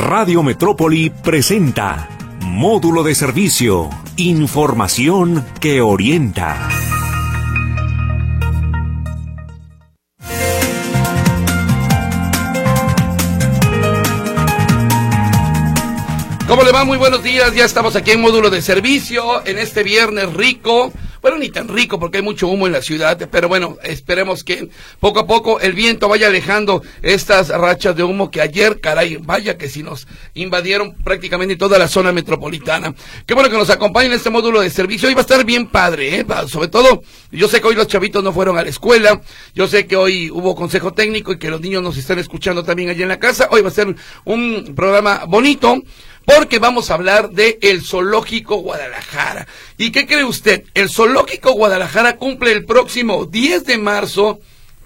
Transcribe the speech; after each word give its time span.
Radio 0.00 0.42
Metrópoli 0.42 1.10
presenta 1.10 2.08
Módulo 2.40 3.02
de 3.02 3.14
Servicio, 3.14 3.90
Información 4.16 5.44
que 5.60 5.82
orienta. 5.82 6.70
¿Cómo 16.48 16.62
le 16.64 16.72
va? 16.72 16.86
Muy 16.86 16.96
buenos 16.96 17.22
días. 17.22 17.54
Ya 17.54 17.66
estamos 17.66 17.94
aquí 17.94 18.12
en 18.12 18.22
módulo 18.22 18.48
de 18.48 18.62
servicio 18.62 19.46
en 19.46 19.58
este 19.58 19.82
viernes 19.82 20.32
rico. 20.32 20.92
Bueno, 21.22 21.36
ni 21.36 21.50
tan 21.50 21.68
rico 21.68 21.98
porque 21.98 22.18
hay 22.18 22.22
mucho 22.22 22.48
humo 22.48 22.66
en 22.66 22.72
la 22.72 22.80
ciudad, 22.80 23.28
pero 23.30 23.48
bueno, 23.48 23.76
esperemos 23.82 24.42
que 24.42 24.70
poco 25.00 25.20
a 25.20 25.26
poco 25.26 25.60
el 25.60 25.74
viento 25.74 26.08
vaya 26.08 26.28
alejando 26.28 26.82
estas 27.02 27.48
rachas 27.48 27.94
de 27.94 28.02
humo 28.02 28.30
que 28.30 28.40
ayer, 28.40 28.80
caray, 28.80 29.16
vaya 29.16 29.58
que 29.58 29.68
si 29.68 29.82
nos 29.82 30.06
invadieron 30.34 30.94
prácticamente 30.94 31.56
toda 31.56 31.78
la 31.78 31.88
zona 31.88 32.12
metropolitana. 32.12 32.94
Qué 33.26 33.34
bueno 33.34 33.50
que 33.50 33.58
nos 33.58 33.68
acompañen 33.68 34.12
en 34.12 34.16
este 34.16 34.30
módulo 34.30 34.60
de 34.60 34.70
servicio. 34.70 35.08
Hoy 35.08 35.14
va 35.14 35.20
a 35.20 35.22
estar 35.22 35.44
bien 35.44 35.66
padre, 35.66 36.20
¿eh? 36.20 36.26
Sobre 36.46 36.68
todo, 36.68 37.02
yo 37.30 37.48
sé 37.48 37.60
que 37.60 37.68
hoy 37.68 37.74
los 37.74 37.86
chavitos 37.86 38.24
no 38.24 38.32
fueron 38.32 38.56
a 38.56 38.62
la 38.62 38.70
escuela, 38.70 39.20
yo 39.54 39.68
sé 39.68 39.86
que 39.86 39.96
hoy 39.96 40.30
hubo 40.30 40.54
consejo 40.54 40.94
técnico 40.94 41.32
y 41.32 41.38
que 41.38 41.50
los 41.50 41.60
niños 41.60 41.82
nos 41.82 41.98
están 41.98 42.18
escuchando 42.18 42.64
también 42.64 42.88
allí 42.88 43.02
en 43.02 43.08
la 43.08 43.18
casa. 43.18 43.48
Hoy 43.50 43.60
va 43.60 43.68
a 43.68 43.72
ser 43.72 43.94
un 44.24 44.72
programa 44.74 45.24
bonito 45.26 45.82
porque 46.24 46.58
vamos 46.58 46.90
a 46.90 46.94
hablar 46.94 47.30
de 47.30 47.58
el 47.62 47.82
Zoológico 47.82 48.56
Guadalajara. 48.56 49.46
¿Y 49.78 49.90
qué 49.90 50.06
cree 50.06 50.24
usted? 50.24 50.64
El 50.74 50.88
Zoológico 50.88 51.52
Guadalajara 51.52 52.16
cumple 52.16 52.52
el 52.52 52.64
próximo 52.64 53.26
10 53.26 53.64
de 53.64 53.78
marzo 53.78 54.40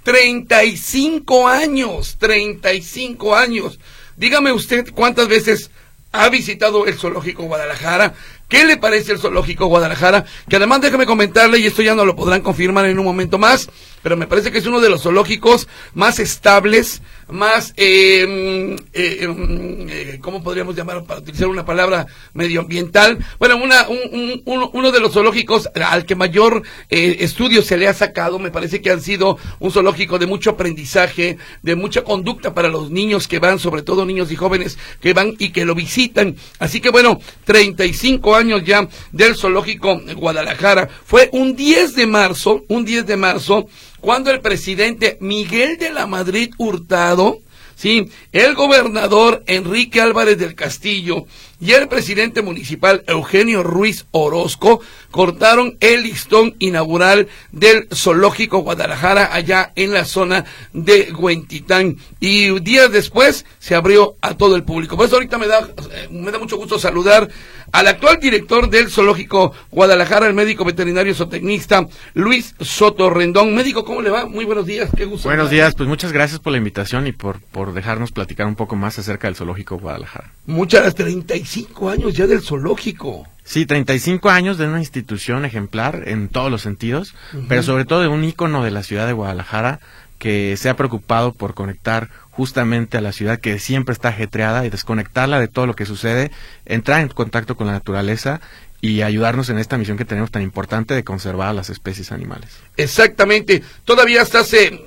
35 0.05 1.49
años, 1.49 2.17
35 2.19 3.35
años. 3.35 3.79
Dígame 4.17 4.53
usted 4.53 4.93
cuántas 4.95 5.29
veces 5.29 5.71
ha 6.13 6.29
visitado 6.29 6.87
el 6.87 6.95
Zoológico 6.95 7.43
Guadalajara. 7.45 8.15
¿Qué 8.49 8.65
le 8.65 8.77
parece 8.77 9.13
el 9.13 9.19
Zoológico 9.19 9.67
Guadalajara? 9.67 10.25
Que 10.49 10.57
además 10.57 10.81
déjeme 10.81 11.07
comentarle, 11.07 11.59
y 11.59 11.67
esto 11.67 11.83
ya 11.83 11.95
no 11.95 12.05
lo 12.05 12.15
podrán 12.15 12.43
confirmar 12.43 12.87
en 12.87 12.99
un 12.99 13.05
momento 13.05 13.39
más, 13.39 13.69
pero 14.05 14.19
me 14.19 14.27
parece 14.27 14.53
que 14.53 14.59
es 14.59 14.67
uno 14.67 14.83
de 14.83 14.91
los 14.91 15.01
zoológicos 15.01 15.67
más 15.95 16.19
estables, 16.19 17.01
más, 17.31 17.73
eh, 17.79 18.77
eh, 18.93 19.19
em, 19.23 19.89
eh, 19.89 20.19
¿cómo 20.21 20.43
podríamos 20.43 20.77
llamar 20.77 21.05
para 21.05 21.21
utilizar 21.21 21.49
una 21.49 21.65
palabra 21.65 22.07
medioambiental? 22.35 23.17
Bueno, 23.39 23.57
una, 23.57 23.89
un, 23.89 24.43
uno 24.45 24.93
de 24.93 25.01
los 25.01 25.15
zoológicos 25.15 25.71
al 25.75 26.05
que 26.05 26.17
mayor 26.17 26.63
eh, 26.91 27.17
estudio 27.21 27.63
se 27.63 27.79
le 27.79 27.89
ha 27.89 27.95
sacado, 27.95 28.39
me 28.39 28.51
parece 28.51 28.83
que 28.83 28.91
han 28.91 29.01
sido 29.01 29.39
un 29.59 29.71
zoológico 29.71 30.19
de 30.19 30.27
mucho 30.27 30.51
aprendizaje, 30.51 31.39
de 31.63 31.75
mucha 31.75 32.05
conducta 32.05 32.53
para 32.53 32.69
los 32.69 32.91
niños 32.91 33.27
que 33.27 33.39
van, 33.39 33.59
sobre 33.59 33.81
todo 33.81 34.05
niños 34.05 34.31
y 34.31 34.37
jóvenes 34.37 34.77
que 35.01 35.15
van 35.15 35.35
y 35.39 35.49
que 35.49 35.65
lo 35.65 35.75
visitan. 35.75 36.37
Así 36.59 36.83
que 36.83 36.91
bueno, 36.91 37.19
35 37.47 38.37
años 38.37 38.65
ya 38.67 38.87
del 39.13 39.35
zoológico 39.35 39.99
Guadalajara. 40.15 40.91
Fue 41.07 41.31
un 41.33 41.57
10 41.57 41.95
de 41.95 42.07
marzo, 42.07 42.67
un 42.69 42.85
10 42.85 43.07
de 43.07 43.17
marzo, 43.17 43.67
cuando 44.05 44.31
el 44.31 44.43
presidente 44.43 45.17
Miguel 45.23 45.79
de 45.79 45.89
la 45.89 46.07
Madrid 46.07 46.53
Hurtado, 46.59 47.39
sí, 47.75 48.11
el 48.33 48.55
gobernador 48.55 49.43
Enrique 49.47 49.99
Álvarez 49.99 50.37
del 50.37 50.55
Castillo 50.55 51.25
y 51.61 51.73
el 51.73 51.89
presidente 51.89 52.43
municipal 52.43 53.05
Eugenio 53.07 53.63
Ruiz 53.63 54.07
Orozco 54.11 54.81
cortaron 55.11 55.77
el 55.81 56.03
listón 56.03 56.55
inaugural 56.59 57.29
del 57.53 57.89
Zoológico 57.95 58.59
Guadalajara 58.59 59.35
allá 59.35 59.73
en 59.77 59.93
la 59.93 60.05
zona 60.05 60.45
de 60.73 61.13
Huentitán 61.13 61.97
y 62.21 62.59
días 62.61 62.91
después 62.91 63.45
se 63.59 63.75
abrió 63.75 64.17
a 64.21 64.35
todo 64.35 64.57
el 64.57 64.65
público. 64.65 64.97
Pues 64.97 65.13
ahorita 65.13 65.39
me 65.39 65.47
da 65.47 65.61
eh, 65.93 66.09
me 66.11 66.31
da 66.31 66.39
mucho 66.39 66.57
gusto 66.57 66.79
saludar 66.79 67.29
al 67.73 67.89
actual 67.89 68.21
director 68.21 68.71
del 68.71 68.89
Zoológico 68.89 69.53
Guadalajara, 69.71 70.27
el 70.27 70.35
médico 70.35 70.65
veterinario 70.65 71.15
zootecnista 71.15 71.87
Luis 72.15 72.55
Soto 72.61 73.11
Rendón. 73.11 73.55
Médico, 73.55 73.85
¿cómo 73.85 74.01
le 74.01 74.11
va? 74.11 74.27
Muy 74.27 74.45
buenos 74.45 74.67
días, 74.67 74.91
qué 74.97 75.05
gusto. 75.05 75.29
Buenos 75.29 75.51
días, 75.51 75.75
pues 75.75 75.89
muchas 75.89 76.13
gracias 76.13 76.39
por 76.41 76.53
la 76.53 76.59
invitación 76.59 77.07
y 77.07 77.13
por, 77.13 77.41
por 77.41 77.73
dejarnos 77.73 78.13
platicar 78.13 78.47
un 78.47 78.55
poco 78.55 78.77
más 78.77 78.99
acerca 78.99 79.27
del 79.27 79.37
Zoológico 79.37 79.79
Guadalajara. 79.79 80.31
Muchas 80.47 80.83
gracias, 80.83 81.09
35 81.45 81.91
años 81.91 82.15
ya 82.15 82.27
del 82.27 82.41
zoológico. 82.41 83.29
Sí, 83.45 83.67
35 83.67 84.31
años 84.31 84.57
de 84.57 84.67
una 84.67 84.79
institución 84.79 85.45
ejemplar 85.45 86.05
en 86.07 86.29
todos 86.29 86.51
los 86.51 86.63
sentidos, 86.63 87.15
pero 87.49 87.63
sobre 87.63 87.85
todo 87.85 88.01
de 88.01 88.09
un 88.09 88.25
ícono 88.25 88.65
de 88.65 88.71
la 88.71 88.83
ciudad 88.83 89.07
de 89.07 89.13
Guadalajara 89.13 89.81
que 90.19 90.57
se 90.57 90.71
ha 90.71 90.77
preocupado 90.77 91.33
por 91.33 91.53
conectar 91.53 92.09
justamente 92.31 92.97
a 92.97 93.03
la 93.03 93.13
ciudad 93.13 93.39
que 93.39 93.59
siempre 93.59 93.93
está 93.93 94.09
ajetreada 94.09 94.65
y 94.65 94.71
desconectarla 94.71 95.39
de 95.39 95.49
todo 95.49 95.67
lo 95.67 95.77
que 95.77 95.85
sucede, 95.85 96.31
entrar 96.65 97.03
en 97.03 97.09
contacto 97.09 97.57
con 97.57 97.67
la 97.67 97.75
naturaleza 97.75 98.41
y 98.81 99.03
ayudarnos 99.03 99.51
en 99.51 99.59
esta 99.59 99.77
misión 99.77 99.99
que 99.99 100.07
tenemos 100.07 100.31
tan 100.31 100.43
importante 100.43 100.95
de 100.95 101.05
conservar 101.05 101.55
las 101.55 101.69
especies 101.69 102.11
animales. 102.11 102.49
Exactamente. 102.79 103.63
Todavía 103.85 104.23
hasta 104.23 104.41
hace 104.41 104.81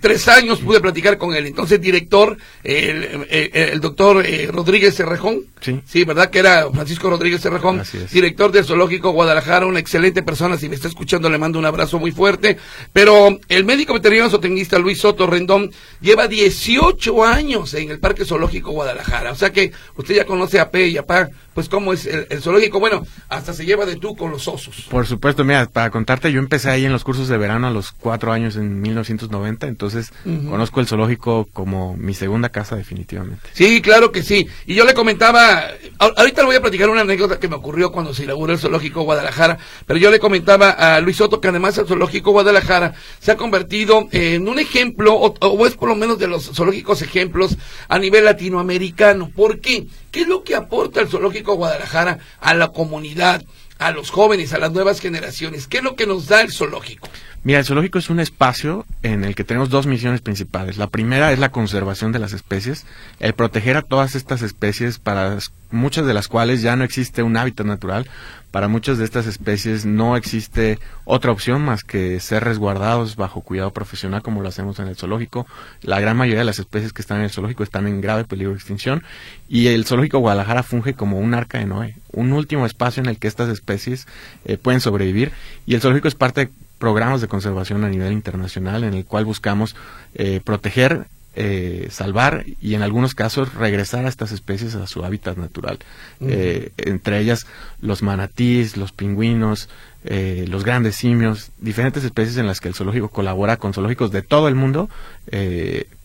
tres 0.00 0.28
años 0.28 0.60
pude 0.60 0.80
platicar 0.80 1.16
con 1.16 1.34
el 1.34 1.46
entonces 1.46 1.80
director, 1.80 2.36
el, 2.64 3.26
el, 3.30 3.80
doctor 3.80 4.24
eh, 4.26 4.48
Rodríguez 4.52 4.96
Cerrejón. 4.96 5.44
Sí. 5.66 5.80
Sí, 5.84 6.04
¿verdad? 6.04 6.30
Que 6.30 6.38
era 6.38 6.70
Francisco 6.72 7.10
Rodríguez 7.10 7.40
Cerrejón, 7.40 7.82
director 8.12 8.52
del 8.52 8.64
Zoológico 8.64 9.10
Guadalajara, 9.10 9.66
una 9.66 9.80
excelente 9.80 10.22
persona. 10.22 10.56
Si 10.56 10.68
me 10.68 10.74
está 10.76 10.88
escuchando, 10.88 11.28
le 11.28 11.38
mando 11.38 11.58
un 11.58 11.66
abrazo 11.66 11.98
muy 11.98 12.12
fuerte. 12.12 12.56
Pero 12.92 13.38
el 13.48 13.64
médico 13.64 13.94
veterinario 13.94 14.30
zootecnista 14.30 14.78
Luis 14.78 15.00
Soto 15.00 15.26
Rendón 15.26 15.70
lleva 16.00 16.28
18 16.28 17.24
años 17.24 17.74
en 17.74 17.90
el 17.90 17.98
Parque 17.98 18.24
Zoológico 18.24 18.70
Guadalajara. 18.70 19.32
O 19.32 19.36
sea 19.36 19.52
que 19.52 19.72
usted 19.96 20.14
ya 20.14 20.24
conoce 20.24 20.60
a 20.60 20.70
P 20.70 20.88
y 20.88 20.96
a 20.98 21.04
Pa, 21.04 21.28
pues 21.54 21.68
cómo 21.68 21.92
es 21.92 22.06
el, 22.06 22.40
zoológico. 22.40 22.78
Bueno, 22.78 23.06
hasta 23.28 23.52
se 23.52 23.64
lleva 23.64 23.86
de 23.86 23.96
tú 23.96 24.14
con 24.14 24.30
los 24.30 24.46
osos. 24.46 24.86
Por 24.90 25.06
supuesto, 25.06 25.44
mira, 25.44 25.66
para 25.66 25.90
contarte, 25.90 26.30
yo 26.30 26.38
empecé 26.38 26.70
ahí 26.70 26.84
en 26.84 26.92
los 26.92 27.02
cursos 27.04 27.28
de 27.28 27.36
verano 27.36 27.66
a 27.66 27.70
los 27.70 27.92
cuatro 27.92 28.32
años 28.32 28.56
en 28.56 28.80
1990 28.80 29.66
entonces 29.66 30.12
conozco 30.24 30.80
el 30.80 30.86
zoológico 30.86 31.48
como 31.52 31.96
mi 31.96 32.14
segunda 32.14 32.48
casa 32.48 32.76
definitivamente. 32.76 33.48
Sí, 33.52 33.80
claro 33.80 34.12
que 34.12 34.22
sí. 34.22 34.48
Y 34.66 34.74
yo 34.74 34.84
le 34.84 34.94
comentaba, 34.94 35.55
ahorita 35.98 36.42
le 36.42 36.46
voy 36.46 36.56
a 36.56 36.60
platicar 36.60 36.88
una 36.88 37.02
anécdota 37.02 37.38
que 37.38 37.48
me 37.48 37.56
ocurrió 37.56 37.92
cuando 37.92 38.14
se 38.14 38.24
inauguró 38.24 38.52
el 38.52 38.58
zoológico 38.58 39.02
Guadalajara, 39.02 39.58
pero 39.86 39.98
yo 39.98 40.10
le 40.10 40.18
comentaba 40.18 40.70
a 40.70 41.00
Luis 41.00 41.16
Soto 41.16 41.40
que 41.40 41.48
además 41.48 41.78
el 41.78 41.86
zoológico 41.86 42.32
Guadalajara 42.32 42.94
se 43.20 43.32
ha 43.32 43.36
convertido 43.36 44.08
en 44.12 44.48
un 44.48 44.58
ejemplo, 44.58 45.14
o, 45.14 45.66
es 45.66 45.74
por 45.74 45.88
lo 45.88 45.96
menos 45.96 46.18
de 46.18 46.28
los 46.28 46.50
zoológicos 46.54 47.02
ejemplos 47.02 47.56
a 47.88 47.98
nivel 47.98 48.24
latinoamericano. 48.24 49.30
¿Por 49.34 49.60
qué? 49.60 49.86
¿Qué 50.10 50.22
es 50.22 50.28
lo 50.28 50.42
que 50.42 50.54
aporta 50.54 51.00
el 51.00 51.08
zoológico 51.08 51.54
Guadalajara 51.54 52.18
a 52.40 52.54
la 52.54 52.68
comunidad? 52.68 53.44
A 53.78 53.90
los 53.90 54.10
jóvenes, 54.10 54.52
a 54.52 54.58
las 54.58 54.72
nuevas 54.72 55.00
generaciones? 55.00 55.66
¿Qué 55.66 55.78
es 55.78 55.84
lo 55.84 55.96
que 55.96 56.06
nos 56.06 56.28
da 56.28 56.40
el 56.40 56.52
zoológico? 56.52 57.08
Mira, 57.44 57.60
el 57.60 57.64
zoológico 57.64 57.98
es 57.98 58.10
un 58.10 58.18
espacio 58.18 58.84
en 59.02 59.24
el 59.24 59.36
que 59.36 59.44
tenemos 59.44 59.70
dos 59.70 59.86
misiones 59.86 60.20
principales. 60.20 60.78
La 60.78 60.88
primera 60.88 61.32
es 61.32 61.38
la 61.38 61.50
conservación 61.50 62.10
de 62.10 62.18
las 62.18 62.32
especies, 62.32 62.86
el 63.20 63.34
proteger 63.34 63.76
a 63.76 63.82
todas 63.82 64.16
estas 64.16 64.42
especies 64.42 64.98
para 64.98 65.38
muchas 65.70 66.06
de 66.06 66.14
las 66.14 66.26
cuales 66.26 66.62
ya 66.62 66.74
no 66.74 66.82
existe 66.82 67.22
un 67.22 67.36
hábitat 67.36 67.66
natural. 67.66 68.08
Para 68.56 68.68
muchas 68.68 68.96
de 68.96 69.04
estas 69.04 69.26
especies 69.26 69.84
no 69.84 70.16
existe 70.16 70.78
otra 71.04 71.30
opción 71.30 71.60
más 71.60 71.84
que 71.84 72.18
ser 72.20 72.42
resguardados 72.42 73.14
bajo 73.14 73.42
cuidado 73.42 73.70
profesional 73.70 74.22
como 74.22 74.40
lo 74.40 74.48
hacemos 74.48 74.78
en 74.78 74.88
el 74.88 74.96
zoológico. 74.96 75.46
La 75.82 76.00
gran 76.00 76.16
mayoría 76.16 76.38
de 76.38 76.46
las 76.46 76.58
especies 76.58 76.94
que 76.94 77.02
están 77.02 77.18
en 77.18 77.24
el 77.24 77.30
zoológico 77.30 77.62
están 77.62 77.86
en 77.86 78.00
grave 78.00 78.24
peligro 78.24 78.52
de 78.52 78.56
extinción 78.56 79.02
y 79.46 79.66
el 79.66 79.84
zoológico 79.84 80.20
Guadalajara 80.20 80.62
funge 80.62 80.94
como 80.94 81.18
un 81.18 81.34
arca 81.34 81.58
de 81.58 81.66
Noé, 81.66 81.96
un 82.12 82.32
último 82.32 82.64
espacio 82.64 83.02
en 83.02 83.10
el 83.10 83.18
que 83.18 83.28
estas 83.28 83.50
especies 83.50 84.06
eh, 84.46 84.56
pueden 84.56 84.80
sobrevivir 84.80 85.32
y 85.66 85.74
el 85.74 85.82
zoológico 85.82 86.08
es 86.08 86.14
parte 86.14 86.48
programas 86.78 87.20
de 87.20 87.28
conservación 87.28 87.84
a 87.84 87.90
nivel 87.90 88.14
internacional 88.14 88.84
en 88.84 88.94
el 88.94 89.04
cual 89.04 89.26
buscamos 89.26 89.76
eh, 90.14 90.40
proteger, 90.42 91.08
eh, 91.36 91.88
salvar 91.90 92.44
y 92.60 92.74
en 92.74 92.82
algunos 92.82 93.14
casos 93.14 93.54
regresar 93.54 94.06
a 94.06 94.08
estas 94.08 94.32
especies 94.32 94.74
a 94.74 94.86
su 94.86 95.04
hábitat 95.04 95.36
natural. 95.36 95.78
Eh, 96.20 96.72
entre 96.78 97.20
ellas 97.20 97.46
los 97.80 98.02
manatíes, 98.02 98.76
los 98.76 98.92
pingüinos, 98.92 99.68
los 100.04 100.64
grandes 100.64 100.94
simios, 100.94 101.50
diferentes 101.58 102.04
especies 102.04 102.36
en 102.36 102.46
las 102.46 102.60
que 102.60 102.68
el 102.68 102.74
zoológico 102.74 103.08
colabora 103.08 103.56
con 103.56 103.74
zoológicos 103.74 104.12
de 104.12 104.22
todo 104.22 104.46
el 104.46 104.54
mundo 104.54 104.88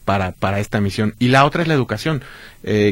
para, 0.06 0.32
para 0.32 0.60
esta 0.60 0.82
misión. 0.82 1.14
Y 1.20 1.28
la 1.28 1.46
otra 1.46 1.62
es 1.62 1.68
la 1.68 1.76
educación. 1.76 2.24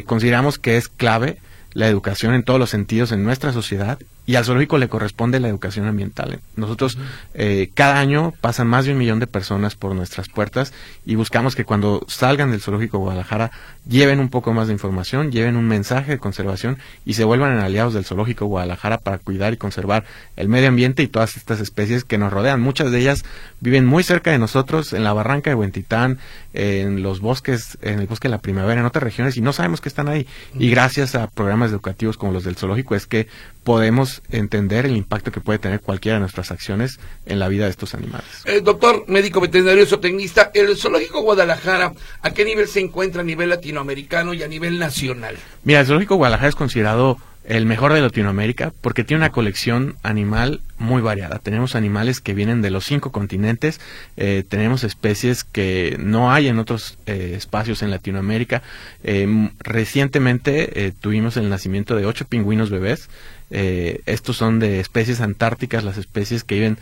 consideramos 0.06 0.58
que 0.58 0.76
es 0.76 0.88
clave 0.88 1.38
la 1.72 1.88
educación 1.88 2.34
en 2.34 2.42
todos 2.42 2.60
los 2.60 2.70
sentidos 2.70 3.12
en 3.12 3.24
nuestra 3.24 3.52
sociedad 3.52 3.98
y 4.26 4.36
al 4.36 4.44
zoológico 4.44 4.78
le 4.78 4.88
corresponde 4.88 5.40
la 5.40 5.48
educación 5.48 5.86
ambiental. 5.86 6.40
Nosotros 6.56 6.98
eh, 7.34 7.70
cada 7.74 7.98
año 7.98 8.32
pasan 8.40 8.68
más 8.68 8.84
de 8.84 8.92
un 8.92 8.98
millón 8.98 9.18
de 9.18 9.26
personas 9.26 9.74
por 9.74 9.94
nuestras 9.94 10.28
puertas 10.28 10.72
y 11.04 11.14
buscamos 11.16 11.56
que 11.56 11.64
cuando 11.64 12.04
salgan 12.08 12.50
del 12.50 12.60
zoológico 12.60 12.98
Guadalajara 12.98 13.50
lleven 13.88 14.20
un 14.20 14.28
poco 14.28 14.52
más 14.52 14.68
de 14.68 14.74
información, 14.74 15.32
lleven 15.32 15.56
un 15.56 15.66
mensaje 15.66 16.12
de 16.12 16.18
conservación 16.18 16.78
y 17.04 17.14
se 17.14 17.24
vuelvan 17.24 17.58
aliados 17.58 17.94
del 17.94 18.04
zoológico 18.04 18.46
Guadalajara 18.46 18.98
para 18.98 19.18
cuidar 19.18 19.52
y 19.52 19.56
conservar 19.56 20.04
el 20.36 20.48
medio 20.48 20.68
ambiente 20.68 21.02
y 21.02 21.08
todas 21.08 21.36
estas 21.36 21.60
especies 21.60 22.04
que 22.04 22.18
nos 22.18 22.32
rodean. 22.32 22.60
Muchas 22.60 22.90
de 22.90 23.00
ellas 23.00 23.24
viven 23.60 23.84
muy 23.86 24.02
cerca 24.02 24.30
de 24.30 24.38
nosotros, 24.38 24.92
en 24.92 25.04
la 25.04 25.12
barranca 25.12 25.50
de 25.50 25.56
Huentitán, 25.56 26.18
en 26.52 27.02
los 27.02 27.20
bosques, 27.20 27.78
en 27.82 28.00
el 28.00 28.06
bosque 28.06 28.28
de 28.28 28.32
la 28.32 28.40
primavera, 28.40 28.80
en 28.80 28.86
otras 28.86 29.02
regiones 29.02 29.36
y 29.36 29.40
no 29.40 29.52
sabemos 29.52 29.80
que 29.80 29.88
están 29.88 30.08
ahí. 30.08 30.26
Y 30.54 30.70
gracias 30.70 31.14
a 31.14 31.26
programas 31.28 31.70
educativos 31.70 32.16
como 32.16 32.32
los 32.32 32.44
del 32.44 32.56
zoológico 32.56 32.94
es 32.94 33.06
que 33.06 33.28
podemos 33.62 34.22
entender 34.30 34.86
el 34.86 34.96
impacto 34.96 35.30
que 35.32 35.40
puede 35.40 35.58
tener 35.58 35.80
cualquiera 35.80 36.16
de 36.16 36.20
nuestras 36.20 36.50
acciones 36.50 36.98
en 37.26 37.38
la 37.38 37.48
vida 37.48 37.64
de 37.64 37.70
estos 37.70 37.94
animales. 37.94 38.26
Eh, 38.44 38.60
doctor, 38.60 39.04
médico 39.08 39.40
veterinario 39.40 39.86
zootecnista, 39.86 40.50
¿el 40.54 40.76
zoológico 40.76 41.22
Guadalajara 41.22 41.92
a 42.22 42.30
qué 42.30 42.44
nivel 42.44 42.68
se 42.68 42.80
encuentra 42.80 43.22
a 43.22 43.24
nivel 43.24 43.50
latinoamericano 43.50 44.34
y 44.34 44.42
a 44.42 44.48
nivel 44.48 44.78
nacional? 44.78 45.36
Mira, 45.64 45.80
el 45.80 45.86
zoológico 45.86 46.16
Guadalajara 46.16 46.48
es 46.48 46.56
considerado 46.56 47.18
el 47.44 47.66
mejor 47.66 47.92
de 47.92 48.00
Latinoamérica 48.00 48.72
porque 48.80 49.04
tiene 49.04 49.22
una 49.22 49.32
colección 49.32 49.96
animal 50.02 50.60
muy 50.78 51.02
variada. 51.02 51.38
Tenemos 51.38 51.74
animales 51.74 52.20
que 52.20 52.34
vienen 52.34 52.62
de 52.62 52.70
los 52.70 52.84
cinco 52.84 53.12
continentes, 53.12 53.80
eh, 54.16 54.44
tenemos 54.48 54.84
especies 54.84 55.44
que 55.44 55.96
no 55.98 56.32
hay 56.32 56.48
en 56.48 56.58
otros 56.58 56.98
eh, 57.06 57.34
espacios 57.36 57.82
en 57.82 57.90
Latinoamérica. 57.90 58.62
Eh, 59.04 59.50
recientemente 59.58 60.94
tuvimos 61.00 61.36
el 61.36 61.48
nacimiento 61.48 61.96
de 61.96 62.06
ocho 62.06 62.24
pingüinos 62.26 62.70
bebés. 62.70 63.08
estos 63.50 64.36
son 64.36 64.60
de 64.60 64.78
especies 64.78 65.20
antárticas, 65.20 65.82
las 65.82 65.98
especies 65.98 66.44
que 66.44 66.54
viven 66.54 66.78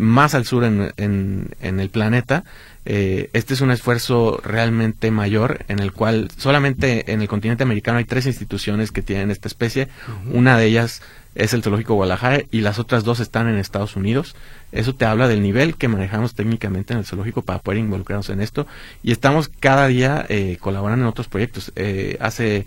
más 0.00 0.34
al 0.34 0.44
sur 0.44 0.64
en 0.64 1.50
el 1.60 1.90
planeta. 1.90 2.44
Eh, 2.90 3.28
este 3.34 3.52
es 3.52 3.60
un 3.60 3.70
esfuerzo 3.70 4.40
realmente 4.42 5.10
mayor 5.10 5.66
en 5.68 5.78
el 5.78 5.92
cual 5.92 6.30
solamente 6.38 7.12
en 7.12 7.20
el 7.20 7.28
continente 7.28 7.62
americano 7.62 7.98
hay 7.98 8.06
tres 8.06 8.24
instituciones 8.24 8.92
que 8.92 9.02
tienen 9.02 9.30
esta 9.30 9.46
especie. 9.46 9.88
Una 10.32 10.56
de 10.56 10.64
ellas 10.64 11.02
es 11.34 11.52
el 11.52 11.62
Zoológico 11.62 11.96
Guadalajara 11.96 12.44
y 12.50 12.62
las 12.62 12.78
otras 12.78 13.04
dos 13.04 13.20
están 13.20 13.46
en 13.46 13.58
Estados 13.58 13.94
Unidos. 13.94 14.34
Eso 14.72 14.94
te 14.94 15.04
habla 15.04 15.28
del 15.28 15.42
nivel 15.42 15.76
que 15.76 15.86
manejamos 15.86 16.34
técnicamente 16.34 16.94
en 16.94 17.00
el 17.00 17.04
zoológico 17.04 17.42
para 17.42 17.58
poder 17.58 17.78
involucrarnos 17.78 18.30
en 18.30 18.40
esto. 18.40 18.66
Y 19.02 19.12
estamos 19.12 19.50
cada 19.60 19.86
día 19.86 20.24
eh, 20.30 20.56
colaborando 20.58 21.04
en 21.04 21.10
otros 21.10 21.28
proyectos. 21.28 21.72
Eh, 21.76 22.16
hace 22.20 22.66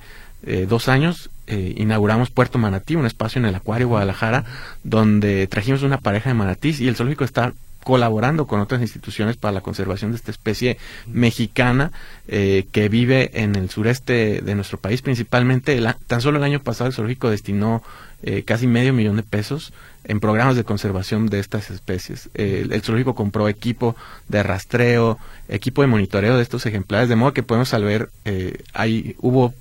dos 0.67 0.87
años 0.87 1.29
inauguramos 1.47 2.31
Puerto 2.31 2.57
Manatí, 2.57 2.95
un 2.95 3.05
espacio 3.05 3.37
en 3.37 3.45
el 3.45 3.53
Acuario 3.53 3.87
Guadalajara, 3.87 4.43
donde 4.83 5.45
trajimos 5.45 5.83
una 5.83 5.99
pareja 5.99 6.31
de 6.31 6.33
manatís 6.33 6.79
y 6.79 6.87
el 6.87 6.95
zoológico 6.95 7.25
está 7.25 7.53
colaborando 7.83 8.47
con 8.47 8.59
otras 8.59 8.81
instituciones 8.81 9.37
para 9.37 9.51
la 9.51 9.61
conservación 9.61 10.11
de 10.11 10.17
esta 10.17 10.31
especie 10.31 10.77
mexicana 11.07 11.91
eh, 12.27 12.65
que 12.71 12.89
vive 12.89 13.31
en 13.33 13.55
el 13.55 13.69
sureste 13.69 14.41
de 14.41 14.55
nuestro 14.55 14.77
país 14.77 15.01
principalmente. 15.01 15.81
tan 16.07 16.21
solo 16.21 16.37
el 16.37 16.43
año 16.43 16.59
pasado 16.59 16.87
el 16.87 16.93
zoológico 16.93 17.29
destinó 17.29 17.83
eh, 18.23 18.43
casi 18.43 18.67
medio 18.67 18.93
millón 18.93 19.15
de 19.15 19.23
pesos 19.23 19.73
en 20.03 20.19
programas 20.19 20.55
de 20.55 20.63
conservación 20.63 21.27
de 21.27 21.39
estas 21.39 21.71
especies. 21.71 22.29
el 22.33 22.81
zoológico 22.81 23.15
compró 23.15 23.47
equipo 23.47 23.95
de 24.27 24.43
rastreo, 24.43 25.17
equipo 25.47 25.81
de 25.81 25.87
monitoreo 25.87 26.37
de 26.37 26.43
estos 26.43 26.65
ejemplares, 26.65 27.09
de 27.09 27.15
modo 27.15 27.33
que 27.33 27.43
podemos 27.43 27.69
saber, 27.69 28.09
eh, 28.25 28.63
hay, 28.73 29.15
hubo 29.19 29.53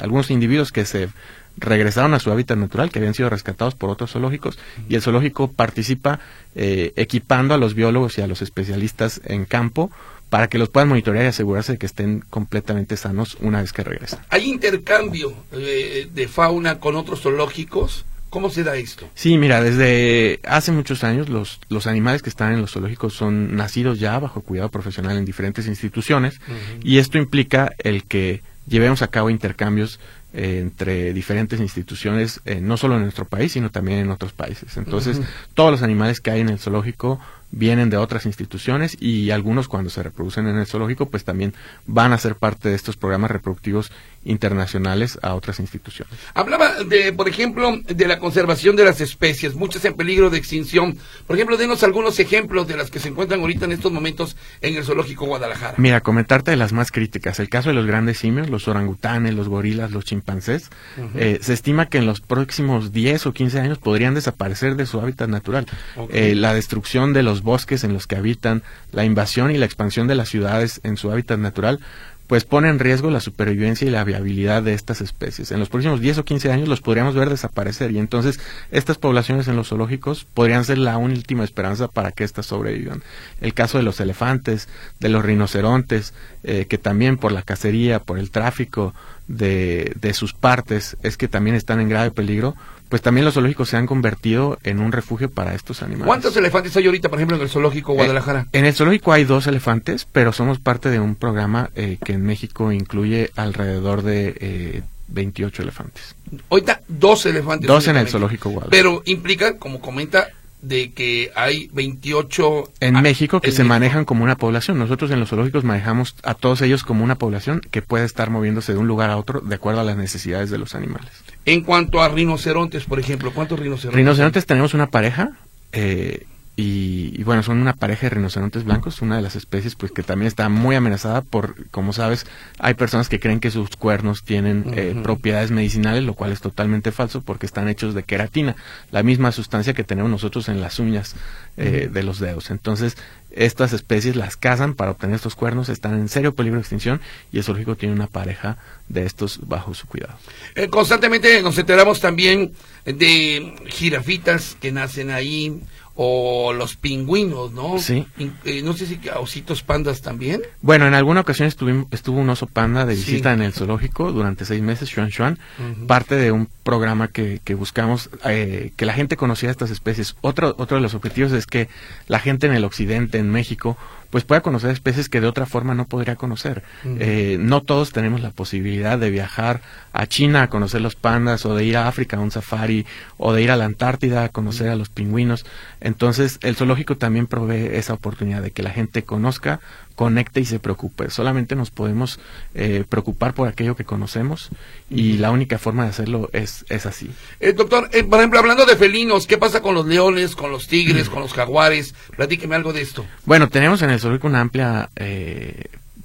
algunos 0.00 0.30
individuos 0.30 0.72
que 0.72 0.86
se 0.86 1.10
regresaron 1.58 2.14
a 2.14 2.18
su 2.18 2.30
hábitat 2.30 2.58
natural, 2.58 2.90
que 2.90 2.98
habían 2.98 3.14
sido 3.14 3.30
rescatados 3.30 3.74
por 3.74 3.90
otros 3.90 4.12
zoológicos, 4.12 4.58
y 4.88 4.94
el 4.94 5.02
zoológico 5.02 5.50
participa 5.52 6.20
eh, 6.54 6.92
equipando 6.96 7.54
a 7.54 7.58
los 7.58 7.74
biólogos 7.74 8.18
y 8.18 8.22
a 8.22 8.26
los 8.26 8.42
especialistas 8.42 9.20
en 9.24 9.44
campo 9.44 9.90
para 10.28 10.48
que 10.48 10.58
los 10.58 10.68
puedan 10.68 10.88
monitorear 10.88 11.24
y 11.24 11.28
asegurarse 11.28 11.72
de 11.72 11.78
que 11.78 11.86
estén 11.86 12.20
completamente 12.30 12.96
sanos 12.96 13.36
una 13.40 13.60
vez 13.60 13.72
que 13.72 13.84
regresan. 13.84 14.20
¿Hay 14.30 14.44
intercambio 14.44 15.34
eh, 15.52 16.08
de 16.12 16.28
fauna 16.28 16.80
con 16.80 16.96
otros 16.96 17.20
zoológicos? 17.20 18.04
¿Cómo 18.28 18.50
se 18.50 18.64
da 18.64 18.76
esto? 18.76 19.08
Sí, 19.14 19.38
mira, 19.38 19.62
desde 19.62 20.40
hace 20.44 20.72
muchos 20.72 21.04
años 21.04 21.28
los, 21.28 21.60
los 21.68 21.86
animales 21.86 22.22
que 22.22 22.28
están 22.28 22.52
en 22.52 22.60
los 22.60 22.72
zoológicos 22.72 23.14
son 23.14 23.54
nacidos 23.56 24.00
ya 24.00 24.18
bajo 24.18 24.42
cuidado 24.42 24.68
profesional 24.68 25.16
en 25.16 25.24
diferentes 25.24 25.66
instituciones 25.68 26.40
y 26.82 26.98
esto 26.98 27.18
implica 27.18 27.72
el 27.78 28.04
que 28.04 28.42
llevemos 28.66 29.02
a 29.02 29.08
cabo 29.08 29.30
intercambios 29.30 30.00
entre 30.36 31.14
diferentes 31.14 31.60
instituciones, 31.60 32.40
eh, 32.44 32.60
no 32.60 32.76
solo 32.76 32.96
en 32.96 33.02
nuestro 33.02 33.24
país, 33.24 33.52
sino 33.52 33.70
también 33.70 34.00
en 34.00 34.10
otros 34.10 34.32
países. 34.32 34.76
Entonces, 34.76 35.20
todos 35.54 35.70
los 35.70 35.82
animales 35.82 36.20
que 36.20 36.30
hay 36.30 36.40
en 36.40 36.50
el 36.50 36.58
zoológico 36.58 37.18
vienen 37.50 37.90
de 37.90 37.96
otras 37.96 38.26
instituciones 38.26 38.96
y 39.00 39.30
algunos 39.30 39.68
cuando 39.68 39.90
se 39.90 40.02
reproducen 40.02 40.46
en 40.46 40.56
el 40.56 40.66
zoológico, 40.66 41.06
pues 41.06 41.24
también 41.24 41.54
van 41.86 42.12
a 42.12 42.18
ser 42.18 42.36
parte 42.36 42.68
de 42.68 42.74
estos 42.74 42.96
programas 42.96 43.30
reproductivos 43.30 43.90
internacionales 44.24 45.18
a 45.22 45.34
otras 45.34 45.60
instituciones. 45.60 46.12
Hablaba 46.34 46.82
de, 46.84 47.12
por 47.12 47.28
ejemplo, 47.28 47.78
de 47.86 48.06
la 48.06 48.18
conservación 48.18 48.76
de 48.76 48.84
las 48.84 49.00
especies, 49.00 49.54
muchas 49.54 49.84
en 49.84 49.94
peligro 49.94 50.30
de 50.30 50.38
extinción. 50.38 50.98
Por 51.26 51.36
ejemplo, 51.36 51.56
denos 51.56 51.82
algunos 51.82 52.18
ejemplos 52.18 52.66
de 52.66 52.76
las 52.76 52.90
que 52.90 52.98
se 52.98 53.08
encuentran 53.08 53.40
ahorita 53.40 53.64
en 53.64 53.72
estos 53.72 53.92
momentos 53.92 54.36
en 54.60 54.76
el 54.76 54.84
Zoológico 54.84 55.26
Guadalajara. 55.26 55.74
Mira, 55.78 56.00
comentarte 56.00 56.50
de 56.50 56.56
las 56.56 56.72
más 56.72 56.90
críticas. 56.90 57.38
El 57.40 57.48
caso 57.48 57.68
de 57.68 57.74
los 57.74 57.86
grandes 57.86 58.18
simios, 58.18 58.50
los 58.50 58.68
orangutanes, 58.68 59.34
los 59.34 59.48
gorilas, 59.48 59.92
los 59.92 60.04
chimpancés. 60.04 60.70
Eh, 61.14 61.38
se 61.40 61.52
estima 61.52 61.86
que 61.86 61.98
en 61.98 62.06
los 62.06 62.20
próximos 62.20 62.92
10 62.92 63.26
o 63.26 63.32
15 63.32 63.60
años 63.60 63.78
podrían 63.78 64.14
desaparecer 64.14 64.76
de 64.76 64.86
su 64.86 65.00
hábitat 65.00 65.28
natural. 65.28 65.66
Eh, 66.10 66.34
la 66.34 66.54
destrucción 66.54 67.12
de 67.12 67.22
los 67.22 67.35
bosques 67.42 67.84
en 67.84 67.92
los 67.92 68.06
que 68.06 68.16
habitan, 68.16 68.62
la 68.92 69.04
invasión 69.04 69.50
y 69.50 69.58
la 69.58 69.66
expansión 69.66 70.06
de 70.06 70.14
las 70.14 70.28
ciudades 70.28 70.80
en 70.84 70.96
su 70.96 71.10
hábitat 71.10 71.38
natural 71.38 71.80
pues 72.26 72.44
pone 72.44 72.68
en 72.68 72.78
riesgo 72.78 73.10
la 73.10 73.20
supervivencia 73.20 73.86
y 73.86 73.90
la 73.90 74.04
viabilidad 74.04 74.62
de 74.62 74.74
estas 74.74 75.00
especies. 75.00 75.52
En 75.52 75.60
los 75.60 75.68
próximos 75.68 76.00
10 76.00 76.18
o 76.18 76.24
15 76.24 76.50
años 76.50 76.68
los 76.68 76.80
podríamos 76.80 77.14
ver 77.14 77.30
desaparecer 77.30 77.92
y 77.92 77.98
entonces 77.98 78.40
estas 78.70 78.98
poblaciones 78.98 79.48
en 79.48 79.56
los 79.56 79.68
zoológicos 79.68 80.26
podrían 80.34 80.64
ser 80.64 80.78
la 80.78 80.98
última 80.98 81.44
esperanza 81.44 81.88
para 81.88 82.12
que 82.12 82.24
éstas 82.24 82.46
sobrevivan. 82.46 83.02
El 83.40 83.54
caso 83.54 83.78
de 83.78 83.84
los 83.84 84.00
elefantes, 84.00 84.68
de 84.98 85.08
los 85.08 85.24
rinocerontes, 85.24 86.14
eh, 86.42 86.66
que 86.68 86.78
también 86.78 87.16
por 87.16 87.32
la 87.32 87.42
cacería, 87.42 88.00
por 88.00 88.18
el 88.18 88.30
tráfico 88.30 88.94
de, 89.28 89.92
de 90.00 90.14
sus 90.14 90.32
partes, 90.32 90.96
es 91.02 91.16
que 91.16 91.28
también 91.28 91.56
están 91.56 91.80
en 91.80 91.88
grave 91.88 92.10
peligro, 92.10 92.54
pues 92.88 93.02
también 93.02 93.24
los 93.24 93.34
zoológicos 93.34 93.68
se 93.68 93.76
han 93.76 93.86
convertido 93.86 94.58
en 94.62 94.80
un 94.80 94.92
refugio 94.92 95.30
para 95.30 95.54
estos 95.54 95.82
animales. 95.82 96.06
¿Cuántos 96.06 96.36
elefantes 96.36 96.76
hay 96.76 96.86
ahorita, 96.86 97.08
por 97.08 97.18
ejemplo, 97.18 97.36
en 97.36 97.42
el 97.42 97.48
zoológico 97.48 97.92
eh, 97.92 97.96
Guadalajara? 97.96 98.46
en 98.52 98.64
el 98.64 98.74
zoológico 98.74 99.12
hay 99.12 99.24
dos 99.24 99.46
elefantes, 99.46 100.06
pero 100.10 100.32
somos 100.32 100.60
parte 100.60 100.90
de 100.90 101.00
un 101.00 101.16
programa 101.16 101.70
eh, 101.74 101.98
que 102.04 102.12
en 102.12 102.22
México 102.22 102.70
incluye 102.70 103.30
alrededor 103.34 104.02
de 104.02 104.82
28 105.08 105.62
eh, 105.62 105.64
elefantes. 105.64 106.14
Ahorita 106.48 106.82
dos 106.86 107.26
elefantes. 107.26 107.66
Dos 107.66 107.88
en 107.88 107.96
el 107.96 108.08
zoológico 108.08 108.50
Guadalajara. 108.50 108.70
Pero 108.70 109.02
implica, 109.04 109.58
como 109.58 109.80
comenta, 109.80 110.28
de 110.66 110.92
que 110.92 111.30
hay 111.36 111.68
28 111.72 112.72
en 112.80 113.00
México 113.00 113.40
que 113.40 113.52
se 113.52 113.64
manejan 113.64 114.04
como 114.04 114.24
una 114.24 114.36
población. 114.36 114.78
Nosotros 114.78 115.10
en 115.10 115.20
los 115.20 115.28
zoológicos 115.28 115.64
manejamos 115.64 116.16
a 116.22 116.34
todos 116.34 116.60
ellos 116.62 116.82
como 116.82 117.04
una 117.04 117.16
población 117.16 117.60
que 117.70 117.82
puede 117.82 118.04
estar 118.04 118.30
moviéndose 118.30 118.72
de 118.72 118.78
un 118.78 118.88
lugar 118.88 119.10
a 119.10 119.16
otro 119.16 119.40
de 119.40 119.54
acuerdo 119.54 119.80
a 119.80 119.84
las 119.84 119.96
necesidades 119.96 120.50
de 120.50 120.58
los 120.58 120.74
animales. 120.74 121.10
En 121.44 121.60
cuanto 121.62 122.02
a 122.02 122.08
rinocerontes, 122.08 122.84
por 122.84 122.98
ejemplo, 122.98 123.32
¿cuántos 123.32 123.60
rinocerontes? 123.60 123.96
Rinocerontes 123.96 124.46
tenemos 124.46 124.74
una 124.74 124.88
pareja 124.88 125.32
eh, 125.72 126.26
y, 126.58 127.22
bueno, 127.24 127.42
son 127.42 127.58
una 127.58 127.74
pareja 127.74 128.06
de 128.06 128.14
rinocerontes 128.14 128.64
blancos, 128.64 129.02
una 129.02 129.16
de 129.16 129.22
las 129.22 129.36
especies 129.36 129.74
pues 129.74 129.92
que 129.92 130.02
también 130.02 130.26
está 130.26 130.48
muy 130.48 130.74
amenazada 130.74 131.20
por, 131.20 131.68
como 131.70 131.92
sabes, 131.92 132.26
hay 132.58 132.72
personas 132.72 133.10
que 133.10 133.20
creen 133.20 133.40
que 133.40 133.50
sus 133.50 133.76
cuernos 133.76 134.24
tienen 134.24 134.64
eh, 134.74 134.98
propiedades 135.02 135.50
medicinales, 135.50 136.02
lo 136.02 136.14
cual 136.14 136.32
es 136.32 136.40
totalmente 136.40 136.92
falso 136.92 137.20
porque 137.20 137.44
están 137.44 137.68
hechos 137.68 137.94
de 137.94 138.04
queratina, 138.04 138.56
la 138.90 139.02
misma 139.02 139.32
sustancia 139.32 139.74
que 139.74 139.84
tenemos 139.84 140.10
nosotros 140.10 140.48
en 140.48 140.62
las 140.62 140.78
uñas 140.78 141.14
eh, 141.58 141.90
de 141.92 142.02
los 142.02 142.20
dedos. 142.20 142.50
Entonces, 142.50 142.96
estas 143.30 143.74
especies 143.74 144.16
las 144.16 144.38
cazan 144.38 144.72
para 144.72 144.92
obtener 144.92 145.16
estos 145.16 145.34
cuernos, 145.34 145.68
están 145.68 145.92
en 145.92 146.08
serio 146.08 146.34
peligro 146.34 146.56
de 146.56 146.62
extinción 146.62 147.02
y 147.32 147.36
el 147.36 147.44
zoológico 147.44 147.76
tiene 147.76 147.94
una 147.94 148.06
pareja 148.06 148.56
de 148.88 149.04
estos 149.04 149.46
bajo 149.46 149.74
su 149.74 149.86
cuidado. 149.86 150.14
Eh, 150.54 150.68
constantemente 150.68 151.42
nos 151.42 151.58
enteramos 151.58 152.00
también 152.00 152.52
de 152.86 153.56
jirafitas 153.66 154.56
que 154.58 154.72
nacen 154.72 155.10
ahí 155.10 155.60
o 155.96 156.52
los 156.52 156.76
pingüinos, 156.76 157.52
¿no? 157.52 157.78
Sí. 157.78 158.06
Eh, 158.44 158.62
no 158.62 158.74
sé 158.74 158.86
si 158.86 159.00
ositos 159.18 159.62
pandas 159.62 160.02
también. 160.02 160.42
Bueno, 160.60 160.86
en 160.86 160.94
alguna 160.94 161.22
ocasión 161.22 161.48
estuvo 161.48 162.18
un 162.18 162.30
oso 162.30 162.46
panda 162.46 162.84
de 162.84 162.94
visita 162.94 163.32
en 163.32 163.42
el 163.42 163.52
zoológico 163.52 164.12
durante 164.12 164.44
seis 164.44 164.62
meses, 164.62 164.90
Xuan 164.90 165.10
Xuan, 165.10 165.38
parte 165.86 166.16
de 166.16 166.32
un 166.32 166.48
programa 166.62 167.08
que, 167.08 167.40
que 167.42 167.54
buscamos 167.54 168.10
eh, 168.24 168.72
que 168.76 168.84
la 168.84 168.92
gente 168.92 169.16
conociera 169.16 169.50
estas 169.50 169.70
especies. 169.70 170.16
Otro, 170.20 170.54
otro 170.58 170.76
de 170.76 170.82
los 170.82 170.94
objetivos 170.94 171.32
es 171.32 171.46
que 171.46 171.68
la 172.08 172.18
gente 172.18 172.46
en 172.46 172.52
el 172.52 172.64
occidente, 172.64 173.18
en 173.18 173.30
México, 173.30 173.78
pues 174.16 174.24
pueda 174.24 174.40
conocer 174.40 174.70
especies 174.70 175.10
que 175.10 175.20
de 175.20 175.26
otra 175.26 175.44
forma 175.44 175.74
no 175.74 175.84
podría 175.84 176.16
conocer. 176.16 176.62
Eh, 176.86 177.36
no 177.38 177.60
todos 177.60 177.92
tenemos 177.92 178.22
la 178.22 178.30
posibilidad 178.30 178.98
de 178.98 179.10
viajar 179.10 179.60
a 179.92 180.06
China 180.06 180.40
a 180.40 180.48
conocer 180.48 180.80
los 180.80 180.94
pandas 180.96 181.44
o 181.44 181.54
de 181.54 181.66
ir 181.66 181.76
a 181.76 181.86
África 181.86 182.16
a 182.16 182.20
un 182.20 182.30
safari 182.30 182.86
o 183.18 183.34
de 183.34 183.42
ir 183.42 183.50
a 183.50 183.56
la 183.56 183.66
Antártida 183.66 184.24
a 184.24 184.30
conocer 184.30 184.70
a 184.70 184.74
los 184.74 184.88
pingüinos. 184.88 185.44
Entonces 185.82 186.38
el 186.40 186.56
zoológico 186.56 186.96
también 186.96 187.26
provee 187.26 187.76
esa 187.76 187.92
oportunidad 187.92 188.40
de 188.40 188.52
que 188.52 188.62
la 188.62 188.70
gente 188.70 189.02
conozca, 189.02 189.60
conecte 189.96 190.40
y 190.40 190.44
se 190.44 190.60
preocupe. 190.60 191.10
Solamente 191.10 191.56
nos 191.56 191.70
podemos 191.70 192.20
eh, 192.54 192.84
preocupar 192.88 193.34
por 193.34 193.48
aquello 193.48 193.74
que 193.74 193.84
conocemos 193.84 194.50
y 194.88 195.14
la 195.14 195.32
única 195.32 195.58
forma 195.58 195.84
de 195.84 195.90
hacerlo 195.90 196.28
es, 196.32 196.64
es 196.68 196.86
así. 196.86 197.10
Eh, 197.40 197.54
doctor, 197.54 197.88
eh, 197.92 198.04
por 198.04 198.20
ejemplo, 198.20 198.38
hablando 198.38 198.66
de 198.66 198.76
felinos, 198.76 199.26
¿qué 199.26 199.38
pasa 199.38 199.62
con 199.62 199.74
los 199.74 199.86
leones, 199.86 200.36
con 200.36 200.52
los 200.52 200.68
tigres, 200.68 201.08
con 201.08 201.22
los 201.22 201.32
jaguares? 201.32 201.94
Platíqueme 202.14 202.54
algo 202.54 202.72
de 202.72 202.82
esto. 202.82 203.04
Bueno, 203.24 203.48
tenemos 203.48 203.82
en 203.82 203.90
el 203.90 203.98
zoológico 203.98 204.28
una 204.28 204.42
amplia 204.42 204.90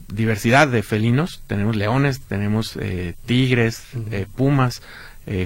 diversidad 0.07 0.69
de 0.69 0.83
felinos. 0.83 1.43
Tenemos 1.47 1.75
leones, 1.75 2.21
tenemos 2.21 2.77
tigres, 3.25 3.83
pumas, 4.35 4.81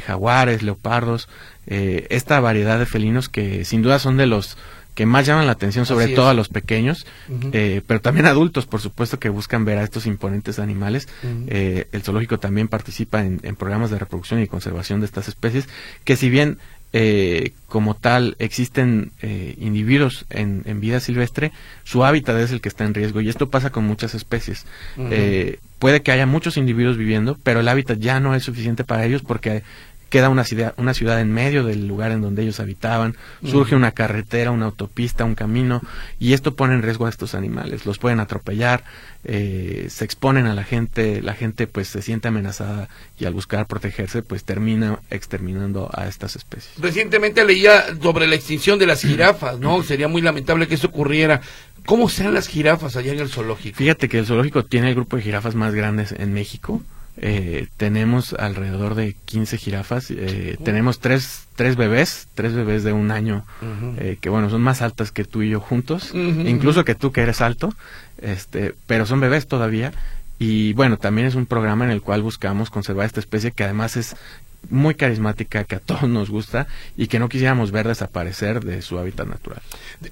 jaguares, 0.05 0.61
leopardos. 0.61 1.27
esta 1.65 2.39
variedad 2.39 2.77
de 2.77 2.85
felinos 2.85 3.27
que 3.27 3.65
sin 3.65 3.81
duda 3.81 3.97
son 3.97 4.17
de 4.17 4.27
los 4.27 4.55
que 4.95 5.05
más 5.05 5.25
llaman 5.25 5.45
la 5.45 5.51
atención, 5.51 5.85
sobre 5.85 6.07
todo 6.07 6.29
a 6.29 6.33
los 6.33 6.47
pequeños, 6.47 7.05
eh, 7.51 7.81
pero 7.85 7.99
también 7.99 8.25
adultos, 8.25 8.65
por 8.65 8.79
supuesto, 8.79 9.19
que 9.19 9.27
buscan 9.29 9.65
ver 9.65 9.77
a 9.77 9.83
estos 9.83 10.05
imponentes 10.07 10.57
animales. 10.57 11.09
Eh, 11.47 11.87
el 11.91 12.01
zoológico 12.01 12.39
también 12.39 12.69
participa 12.69 13.23
en, 13.23 13.39
programas 13.57 13.91
de 13.91 13.99
reproducción 13.99 14.41
y 14.41 14.47
conservación 14.47 15.01
de 15.01 15.05
estas 15.05 15.27
especies, 15.27 15.67
que 16.05 16.15
si 16.15 16.29
bien 16.29 16.59
eh, 16.93 17.51
como 17.67 17.95
tal 17.95 18.37
existen 18.39 19.11
individuos 19.57 20.25
en, 20.29 20.79
vida 20.79 21.01
silvestre, 21.01 21.51
su 21.83 22.05
hábitat 22.05 22.37
es 22.37 22.51
el 22.51 22.61
que 22.61 22.69
está 22.69 22.85
en 22.85 22.93
riesgo 22.93 23.19
y 23.19 23.27
esto 23.27 23.49
pasa 23.49 23.71
con 23.71 23.85
muchas 23.85 24.15
especies. 24.15 24.65
puede 25.77 26.01
que 26.03 26.13
haya 26.13 26.25
muchos 26.25 26.55
individuos 26.55 26.95
viviendo, 26.95 27.37
pero 27.43 27.59
el 27.59 27.67
hábitat 27.67 27.99
ya 27.99 28.21
no 28.21 28.33
es 28.33 28.43
suficiente 28.43 28.85
para 28.85 29.05
ellos 29.05 29.23
porque 29.23 29.61
queda 30.09 30.29
una 30.29 30.43
ciudad, 30.43 30.73
una 30.77 30.93
ciudad 30.93 31.19
en 31.19 31.31
medio 31.33 31.63
del 31.63 31.87
lugar 31.87 32.11
en 32.11 32.21
donde 32.21 32.43
ellos 32.43 32.59
habitaban, 32.59 33.15
surge 33.43 33.75
una 33.75 33.91
carretera, 33.91 34.51
una 34.51 34.65
autopista, 34.65 35.25
un 35.25 35.35
camino, 35.35 35.81
y 36.19 36.33
esto 36.33 36.55
pone 36.55 36.73
en 36.73 36.81
riesgo 36.81 37.05
a 37.05 37.09
estos 37.09 37.35
animales, 37.35 37.85
los 37.85 37.97
pueden 37.97 38.19
atropellar, 38.19 38.83
eh, 39.23 39.87
se 39.89 40.05
exponen 40.05 40.45
a 40.45 40.53
la 40.53 40.63
gente, 40.63 41.21
la 41.21 41.33
gente 41.33 41.67
pues 41.67 41.87
se 41.87 42.01
siente 42.01 42.27
amenazada 42.27 42.89
y 43.19 43.25
al 43.25 43.33
buscar 43.33 43.65
protegerse 43.65 44.21
pues 44.21 44.43
termina 44.43 44.99
exterminando 45.09 45.89
a 45.93 46.07
estas 46.07 46.35
especies. 46.35 46.73
Recientemente 46.77 47.43
leía 47.43 47.85
sobre 48.01 48.27
la 48.27 48.35
extinción 48.35 48.77
de 48.77 48.85
las 48.85 49.01
jirafas, 49.01 49.59
¿no? 49.59 49.81
Sería 49.83 50.07
muy 50.07 50.21
lamentable 50.21 50.67
que 50.67 50.75
eso 50.75 50.87
ocurriera. 50.87 51.41
¿Cómo 51.85 52.09
sean 52.09 52.33
las 52.33 52.47
jirafas 52.47 52.95
allá 52.95 53.13
en 53.13 53.19
el 53.19 53.29
zoológico? 53.29 53.77
Fíjate 53.77 54.09
que 54.09 54.19
el 54.19 54.25
zoológico 54.25 54.65
tiene 54.65 54.89
el 54.89 54.95
grupo 54.95 55.17
de 55.17 55.23
jirafas 55.23 55.55
más 55.55 55.73
grandes 55.73 56.11
en 56.11 56.33
México. 56.33 56.81
Eh, 57.17 57.67
tenemos 57.77 58.33
alrededor 58.33 58.93
de 58.95 59.15
15 59.25 59.57
jirafas, 59.57 60.11
eh, 60.11 60.57
tenemos 60.63 60.99
tres, 60.99 61.47
tres 61.55 61.77
bebés, 61.77 62.27
tres 62.35 62.53
bebés 62.53 62.83
de 62.83 62.91
un 62.91 63.09
año, 63.09 63.45
eh, 63.97 64.17
que 64.19 64.29
bueno, 64.29 64.49
son 64.49 64.61
más 64.61 64.81
altas 64.81 65.11
que 65.11 65.23
tú 65.23 65.41
y 65.41 65.49
yo 65.49 65.61
juntos, 65.61 66.11
incluso 66.13 66.83
que 66.83 66.93
tú 66.93 67.13
que 67.13 67.21
eres 67.21 67.39
alto, 67.39 67.73
este, 68.21 68.75
pero 68.85 69.05
son 69.05 69.19
bebés 69.21 69.47
todavía. 69.47 69.93
Y 70.37 70.73
bueno, 70.73 70.97
también 70.97 71.27
es 71.27 71.35
un 71.35 71.45
programa 71.45 71.85
en 71.85 71.91
el 71.91 72.01
cual 72.01 72.21
buscamos 72.21 72.69
conservar 72.69 73.05
esta 73.05 73.21
especie 73.21 73.51
que 73.51 73.63
además 73.63 73.95
es 73.95 74.17
muy 74.69 74.95
carismática 74.95 75.63
que 75.63 75.75
a 75.75 75.79
todos 75.79 76.03
nos 76.09 76.29
gusta 76.29 76.67
y 76.97 77.07
que 77.07 77.19
no 77.19 77.29
quisiéramos 77.29 77.71
ver 77.71 77.87
desaparecer 77.87 78.63
de 78.63 78.81
su 78.81 78.97
hábitat 78.99 79.27
natural. 79.27 79.61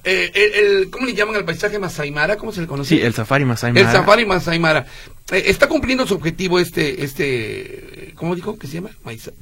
Eh, 0.04 0.30
el, 0.34 0.90
¿Cómo 0.90 1.06
le 1.06 1.14
llaman 1.14 1.36
al 1.36 1.44
paisaje 1.44 1.78
Masaimara? 1.78 2.36
¿Cómo 2.36 2.52
se 2.52 2.60
le 2.60 2.66
conoce? 2.66 2.96
Sí, 2.96 3.02
el 3.02 3.14
safari 3.14 3.44
Masaimara. 3.44 3.86
El 3.86 3.92
safari 3.92 4.26
Masaimara. 4.26 4.86
Eh, 5.32 5.44
¿Está 5.46 5.68
cumpliendo 5.68 6.06
su 6.06 6.14
objetivo 6.14 6.58
este, 6.58 7.02
este, 7.02 8.12
¿cómo 8.14 8.34
dijo 8.34 8.58
que 8.58 8.66
se 8.66 8.74
llama? 8.74 8.90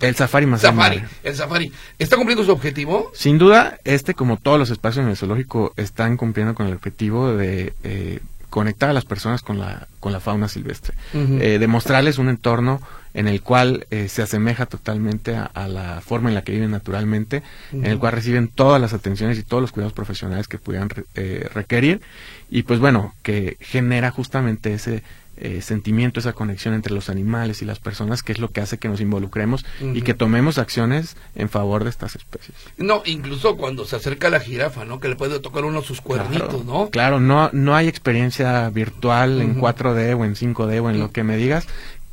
El 0.00 0.14
safari 0.14 0.46
Masaimara. 0.46 0.94
Safari, 0.94 1.12
el 1.24 1.36
safari. 1.36 1.72
¿Está 1.98 2.16
cumpliendo 2.16 2.44
su 2.44 2.52
objetivo? 2.52 3.10
Sin 3.14 3.38
duda, 3.38 3.78
este 3.84 4.14
como 4.14 4.36
todos 4.36 4.58
los 4.58 4.70
espacios 4.70 5.04
en 5.04 5.10
el 5.10 5.16
zoológico 5.16 5.72
están 5.76 6.16
cumpliendo 6.16 6.54
con 6.54 6.66
el 6.66 6.74
objetivo 6.74 7.34
de 7.34 7.72
eh, 7.82 8.20
conectar 8.52 8.90
a 8.90 8.92
las 8.92 9.06
personas 9.06 9.40
con 9.40 9.58
la, 9.58 9.88
con 9.98 10.12
la 10.12 10.20
fauna 10.20 10.46
silvestre, 10.46 10.94
eh, 11.14 11.58
demostrarles 11.58 12.18
un 12.18 12.28
entorno 12.28 12.82
en 13.14 13.26
el 13.26 13.40
cual 13.40 13.86
eh, 13.90 14.08
se 14.08 14.20
asemeja 14.20 14.66
totalmente 14.66 15.34
a, 15.34 15.68
la 15.68 16.02
forma 16.02 16.28
en 16.28 16.34
la 16.34 16.42
que 16.42 16.52
viven 16.52 16.70
naturalmente, 16.70 17.42
en 17.72 17.86
el 17.86 17.98
cual 17.98 18.12
reciben 18.12 18.48
todas 18.48 18.78
las 18.78 18.92
atenciones 18.92 19.38
y 19.38 19.42
todos 19.42 19.62
los 19.62 19.72
cuidados 19.72 19.94
profesionales 19.94 20.48
que 20.48 20.58
pudieran 20.58 20.90
eh, 21.14 21.48
requerir, 21.54 22.02
y 22.50 22.64
pues 22.64 22.78
bueno, 22.78 23.14
que 23.22 23.56
genera 23.58 24.10
justamente 24.10 24.74
ese 24.74 25.02
eh, 25.44 25.60
sentimiento, 25.60 26.20
esa 26.20 26.32
conexión 26.32 26.72
entre 26.72 26.94
los 26.94 27.10
animales 27.10 27.62
y 27.62 27.64
las 27.64 27.80
personas, 27.80 28.22
que 28.22 28.30
es 28.30 28.38
lo 28.38 28.50
que 28.50 28.60
hace 28.60 28.78
que 28.78 28.88
nos 28.88 29.00
involucremos 29.00 29.64
y 29.80 30.02
que 30.02 30.14
tomemos 30.14 30.58
acciones 30.58 31.16
en 31.34 31.48
favor 31.48 31.82
de 31.82 31.90
estas 31.90 32.14
especies. 32.14 32.56
No, 32.76 33.02
incluso 33.06 33.56
cuando 33.56 33.84
se 33.84 33.96
acerca 33.96 34.30
la 34.30 34.38
jirafa, 34.38 34.84
¿no? 34.84 35.00
Que 35.00 35.08
le 35.08 35.16
puede 35.16 35.40
tocar 35.40 35.64
uno 35.64 35.82
sus 35.82 36.00
cuernitos, 36.00 36.64
¿no? 36.64 36.90
Claro, 36.90 37.18
no, 37.18 37.50
no 37.52 37.74
hay 37.74 37.88
experiencia 37.88 38.70
virtual 38.70 39.42
en 39.42 39.60
4D 39.60 40.16
o 40.16 40.24
en 40.24 40.36
5D 40.36 40.80
o 40.80 40.90
en 40.90 41.00
lo 41.00 41.10
que 41.10 41.24
me 41.24 41.36
digas 41.36 41.66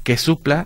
que 0.03 0.17
supla 0.17 0.65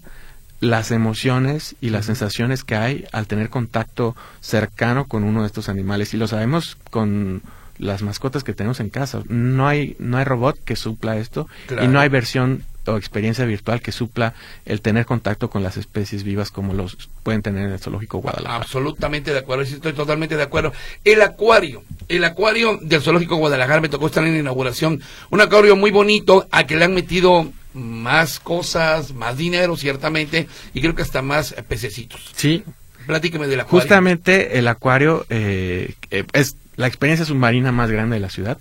las 0.62 0.92
emociones 0.92 1.76
y 1.82 1.90
las 1.90 2.06
sensaciones 2.06 2.64
que 2.64 2.76
hay 2.76 3.06
al 3.12 3.28
tener 3.28 3.50
contacto 3.50 4.16
cercano 4.40 5.06
con 5.06 5.26
uno 5.26 5.42
de 5.42 5.48
estos 5.48 5.68
animales. 5.68 6.14
Y 6.14 6.18
lo 6.18 6.28
sabemos 6.28 6.78
con 6.90 7.42
las 7.84 8.02
mascotas 8.02 8.44
que 8.44 8.54
tenemos 8.54 8.80
en 8.80 8.90
casa. 8.90 9.22
No 9.28 9.68
hay, 9.68 9.96
no 10.00 10.18
hay 10.18 10.24
robot 10.24 10.58
que 10.64 10.76
supla 10.76 11.18
esto 11.18 11.48
y 11.82 11.88
no 11.88 12.00
hay 12.00 12.10
versión 12.10 12.64
o 12.86 12.98
experiencia 12.98 13.46
virtual 13.46 13.82
que 13.82 13.92
supla 13.92 14.34
el 14.66 14.82
tener 14.82 15.06
contacto 15.06 15.50
con 15.50 15.64
las 15.64 15.78
especies 15.78 16.24
vivas 16.24 16.52
como 16.52 16.74
los 16.74 17.10
pueden 17.24 17.42
tener 17.42 17.66
en 17.66 17.72
el 17.72 17.80
zoológico 17.80 18.18
Guadalajara. 18.18 18.62
Absolutamente 18.62 19.32
de 19.32 19.40
acuerdo, 19.40 19.64
estoy 19.64 19.94
totalmente 19.94 20.36
de 20.36 20.44
acuerdo. 20.44 20.74
El 21.04 21.22
acuario, 21.22 21.84
el 22.10 22.24
acuario 22.24 22.78
del 22.82 23.02
zoológico 23.02 23.38
Guadalajara 23.38 23.82
me 23.82 23.90
tocó 23.90 24.08
estar 24.08 24.24
en 24.26 24.34
la 24.34 24.40
inauguración, 24.40 25.02
un 25.30 25.42
acuario 25.42 25.76
muy 25.76 25.92
bonito 25.92 26.48
a 26.52 26.66
que 26.66 26.76
le 26.76 26.86
han 26.86 26.94
metido 26.94 27.52
más 27.74 28.40
cosas, 28.40 29.14
más 29.14 29.38
dinero 29.38 29.76
ciertamente 29.78 30.48
y 30.74 30.82
creo 30.82 30.96
que 30.96 31.02
hasta 31.02 31.22
más 31.22 31.54
pececitos. 31.68 32.32
Sí. 32.36 32.64
Platíqueme 33.08 33.48
del 33.48 33.62
acuario. 33.62 33.82
Justamente 33.82 34.58
el 34.58 34.68
acuario 34.68 35.26
eh, 35.30 35.94
eh, 36.10 36.24
es 36.32 36.56
la 36.76 36.88
experiencia 36.88 37.26
submarina 37.26 37.72
más 37.72 37.90
grande 37.92 38.16
de 38.16 38.20
la 38.20 38.30
ciudad. 38.30 38.58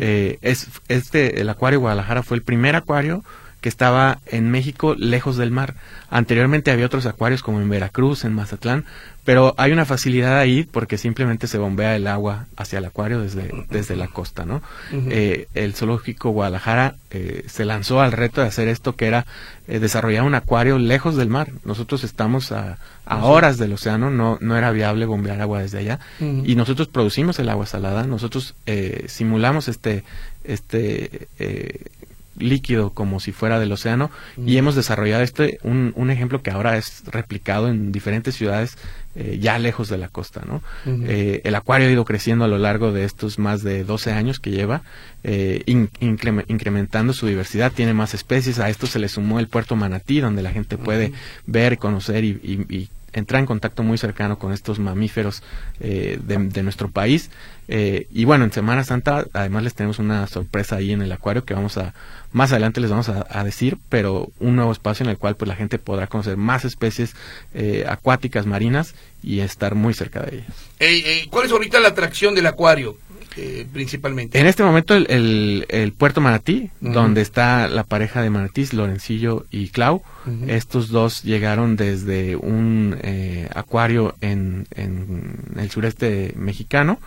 Eh, 0.00 0.38
es 0.42 0.68
este 0.88 1.40
el 1.40 1.48
acuario 1.48 1.80
Guadalajara 1.80 2.22
fue 2.22 2.36
el 2.36 2.42
primer 2.42 2.76
acuario 2.76 3.24
que 3.64 3.70
estaba 3.70 4.18
en 4.26 4.50
México 4.50 4.94
lejos 4.94 5.38
del 5.38 5.50
mar. 5.50 5.72
Anteriormente 6.10 6.70
había 6.70 6.84
otros 6.84 7.06
acuarios 7.06 7.42
como 7.42 7.62
en 7.62 7.70
Veracruz, 7.70 8.26
en 8.26 8.34
Mazatlán, 8.34 8.84
pero 9.24 9.54
hay 9.56 9.72
una 9.72 9.86
facilidad 9.86 10.36
ahí 10.36 10.64
porque 10.70 10.98
simplemente 10.98 11.46
se 11.46 11.56
bombea 11.56 11.96
el 11.96 12.06
agua 12.06 12.44
hacia 12.58 12.78
el 12.78 12.84
acuario 12.84 13.22
desde, 13.22 13.64
desde 13.70 13.96
la 13.96 14.08
costa, 14.08 14.44
¿no? 14.44 14.60
Eh, 14.92 15.48
el 15.54 15.72
zoológico 15.72 16.28
Guadalajara 16.28 16.96
eh, 17.10 17.44
se 17.46 17.64
lanzó 17.64 18.02
al 18.02 18.12
reto 18.12 18.42
de 18.42 18.48
hacer 18.48 18.68
esto 18.68 18.96
que 18.96 19.06
era 19.06 19.24
eh, 19.66 19.78
desarrollar 19.78 20.24
un 20.24 20.34
acuario 20.34 20.78
lejos 20.78 21.16
del 21.16 21.30
mar. 21.30 21.50
Nosotros 21.64 22.04
estamos 22.04 22.52
a, 22.52 22.76
a 23.06 23.24
horas 23.24 23.56
del 23.56 23.72
océano, 23.72 24.10
no, 24.10 24.36
no 24.42 24.58
era 24.58 24.72
viable 24.72 25.06
bombear 25.06 25.40
agua 25.40 25.62
desde 25.62 25.78
allá 25.78 26.00
y 26.20 26.54
nosotros 26.54 26.88
producimos 26.88 27.38
el 27.38 27.48
agua 27.48 27.64
salada, 27.64 28.04
nosotros 28.04 28.56
simulamos 29.06 29.68
este, 29.68 30.04
este 30.44 31.28
líquido 32.38 32.90
como 32.90 33.20
si 33.20 33.32
fuera 33.32 33.58
del 33.58 33.72
océano 33.72 34.10
y 34.44 34.56
hemos 34.56 34.74
desarrollado 34.74 35.22
este 35.22 35.58
un, 35.62 35.92
un, 35.96 36.10
ejemplo 36.10 36.42
que 36.42 36.50
ahora 36.50 36.76
es 36.76 37.02
replicado 37.06 37.68
en 37.68 37.92
diferentes 37.92 38.34
ciudades 38.34 38.76
eh, 39.14 39.38
ya 39.40 39.58
lejos 39.58 39.88
de 39.88 39.98
la 39.98 40.08
costa 40.08 40.42
no 40.46 40.62
eh, 40.86 41.40
el 41.44 41.54
acuario 41.54 41.88
ha 41.88 41.90
ido 41.92 42.04
creciendo 42.04 42.44
a 42.44 42.48
lo 42.48 42.58
largo 42.58 42.92
de 42.92 43.04
estos 43.04 43.38
más 43.38 43.62
de 43.62 43.84
12 43.84 44.12
años 44.12 44.40
que 44.40 44.50
lleva 44.50 44.82
eh, 45.22 45.62
incrementando 45.66 47.12
su 47.12 47.26
diversidad 47.26 47.72
tiene 47.72 47.94
más 47.94 48.14
especies 48.14 48.58
a 48.58 48.68
esto 48.68 48.86
se 48.86 48.98
le 48.98 49.08
sumó 49.08 49.38
el 49.38 49.48
puerto 49.48 49.76
manatí 49.76 50.20
donde 50.20 50.42
la 50.42 50.50
gente 50.50 50.76
puede 50.76 51.12
ver 51.46 51.78
conocer 51.78 52.24
y, 52.24 52.30
y 52.68 52.88
entrar 53.14 53.40
en 53.40 53.46
contacto 53.46 53.82
muy 53.82 53.98
cercano 53.98 54.38
con 54.38 54.52
estos 54.52 54.78
mamíferos 54.78 55.42
eh, 55.80 56.18
de, 56.22 56.62
nuestro 56.62 56.90
país. 56.90 57.30
Eh, 57.68 58.06
y 58.12 58.24
bueno, 58.24 58.44
en 58.44 58.52
Semana 58.52 58.84
Santa 58.84 59.24
además 59.32 59.62
les 59.62 59.74
tenemos 59.74 59.98
una 59.98 60.26
sorpresa 60.26 60.76
ahí 60.76 60.92
en 60.92 61.00
el 61.00 61.10
acuario 61.12 61.44
que 61.44 61.54
vamos 61.54 61.78
a, 61.78 61.94
más 62.32 62.52
adelante 62.52 62.80
les 62.80 62.90
vamos 62.90 63.08
a, 63.08 63.44
decir, 63.44 63.78
pero 63.88 64.30
un 64.38 64.56
nuevo 64.56 64.72
espacio 64.72 65.04
en 65.04 65.10
el 65.10 65.18
cual 65.18 65.36
pues 65.36 65.48
la 65.48 65.56
gente 65.56 65.78
podrá 65.78 66.06
conocer 66.06 66.36
más 66.36 66.64
especies 66.64 67.14
eh, 67.54 67.86
acuáticas 67.88 68.44
marinas 68.44 68.94
y 69.22 69.40
estar 69.40 69.74
muy 69.74 69.94
cerca 69.94 70.20
de 70.20 70.38
ellas. 70.38 71.28
¿Cuál 71.30 71.46
es 71.46 71.52
ahorita 71.52 71.80
la 71.80 71.88
atracción 71.88 72.34
del 72.34 72.46
acuario? 72.46 72.98
Eh, 73.36 73.66
principalmente? 73.72 74.38
En 74.38 74.46
este 74.46 74.62
momento 74.62 74.94
el, 74.94 75.66
el, 75.68 75.92
puerto 75.92 76.20
Manatí, 76.20 76.70
donde 76.80 77.20
está 77.20 77.68
la 77.68 77.84
pareja 77.84 78.22
de 78.22 78.30
Manatís, 78.30 78.72
Lorencillo 78.72 79.46
y 79.50 79.68
Clau. 79.68 80.02
Estos 80.46 80.88
dos 80.88 81.22
llegaron 81.22 81.76
desde 81.76 82.36
un 82.36 82.96
eh, 83.02 83.48
acuario 83.54 84.14
en, 84.22 84.66
en, 84.74 85.36
el 85.58 85.70
sureste 85.70 86.32
mexicano. 86.36 86.98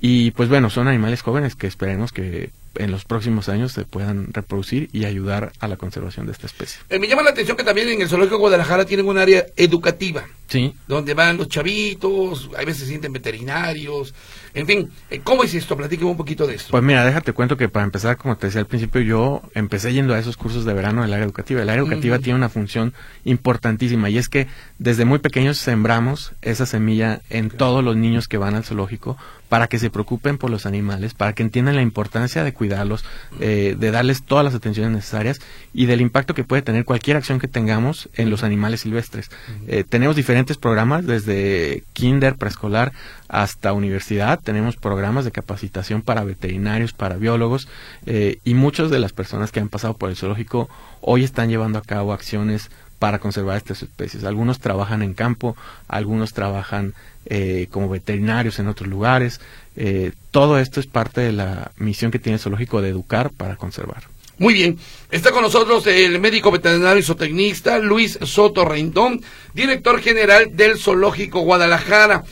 Y 0.00 0.32
pues 0.32 0.48
bueno, 0.48 0.68
son 0.70 0.88
animales 0.88 1.22
jóvenes 1.22 1.54
que 1.56 1.66
esperemos 1.66 2.12
que 2.12 2.50
en 2.76 2.90
los 2.90 3.04
próximos 3.04 3.48
años 3.48 3.72
se 3.72 3.84
puedan 3.84 4.32
reproducir 4.32 4.88
y 4.92 5.04
ayudar 5.04 5.52
a 5.58 5.68
la 5.68 5.76
conservación 5.76 6.26
de 6.26 6.32
esta 6.32 6.46
especie. 6.46 6.80
Eh, 6.88 6.98
me 6.98 7.08
llama 7.08 7.22
la 7.22 7.30
atención 7.30 7.56
que 7.56 7.64
también 7.64 7.88
en 7.88 8.02
el 8.02 8.08
Zoológico 8.08 8.36
de 8.36 8.40
Guadalajara 8.40 8.84
tienen 8.84 9.06
un 9.06 9.18
área 9.18 9.46
educativa. 9.56 10.24
Sí. 10.50 10.74
Donde 10.86 11.14
van 11.14 11.38
los 11.38 11.48
chavitos, 11.48 12.50
a 12.54 12.58
veces 12.58 12.78
se 12.78 12.86
sienten 12.86 13.12
veterinarios, 13.12 14.12
en 14.52 14.66
fin, 14.66 14.90
eh, 15.10 15.20
¿cómo 15.22 15.44
es 15.44 15.54
esto? 15.54 15.76
Platíqueme 15.76 16.10
un 16.10 16.16
poquito 16.16 16.46
de 16.46 16.56
esto. 16.56 16.70
Pues 16.70 16.82
mira, 16.82 17.04
déjate 17.04 17.32
cuento 17.32 17.56
que 17.56 17.68
para 17.68 17.84
empezar, 17.84 18.16
como 18.16 18.36
te 18.36 18.48
decía 18.48 18.60
al 18.60 18.66
principio, 18.66 19.00
yo 19.00 19.42
empecé 19.54 19.92
yendo 19.92 20.14
a 20.14 20.18
esos 20.18 20.36
cursos 20.36 20.64
de 20.64 20.72
verano 20.74 21.02
del 21.02 21.12
área 21.12 21.24
educativa. 21.24 21.62
El 21.62 21.68
área 21.68 21.82
educativa 21.82 22.18
tiene 22.18 22.36
una 22.36 22.48
función 22.48 22.92
importantísima 23.24 24.10
y 24.10 24.18
es 24.18 24.28
que 24.28 24.48
desde 24.78 25.04
muy 25.04 25.20
pequeños 25.20 25.58
sembramos 25.58 26.32
esa 26.42 26.66
semilla 26.66 27.20
en 27.30 27.50
todos 27.50 27.84
los 27.84 27.96
niños 27.96 28.26
que 28.26 28.38
van 28.38 28.54
al 28.54 28.64
zoológico 28.64 29.16
para 29.48 29.66
que 29.66 29.80
se 29.80 29.90
preocupen 29.90 30.38
por 30.38 30.48
los 30.48 30.64
animales, 30.64 31.12
para 31.12 31.32
que 31.32 31.42
entiendan 31.42 31.74
la 31.74 31.82
importancia 31.82 32.44
de 32.44 32.54
cuidarlos, 32.54 33.04
eh, 33.40 33.74
de 33.76 33.90
darles 33.90 34.22
todas 34.22 34.44
las 34.44 34.54
atenciones 34.54 34.92
necesarias 34.92 35.40
y 35.74 35.86
del 35.86 36.00
impacto 36.00 36.34
que 36.34 36.44
puede 36.44 36.62
tener 36.62 36.84
cualquier 36.84 37.16
acción 37.16 37.40
que 37.40 37.48
tengamos 37.48 38.08
en 38.14 38.30
los 38.30 38.44
animales 38.44 38.82
silvestres. 38.82 39.28
Eh, 39.66 39.84
tenemos 39.88 40.14
diferentes 40.14 40.39
programas, 40.58 41.06
desde 41.06 41.84
kinder, 41.92 42.36
preescolar, 42.36 42.92
hasta 43.28 43.72
universidad. 43.72 44.40
Tenemos 44.40 44.76
programas 44.76 45.24
de 45.24 45.32
capacitación 45.32 46.02
para 46.02 46.24
veterinarios, 46.24 46.92
para 46.92 47.16
biólogos 47.16 47.68
eh, 48.06 48.38
y 48.44 48.54
muchas 48.54 48.90
de 48.90 48.98
las 48.98 49.12
personas 49.12 49.52
que 49.52 49.60
han 49.60 49.68
pasado 49.68 49.94
por 49.94 50.10
el 50.10 50.16
zoológico 50.16 50.68
hoy 51.00 51.24
están 51.24 51.48
llevando 51.48 51.78
a 51.78 51.82
cabo 51.82 52.12
acciones 52.12 52.70
para 52.98 53.18
conservar 53.18 53.56
estas 53.56 53.82
especies. 53.82 54.24
Algunos 54.24 54.60
trabajan 54.60 55.02
en 55.02 55.14
campo, 55.14 55.56
algunos 55.88 56.34
trabajan 56.34 56.94
eh, 57.26 57.68
como 57.70 57.88
veterinarios 57.88 58.58
en 58.58 58.68
otros 58.68 58.88
lugares. 58.88 59.40
Eh, 59.76 60.12
todo 60.30 60.58
esto 60.58 60.80
es 60.80 60.86
parte 60.86 61.22
de 61.22 61.32
la 61.32 61.72
misión 61.78 62.10
que 62.10 62.18
tiene 62.18 62.34
el 62.34 62.40
zoológico 62.40 62.82
de 62.82 62.90
educar 62.90 63.30
para 63.30 63.56
conservar. 63.56 64.04
Muy 64.40 64.54
bien, 64.54 64.78
está 65.10 65.32
con 65.32 65.42
nosotros 65.42 65.86
el 65.86 66.18
médico 66.18 66.50
veterinario 66.50 66.98
y 66.98 67.02
zootecnista 67.02 67.78
Luis 67.78 68.18
Soto 68.22 68.64
Reindón, 68.64 69.20
director 69.52 70.00
general 70.00 70.56
del 70.56 70.78
Zoológico 70.78 71.40
Guadalajara. 71.40 72.24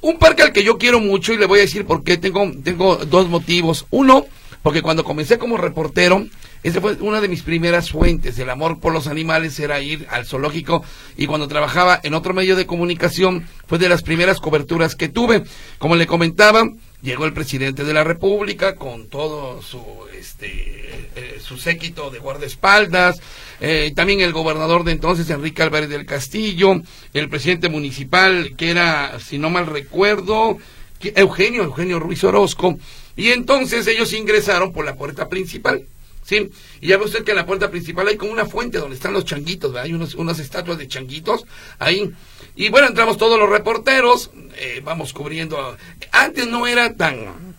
Un 0.00 0.18
parque 0.18 0.42
al 0.42 0.52
que 0.52 0.64
yo 0.64 0.76
quiero 0.76 0.98
mucho 0.98 1.32
y 1.32 1.36
le 1.36 1.46
voy 1.46 1.60
a 1.60 1.62
decir 1.62 1.86
por 1.86 2.02
qué. 2.02 2.16
Tengo, 2.16 2.50
tengo 2.64 2.96
dos 2.96 3.28
motivos. 3.28 3.86
Uno, 3.90 4.26
porque 4.64 4.82
cuando 4.82 5.04
comencé 5.04 5.38
como 5.38 5.56
reportero, 5.56 6.26
esa 6.64 6.80
fue 6.80 6.94
una 6.94 7.20
de 7.20 7.28
mis 7.28 7.42
primeras 7.42 7.92
fuentes. 7.92 8.36
El 8.40 8.50
amor 8.50 8.80
por 8.80 8.92
los 8.92 9.06
animales 9.06 9.60
era 9.60 9.80
ir 9.80 10.04
al 10.10 10.26
zoológico 10.26 10.82
y 11.16 11.28
cuando 11.28 11.46
trabajaba 11.46 12.00
en 12.02 12.14
otro 12.14 12.34
medio 12.34 12.56
de 12.56 12.66
comunicación 12.66 13.46
fue 13.68 13.78
de 13.78 13.88
las 13.88 14.02
primeras 14.02 14.40
coberturas 14.40 14.96
que 14.96 15.08
tuve. 15.08 15.44
Como 15.78 15.94
le 15.94 16.08
comentaba, 16.08 16.64
llegó 17.06 17.24
el 17.24 17.32
presidente 17.32 17.84
de 17.84 17.94
la 17.94 18.02
República 18.02 18.74
con 18.74 19.06
todo 19.06 19.62
su, 19.62 19.80
este, 20.18 21.08
eh, 21.14 21.40
su 21.40 21.56
séquito 21.56 22.10
de 22.10 22.18
guardaespaldas, 22.18 23.20
eh, 23.60 23.92
también 23.94 24.20
el 24.20 24.32
gobernador 24.32 24.82
de 24.82 24.90
entonces, 24.90 25.30
Enrique 25.30 25.62
Álvarez 25.62 25.88
del 25.88 26.04
Castillo, 26.04 26.82
el 27.14 27.28
presidente 27.28 27.68
municipal, 27.68 28.56
que 28.56 28.72
era, 28.72 29.20
si 29.20 29.38
no 29.38 29.50
mal 29.50 29.66
recuerdo, 29.66 30.58
Eugenio, 31.00 31.62
Eugenio 31.62 32.00
Ruiz 32.00 32.24
Orozco, 32.24 32.76
y 33.14 33.30
entonces 33.30 33.86
ellos 33.86 34.12
ingresaron 34.12 34.72
por 34.72 34.84
la 34.84 34.96
puerta 34.96 35.28
principal. 35.28 35.86
¿Sí? 36.26 36.50
Y 36.80 36.88
ya 36.88 36.98
ve 36.98 37.04
usted 37.04 37.24
que 37.24 37.30
en 37.30 37.36
la 37.36 37.46
puerta 37.46 37.70
principal 37.70 38.08
hay 38.08 38.16
como 38.16 38.32
una 38.32 38.46
fuente 38.46 38.78
donde 38.78 38.96
están 38.96 39.12
los 39.12 39.24
changuitos. 39.24 39.74
Hay 39.76 39.92
unos, 39.92 40.14
unas 40.14 40.38
estatuas 40.38 40.76
de 40.76 40.88
changuitos 40.88 41.46
ahí. 41.78 42.12
Y 42.56 42.68
bueno, 42.68 42.88
entramos 42.88 43.16
todos 43.16 43.38
los 43.38 43.48
reporteros, 43.48 44.30
eh, 44.56 44.80
vamos 44.84 45.12
cubriendo. 45.12 45.76
Antes 46.12 46.46
no 46.48 46.66
era 46.66 46.94
tan 46.94 47.56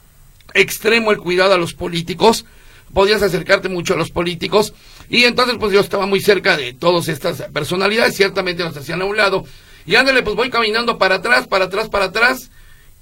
extremo 0.53 1.11
el 1.11 1.17
cuidado 1.17 1.53
a 1.53 1.57
los 1.57 1.73
políticos, 1.73 2.45
podías 2.93 3.21
acercarte 3.21 3.69
mucho 3.69 3.93
a 3.93 3.97
los 3.97 4.11
políticos, 4.11 4.73
y 5.09 5.25
entonces 5.25 5.57
pues 5.59 5.71
yo 5.71 5.79
estaba 5.79 6.05
muy 6.05 6.19
cerca 6.19 6.57
de 6.57 6.73
todas 6.73 7.09
estas 7.09 7.43
personalidades, 7.53 8.15
ciertamente 8.15 8.63
nos 8.63 8.75
hacían 8.75 9.01
a 9.01 9.05
un 9.05 9.17
lado, 9.17 9.45
y 9.85 9.95
ándale, 9.95 10.23
pues 10.23 10.35
voy 10.35 10.49
caminando 10.49 10.97
para 10.97 11.15
atrás, 11.15 11.47
para 11.47 11.65
atrás, 11.65 11.89
para 11.89 12.05
atrás, 12.05 12.49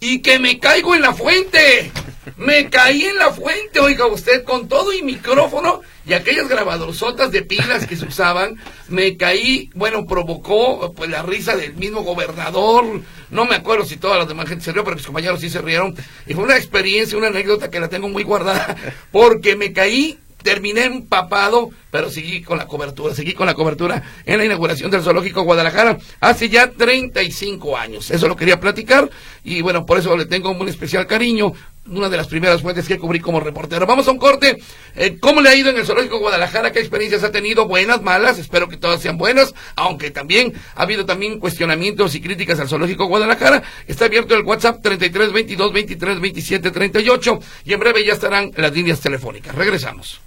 y 0.01 0.19
que 0.19 0.37
me 0.39 0.59
caigo 0.59 0.95
en 0.95 1.01
la 1.01 1.13
fuente. 1.13 1.91
Me 2.37 2.69
caí 2.69 3.05
en 3.05 3.17
la 3.17 3.31
fuente, 3.31 3.79
oiga 3.79 4.05
usted, 4.07 4.43
con 4.43 4.67
todo 4.67 4.91
y 4.91 5.01
micrófono 5.01 5.81
y 6.05 6.13
aquellas 6.13 6.49
grabadorzotas 6.49 7.31
de 7.31 7.43
pilas 7.43 7.87
que 7.87 7.95
se 7.95 8.05
usaban, 8.05 8.57
me 8.89 9.15
caí, 9.15 9.69
bueno, 9.73 10.05
provocó 10.05 10.93
pues 10.93 11.09
la 11.09 11.23
risa 11.23 11.55
del 11.55 11.75
mismo 11.75 12.03
gobernador, 12.03 13.01
no 13.31 13.45
me 13.45 13.55
acuerdo 13.55 13.85
si 13.85 13.97
toda 13.97 14.17
la 14.17 14.25
demás 14.25 14.49
gente 14.49 14.65
se 14.65 14.73
rió, 14.73 14.83
pero 14.83 14.97
mis 14.97 15.05
compañeros 15.05 15.39
sí 15.39 15.49
se 15.49 15.61
rieron, 15.61 15.95
y 16.27 16.33
fue 16.33 16.43
una 16.43 16.57
experiencia, 16.57 17.17
una 17.17 17.27
anécdota 17.27 17.71
que 17.71 17.79
la 17.79 17.87
tengo 17.87 18.09
muy 18.09 18.23
guardada, 18.23 18.75
porque 19.11 19.55
me 19.55 19.71
caí 19.73 20.19
terminé 20.43 20.83
empapado, 20.83 21.71
pero 21.89 22.11
seguí 22.11 22.43
con 22.43 22.59
la 22.59 22.67
cobertura, 22.67 23.15
seguí 23.15 23.33
con 23.33 23.47
la 23.47 23.55
cobertura 23.55 24.03
en 24.27 24.37
la 24.37 24.45
inauguración 24.45 24.91
del 24.91 25.01
Zoológico 25.01 25.41
Guadalajara 25.41 25.97
hace 26.19 26.49
ya 26.49 26.69
35 26.69 27.75
años. 27.75 28.11
Eso 28.11 28.27
lo 28.27 28.35
quería 28.35 28.59
platicar 28.59 29.09
y 29.43 29.61
bueno, 29.61 29.87
por 29.87 29.97
eso 29.97 30.15
le 30.15 30.27
tengo 30.27 30.51
un 30.51 30.69
especial 30.69 31.07
cariño 31.07 31.53
una 31.89 32.09
de 32.09 32.17
las 32.17 32.27
primeras 32.27 32.61
fuentes 32.61 32.87
que 32.87 32.97
cubrí 32.97 33.19
como 33.19 33.39
reportero. 33.39 33.85
Vamos 33.85 34.07
a 34.07 34.11
un 34.11 34.17
corte. 34.17 34.57
Eh, 34.95 35.17
¿Cómo 35.19 35.41
le 35.41 35.49
ha 35.49 35.55
ido 35.55 35.69
en 35.69 35.77
el 35.77 35.85
Zoológico 35.85 36.19
Guadalajara? 36.19 36.71
¿Qué 36.71 36.79
experiencias 36.79 37.23
ha 37.23 37.31
tenido? 37.31 37.67
Buenas, 37.67 38.01
malas. 38.01 38.39
Espero 38.39 38.67
que 38.67 38.77
todas 38.77 39.01
sean 39.01 39.17
buenas. 39.17 39.53
Aunque 39.75 40.11
también 40.11 40.53
ha 40.75 40.83
habido 40.83 41.05
también 41.05 41.39
cuestionamientos 41.39 42.15
y 42.15 42.21
críticas 42.21 42.59
al 42.59 42.69
Zoológico 42.69 43.05
Guadalajara. 43.05 43.63
Está 43.87 44.05
abierto 44.05 44.35
el 44.35 44.43
WhatsApp 44.43 44.81
33 44.81 45.31
22 45.31 45.73
23 45.73 46.19
27 46.19 46.71
38 46.71 47.39
y 47.65 47.73
en 47.73 47.79
breve 47.79 48.03
ya 48.03 48.13
estarán 48.13 48.51
las 48.55 48.73
líneas 48.73 48.99
telefónicas. 48.99 49.53
Regresamos. 49.53 50.21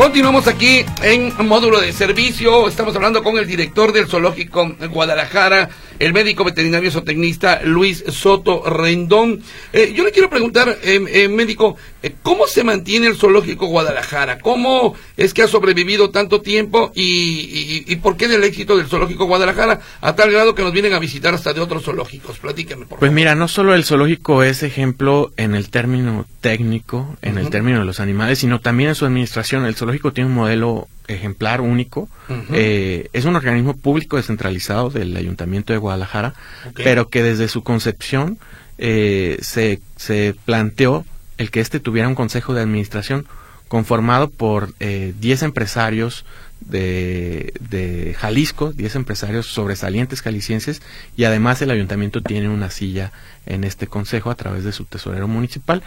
Continuamos 0.00 0.46
aquí 0.48 0.86
en 1.02 1.30
módulo 1.46 1.78
de 1.78 1.92
servicio. 1.92 2.66
Estamos 2.66 2.96
hablando 2.96 3.22
con 3.22 3.36
el 3.36 3.46
director 3.46 3.92
del 3.92 4.08
Zoológico 4.08 4.74
Guadalajara, 4.88 5.68
el 6.00 6.14
médico 6.14 6.44
veterinario 6.44 6.90
zootecnista 6.90 7.60
Luis 7.62 8.02
Soto 8.08 8.68
Rendón. 8.68 9.42
Eh, 9.72 9.92
yo 9.94 10.02
le 10.02 10.10
quiero 10.10 10.30
preguntar, 10.30 10.78
eh, 10.82 11.00
eh, 11.08 11.28
médico, 11.28 11.76
¿cómo 12.22 12.46
se 12.46 12.64
mantiene 12.64 13.06
el 13.06 13.16
Zoológico 13.16 13.66
Guadalajara? 13.66 14.38
¿Cómo 14.38 14.94
es 15.16 15.34
que 15.34 15.42
ha 15.42 15.46
sobrevivido 15.46 16.10
tanto 16.10 16.40
tiempo 16.40 16.90
y, 16.94 17.84
y, 17.86 17.96
por 17.96 18.16
qué 18.16 18.28
del 18.28 18.42
éxito 18.44 18.78
del 18.78 18.86
Zoológico 18.86 19.26
Guadalajara 19.26 19.80
a 20.00 20.16
tal 20.16 20.32
grado 20.32 20.54
que 20.54 20.62
nos 20.62 20.72
vienen 20.72 20.94
a 20.94 20.98
visitar 20.98 21.34
hasta 21.34 21.52
de 21.52 21.60
otros 21.60 21.84
zoológicos? 21.84 22.38
Platíqueme, 22.38 22.86
por 22.86 22.98
Pues 22.98 23.12
mira, 23.12 23.34
no 23.34 23.46
solo 23.46 23.74
el 23.74 23.84
zoológico 23.84 24.42
es 24.42 24.62
ejemplo 24.62 25.32
en 25.36 25.54
el 25.54 25.68
término 25.68 26.24
técnico, 26.40 27.16
en 27.20 27.36
el 27.36 27.50
término 27.50 27.80
de 27.80 27.84
los 27.84 28.00
animales, 28.00 28.38
sino 28.38 28.60
también 28.60 28.88
en 28.88 28.94
su 28.94 29.04
administración. 29.04 29.66
El 29.66 29.76
zoológico 29.76 30.12
tiene 30.12 30.30
un 30.30 30.36
modelo 30.36 30.88
ejemplar 31.10 31.60
único. 31.60 32.08
Eh, 32.52 33.08
es 33.12 33.24
un 33.24 33.36
organismo 33.36 33.76
público 33.76 34.16
descentralizado 34.16 34.90
del 34.90 35.16
Ayuntamiento 35.16 35.72
de 35.72 35.78
Guadalajara, 35.78 36.34
pero 36.74 37.08
que 37.08 37.22
desde 37.22 37.48
su 37.48 37.62
concepción 37.62 38.38
eh, 38.78 39.38
se, 39.42 39.80
se 39.96 40.34
planteó 40.44 41.04
el 41.38 41.50
que 41.50 41.60
éste 41.60 41.80
tuviera 41.80 42.08
un 42.08 42.14
consejo 42.14 42.54
de 42.54 42.62
administración 42.62 43.26
conformado 43.68 44.28
por 44.30 44.74
10 44.78 44.80
eh, 44.80 45.44
empresarios 45.44 46.24
de, 46.60 47.52
de, 47.70 48.14
Jalisco, 48.18 48.72
10 48.72 48.96
empresarios 48.96 49.46
sobresalientes 49.46 50.22
jaliscienses 50.22 50.82
y 51.16 51.24
además 51.24 51.60
el 51.62 51.70
ayuntamiento 51.70 52.20
tiene 52.20 52.48
una 52.48 52.70
silla 52.70 53.12
en 53.46 53.64
este 53.64 53.86
consejo 53.86 54.30
a 54.30 54.34
través 54.34 54.64
de 54.64 54.72
su 54.72 54.84
tesorero 54.84 55.26
municipal. 55.26 55.82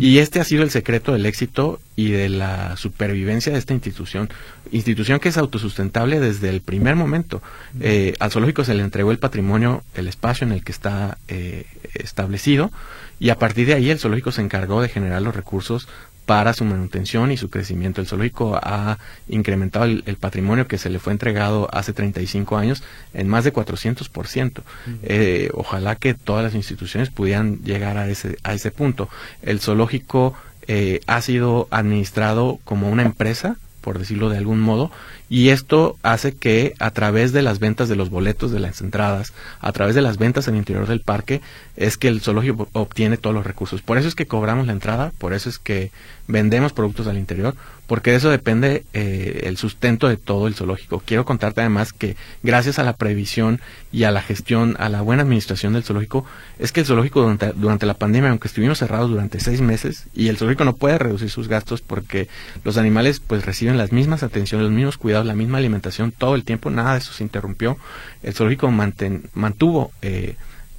Y 0.00 0.18
este 0.18 0.40
ha 0.40 0.44
sido 0.44 0.62
el 0.62 0.70
secreto 0.70 1.12
del 1.12 1.26
éxito 1.26 1.80
y 1.94 2.10
de 2.10 2.28
la 2.28 2.76
supervivencia 2.76 3.52
de 3.52 3.58
esta 3.58 3.74
institución, 3.74 4.28
institución 4.72 5.20
que 5.20 5.28
es 5.28 5.38
autosustentable 5.38 6.20
desde 6.20 6.48
el 6.48 6.60
primer 6.60 6.96
momento. 6.96 7.42
Eh, 7.80 8.14
al 8.18 8.30
zoológico 8.30 8.64
se 8.64 8.74
le 8.74 8.82
entregó 8.82 9.12
el 9.12 9.18
patrimonio, 9.18 9.84
el 9.94 10.08
espacio 10.08 10.46
en 10.46 10.52
el 10.52 10.64
que 10.64 10.72
está 10.72 11.18
eh, 11.28 11.66
establecido 11.94 12.70
y 13.18 13.30
a 13.30 13.38
partir 13.38 13.66
de 13.66 13.74
ahí 13.74 13.90
el 13.90 13.98
zoológico 13.98 14.32
se 14.32 14.42
encargó 14.42 14.82
de 14.82 14.88
generar 14.88 15.22
los 15.22 15.34
recursos 15.34 15.88
para 16.26 16.52
su 16.52 16.64
manutención 16.64 17.30
y 17.30 17.36
su 17.36 17.48
crecimiento. 17.48 18.00
El 18.00 18.08
zoológico 18.08 18.58
ha 18.60 18.98
incrementado 19.28 19.84
el, 19.84 20.02
patrimonio 20.20 20.66
que 20.66 20.76
se 20.76 20.90
le 20.90 20.98
fue 20.98 21.12
entregado 21.12 21.68
hace 21.72 21.92
35 21.92 22.56
años 22.58 22.82
en 23.14 23.28
más 23.28 23.44
de 23.44 23.52
400%. 23.52 24.62
eh, 25.02 25.50
ojalá 25.54 25.94
que 25.94 26.14
todas 26.14 26.44
las 26.44 26.54
instituciones 26.54 27.10
pudieran 27.10 27.62
llegar 27.62 27.96
a 27.96 28.08
ese, 28.08 28.36
a 28.42 28.52
ese 28.54 28.70
punto. 28.72 29.08
El 29.42 29.60
zoológico 29.60 30.34
eh, 30.66 31.00
ha 31.06 31.22
sido 31.22 31.68
administrado 31.70 32.58
como 32.64 32.90
una 32.90 33.02
empresa 33.02 33.56
por 33.86 34.00
decirlo 34.00 34.30
de 34.30 34.36
algún 34.36 34.58
modo, 34.58 34.90
y 35.28 35.50
esto 35.50 35.96
hace 36.02 36.34
que 36.34 36.74
a 36.80 36.90
través 36.90 37.32
de 37.32 37.42
las 37.42 37.60
ventas 37.60 37.88
de 37.88 37.94
los 37.94 38.10
boletos 38.10 38.50
de 38.50 38.58
las 38.58 38.80
entradas, 38.80 39.32
a 39.60 39.70
través 39.70 39.94
de 39.94 40.02
las 40.02 40.18
ventas 40.18 40.48
en 40.48 40.54
el 40.54 40.58
interior 40.58 40.88
del 40.88 41.02
parque, 41.02 41.40
es 41.76 41.96
que 41.96 42.08
el 42.08 42.20
zoológico 42.20 42.68
obtiene 42.72 43.16
todos 43.16 43.34
los 43.34 43.46
recursos. 43.46 43.82
Por 43.82 43.98
eso 43.98 44.08
es 44.08 44.14
que 44.14 44.26
cobramos 44.26 44.66
la 44.66 44.72
entrada, 44.72 45.12
por 45.18 45.34
eso 45.34 45.48
es 45.48 45.58
que 45.58 45.90
vendemos 46.26 46.72
productos 46.72 47.06
al 47.06 47.18
interior, 47.18 47.54
porque 47.86 48.10
de 48.10 48.16
eso 48.16 48.30
depende 48.30 48.84
eh, 48.94 49.42
el 49.44 49.56
sustento 49.56 50.08
de 50.08 50.16
todo 50.16 50.48
el 50.48 50.54
zoológico. 50.54 51.02
Quiero 51.04 51.24
contarte 51.24 51.60
además 51.60 51.92
que 51.92 52.16
gracias 52.42 52.78
a 52.78 52.82
la 52.82 52.94
previsión 52.94 53.60
y 53.92 54.04
a 54.04 54.10
la 54.10 54.22
gestión, 54.22 54.74
a 54.78 54.88
la 54.88 55.02
buena 55.02 55.22
administración 55.22 55.74
del 55.74 55.84
zoológico, 55.84 56.24
es 56.58 56.72
que 56.72 56.80
el 56.80 56.86
zoológico 56.86 57.20
durante, 57.20 57.52
durante 57.52 57.86
la 57.86 57.94
pandemia, 57.94 58.30
aunque 58.30 58.48
estuvimos 58.48 58.78
cerrados 58.78 59.10
durante 59.10 59.38
seis 59.38 59.60
meses, 59.60 60.06
y 60.14 60.28
el 60.28 60.36
zoológico 60.36 60.64
no 60.64 60.76
puede 60.76 60.98
reducir 60.98 61.30
sus 61.30 61.46
gastos 61.46 61.80
porque 61.80 62.28
los 62.64 62.76
animales 62.76 63.20
pues 63.20 63.44
reciben 63.44 63.78
las 63.78 63.92
mismas 63.92 64.22
atenciones, 64.22 64.64
los 64.64 64.74
mismos 64.74 64.98
cuidados, 64.98 65.26
la 65.26 65.34
misma 65.34 65.58
alimentación 65.58 66.10
todo 66.10 66.34
el 66.34 66.44
tiempo, 66.44 66.70
nada 66.70 66.94
de 66.94 66.98
eso 66.98 67.12
se 67.12 67.22
interrumpió. 67.22 67.76
El 68.22 68.34
zoológico 68.34 68.70
mantuvo 68.70 69.92
eh, 70.02 70.36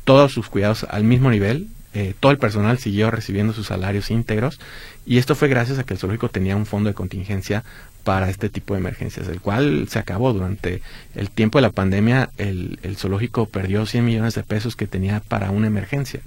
todos 0.08 0.32
sus 0.32 0.48
cuidados 0.48 0.86
al 0.90 1.04
mismo 1.04 1.30
nivel, 1.30 1.68
eh, 1.94 2.14
todo 2.18 2.32
el 2.32 2.38
personal 2.38 2.78
siguió 2.78 3.12
recibiendo 3.12 3.52
sus 3.52 3.68
salarios 3.68 4.10
íntegros 4.10 4.58
y 5.06 5.18
esto 5.18 5.36
fue 5.36 5.50
gracias 5.50 5.80
a 5.80 5.84
que 5.84 5.96
el 5.96 6.00
zoológico 6.00 6.30
tenía 6.30 6.56
un 6.56 6.66
fondo 6.66 6.88
de 6.88 6.94
contingencia 6.94 7.66
para 8.06 8.30
este 8.30 8.48
tipo 8.48 8.74
de 8.74 8.80
emergencias, 8.80 9.28
el 9.28 9.42
cual 9.42 9.90
se 9.90 10.00
acabó 10.00 10.32
durante 10.32 10.82
el 11.14 11.30
tiempo 11.30 11.58
de 11.58 11.64
la 11.64 11.72
pandemia. 11.72 12.30
El, 12.38 12.80
zoológico 12.96 13.48
perdió 13.48 13.86
100 13.86 14.06
millones 14.06 14.34
de 14.34 14.44
pesos 14.44 14.78
que 14.78 14.88
tenía 14.88 15.20
para 15.20 15.52
una 15.52 15.68
emergencia. 15.68 16.22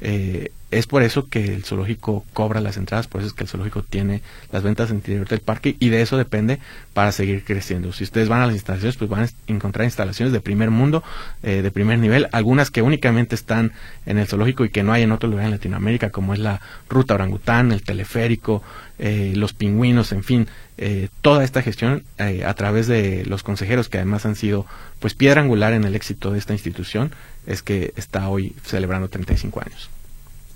Eh, 0.00 0.52
es 0.70 0.86
por 0.86 1.02
eso 1.02 1.28
que 1.28 1.54
el 1.54 1.64
zoológico 1.64 2.24
cobra 2.32 2.60
las 2.60 2.76
entradas, 2.76 3.06
por 3.06 3.20
eso 3.20 3.28
es 3.28 3.34
que 3.34 3.44
el 3.44 3.48
zoológico 3.48 3.82
tiene 3.82 4.20
las 4.50 4.64
ventas 4.64 4.90
en 4.90 4.96
interior 4.96 5.28
del 5.28 5.40
parque 5.40 5.76
y 5.78 5.90
de 5.90 6.02
eso 6.02 6.16
depende 6.16 6.58
para 6.92 7.12
seguir 7.12 7.44
creciendo. 7.44 7.92
Si 7.92 8.02
ustedes 8.02 8.28
van 8.28 8.42
a 8.42 8.46
las 8.46 8.56
instalaciones, 8.56 8.96
pues 8.96 9.08
van 9.08 9.24
a 9.24 9.28
encontrar 9.46 9.84
instalaciones 9.84 10.32
de 10.32 10.40
primer 10.40 10.70
mundo, 10.70 11.04
eh, 11.42 11.62
de 11.62 11.70
primer 11.70 12.00
nivel, 12.00 12.28
algunas 12.32 12.70
que 12.70 12.82
únicamente 12.82 13.36
están 13.36 13.72
en 14.06 14.18
el 14.18 14.26
zoológico 14.26 14.64
y 14.64 14.70
que 14.70 14.82
no 14.82 14.92
hay 14.92 15.02
en 15.02 15.12
otro 15.12 15.28
lugar 15.28 15.44
en 15.46 15.52
Latinoamérica, 15.52 16.10
como 16.10 16.34
es 16.34 16.40
la 16.40 16.60
ruta 16.88 17.14
orangután, 17.14 17.70
el 17.70 17.82
teleférico, 17.82 18.62
eh, 18.98 19.34
los 19.36 19.52
pingüinos, 19.52 20.10
en 20.12 20.24
fin, 20.24 20.48
eh, 20.78 21.08
toda 21.20 21.44
esta 21.44 21.62
gestión 21.62 22.02
eh, 22.18 22.44
a 22.44 22.52
través 22.54 22.86
de 22.86 23.24
los 23.26 23.42
consejeros 23.42 23.88
que 23.88 23.96
además 23.96 24.26
han 24.26 24.36
sido 24.36 24.66
pues 25.00 25.14
piedra 25.14 25.40
angular 25.40 25.72
en 25.72 25.84
el 25.84 25.94
éxito 25.94 26.30
de 26.30 26.38
esta 26.38 26.52
institución 26.52 27.12
es 27.46 27.62
que 27.62 27.92
está 27.96 28.28
hoy 28.28 28.54
celebrando 28.64 29.08
35 29.08 29.60
años. 29.60 29.90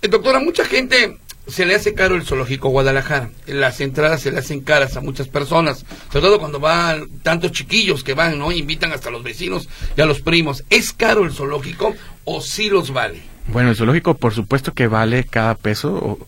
Eh, 0.02 0.08
doctora, 0.08 0.40
mucha 0.40 0.64
gente 0.64 1.18
se 1.46 1.66
le 1.66 1.74
hace 1.74 1.94
caro 1.94 2.14
el 2.14 2.24
zoológico 2.24 2.68
Guadalajara. 2.68 3.30
Las 3.46 3.80
entradas 3.80 4.22
se 4.22 4.30
le 4.30 4.38
hacen 4.38 4.60
caras 4.60 4.96
a 4.96 5.00
muchas 5.00 5.28
personas, 5.28 5.84
sobre 6.12 6.26
todo 6.26 6.38
cuando 6.38 6.60
van 6.60 7.08
tantos 7.22 7.52
chiquillos 7.52 8.04
que 8.04 8.14
van, 8.14 8.38
¿no? 8.38 8.52
Invitan 8.52 8.92
hasta 8.92 9.08
a 9.08 9.12
los 9.12 9.22
vecinos 9.22 9.68
y 9.96 10.00
a 10.00 10.06
los 10.06 10.20
primos. 10.20 10.64
¿Es 10.70 10.92
caro 10.92 11.24
el 11.24 11.32
zoológico 11.32 11.94
o 12.24 12.40
sí 12.40 12.70
los 12.70 12.92
vale? 12.92 13.20
Bueno, 13.48 13.70
el 13.70 13.76
zoológico 13.76 14.14
por 14.14 14.32
supuesto 14.32 14.72
que 14.72 14.86
vale 14.86 15.24
cada 15.24 15.54
peso. 15.54 16.18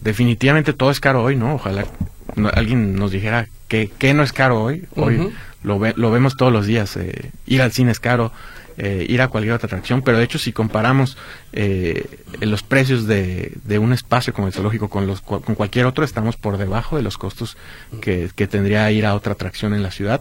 definitivamente 0.00 0.72
todo 0.72 0.90
es 0.90 1.00
caro 1.00 1.22
hoy, 1.22 1.36
¿no? 1.36 1.54
Ojalá 1.54 1.86
alguien 2.54 2.96
nos 2.96 3.10
dijera 3.10 3.48
que, 3.68 3.90
no 4.14 4.22
es 4.22 4.32
caro 4.32 4.62
hoy, 4.62 4.86
hoy 4.94 5.32
lo, 5.62 5.80
lo 5.96 6.10
vemos 6.10 6.36
todos 6.36 6.52
los 6.52 6.66
días, 6.66 6.96
eh, 6.96 7.30
ir 7.46 7.62
al 7.62 7.72
cine 7.72 7.92
es 7.92 8.00
caro, 8.00 8.32
eh, 8.78 9.06
ir 9.08 9.22
a 9.22 9.28
cualquier 9.28 9.54
otra 9.54 9.66
atracción, 9.66 10.02
pero 10.02 10.18
de 10.18 10.24
hecho 10.24 10.38
si 10.38 10.52
comparamos 10.52 11.16
eh, 11.52 12.04
los 12.40 12.62
precios 12.62 13.06
de, 13.06 13.52
de, 13.64 13.78
un 13.78 13.92
espacio 13.92 14.32
como 14.32 14.46
el 14.46 14.52
zoológico 14.52 14.88
con, 14.88 15.06
los, 15.06 15.20
con 15.20 15.54
cualquier 15.54 15.86
otro, 15.86 16.04
estamos 16.04 16.36
por 16.36 16.58
debajo 16.58 16.96
de 16.96 17.02
los 17.02 17.18
costos 17.18 17.56
que, 18.00 18.30
que 18.34 18.46
tendría 18.46 18.90
ir 18.90 19.06
a 19.06 19.14
otra 19.14 19.32
atracción 19.32 19.74
en 19.74 19.82
la 19.82 19.90
ciudad, 19.90 20.20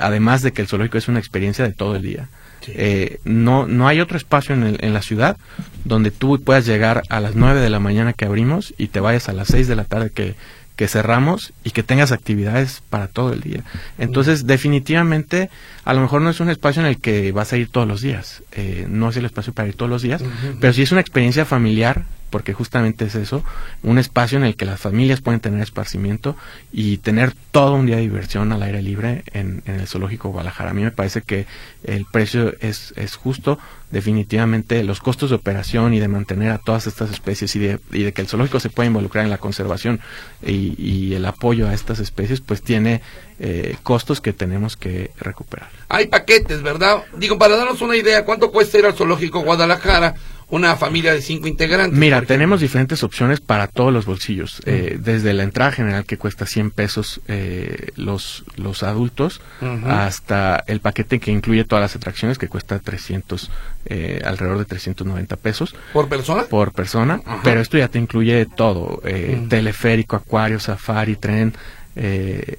además 0.00 0.42
de 0.42 0.52
que 0.52 0.62
el 0.62 0.68
zoológico 0.68 0.98
es 0.98 1.08
una 1.08 1.18
experiencia 1.18 1.64
de 1.64 1.72
todo 1.72 1.96
el 1.96 2.02
día. 2.02 2.28
Eh, 2.68 3.20
no, 3.24 3.66
no 3.66 3.86
hay 3.86 4.00
otro 4.00 4.16
espacio 4.16 4.54
en, 4.54 4.76
en, 4.80 4.92
la 4.92 5.02
ciudad 5.02 5.36
donde 5.84 6.10
tú 6.10 6.42
puedas 6.42 6.66
llegar 6.66 7.02
a 7.08 7.20
las 7.20 7.36
9 7.36 7.60
de 7.60 7.70
la 7.70 7.78
mañana 7.78 8.12
que 8.12 8.24
abrimos 8.24 8.74
y 8.76 8.88
te 8.88 9.00
vayas 9.00 9.28
a 9.28 9.32
las 9.32 9.48
6 9.48 9.68
de 9.68 9.76
la 9.76 9.84
tarde 9.84 10.10
que, 10.10 10.34
que 10.76 10.88
cerramos 10.88 11.52
y 11.64 11.70
que 11.70 11.82
tengas 11.82 12.12
actividades 12.12 12.82
para 12.90 13.08
todo 13.08 13.32
el 13.32 13.40
día. 13.40 13.62
Entonces, 13.98 14.46
definitivamente, 14.46 15.50
a 15.84 15.94
lo 15.94 16.02
mejor 16.02 16.20
no 16.20 16.30
es 16.30 16.38
un 16.40 16.50
espacio 16.50 16.82
en 16.82 16.88
el 16.88 17.00
que 17.00 17.32
vas 17.32 17.52
a 17.52 17.56
ir 17.56 17.70
todos 17.70 17.88
los 17.88 18.02
días, 18.02 18.42
eh, 18.52 18.86
no 18.88 19.08
es 19.08 19.16
el 19.16 19.24
espacio 19.24 19.54
para 19.54 19.68
ir 19.68 19.74
todos 19.74 19.90
los 19.90 20.02
días, 20.02 20.22
pero 20.60 20.72
sí 20.72 20.82
es 20.82 20.92
una 20.92 21.00
experiencia 21.00 21.46
familiar 21.46 22.04
porque 22.30 22.52
justamente 22.52 23.04
es 23.04 23.14
eso, 23.14 23.44
un 23.82 23.98
espacio 23.98 24.38
en 24.38 24.44
el 24.44 24.56
que 24.56 24.64
las 24.64 24.80
familias 24.80 25.20
pueden 25.20 25.40
tener 25.40 25.60
esparcimiento 25.60 26.36
y 26.72 26.98
tener 26.98 27.32
todo 27.50 27.74
un 27.74 27.86
día 27.86 27.96
de 27.96 28.02
diversión 28.02 28.52
al 28.52 28.62
aire 28.62 28.82
libre 28.82 29.24
en, 29.32 29.62
el 29.66 29.86
zoológico 29.86 30.30
Guadalajara. 30.30 30.70
A 30.70 30.74
mí 30.74 30.82
me 30.82 30.90
parece 30.90 31.22
que 31.22 31.46
el 31.84 32.04
precio 32.04 32.54
es, 32.60 32.92
es 32.96 33.16
justo, 33.16 33.58
definitivamente 33.90 34.82
los 34.82 35.00
costos 35.00 35.30
de 35.30 35.36
operación 35.36 35.94
y 35.94 36.00
de 36.00 36.08
mantener 36.08 36.50
a 36.50 36.58
todas 36.58 36.86
estas 36.86 37.10
especies 37.10 37.54
y 37.54 37.60
de, 37.60 37.78
y 37.92 38.02
de 38.02 38.12
que 38.12 38.22
el 38.22 38.28
zoológico 38.28 38.58
se 38.58 38.70
pueda 38.70 38.88
involucrar 38.88 39.24
en 39.24 39.30
la 39.30 39.38
conservación 39.38 40.00
y, 40.44 41.14
el 41.16 41.24
apoyo 41.24 41.68
a 41.68 41.74
estas 41.74 41.98
especies, 42.00 42.40
pues 42.40 42.62
tiene 42.62 43.00
eh, 43.38 43.76
costos 43.82 44.20
que 44.20 44.32
tenemos 44.32 44.76
que 44.76 45.12
recuperar. 45.18 45.68
Hay 45.88 46.06
paquetes, 46.08 46.62
¿verdad? 46.62 47.04
Digo, 47.16 47.38
para 47.38 47.56
darnos 47.56 47.80
una 47.80 47.96
idea, 47.96 48.24
¿cuánto 48.24 48.50
cuesta 48.50 48.78
ir 48.78 48.86
al 48.86 48.94
zoológico 48.94 49.40
Guadalajara? 49.40 50.14
Una 50.48 50.76
familia 50.76 51.12
de 51.12 51.22
cinco 51.22 51.48
integrantes. 51.48 51.98
Mira, 51.98 52.22
tenemos 52.22 52.60
diferentes 52.60 53.02
opciones 53.02 53.40
para 53.40 53.66
todos 53.66 53.92
los 53.92 54.06
bolsillos. 54.06 54.62
Eh, 54.64 54.96
desde 55.00 55.32
la 55.34 55.42
entrada 55.42 55.72
general 55.72 56.04
que 56.04 56.18
cuesta 56.18 56.46
100 56.46 56.70
pesos 56.70 57.20
eh, 57.26 57.88
los, 57.96 58.44
los 58.56 58.82
adultos, 58.82 59.40
hasta 59.86 60.62
el 60.66 60.80
paquete 60.80 61.18
que 61.18 61.32
incluye 61.32 61.64
todas 61.64 61.82
las 61.82 61.96
atracciones 61.96 62.38
que 62.38 62.48
cuesta 62.48 62.78
300, 62.78 63.50
eh, 63.86 64.22
alrededor 64.24 64.58
de 64.58 64.64
390 64.66 65.36
pesos. 65.36 65.74
¿Por 65.92 66.08
persona? 66.08 66.44
Por 66.44 66.72
persona, 66.72 67.20
pero 67.42 67.60
esto 67.60 67.76
ya 67.76 67.88
te 67.88 67.98
incluye 67.98 68.46
todo, 68.46 69.02
teleférico, 69.48 70.16
acuario, 70.16 70.60
safari, 70.60 71.16
tren, 71.16 71.54
eh, 71.98 72.58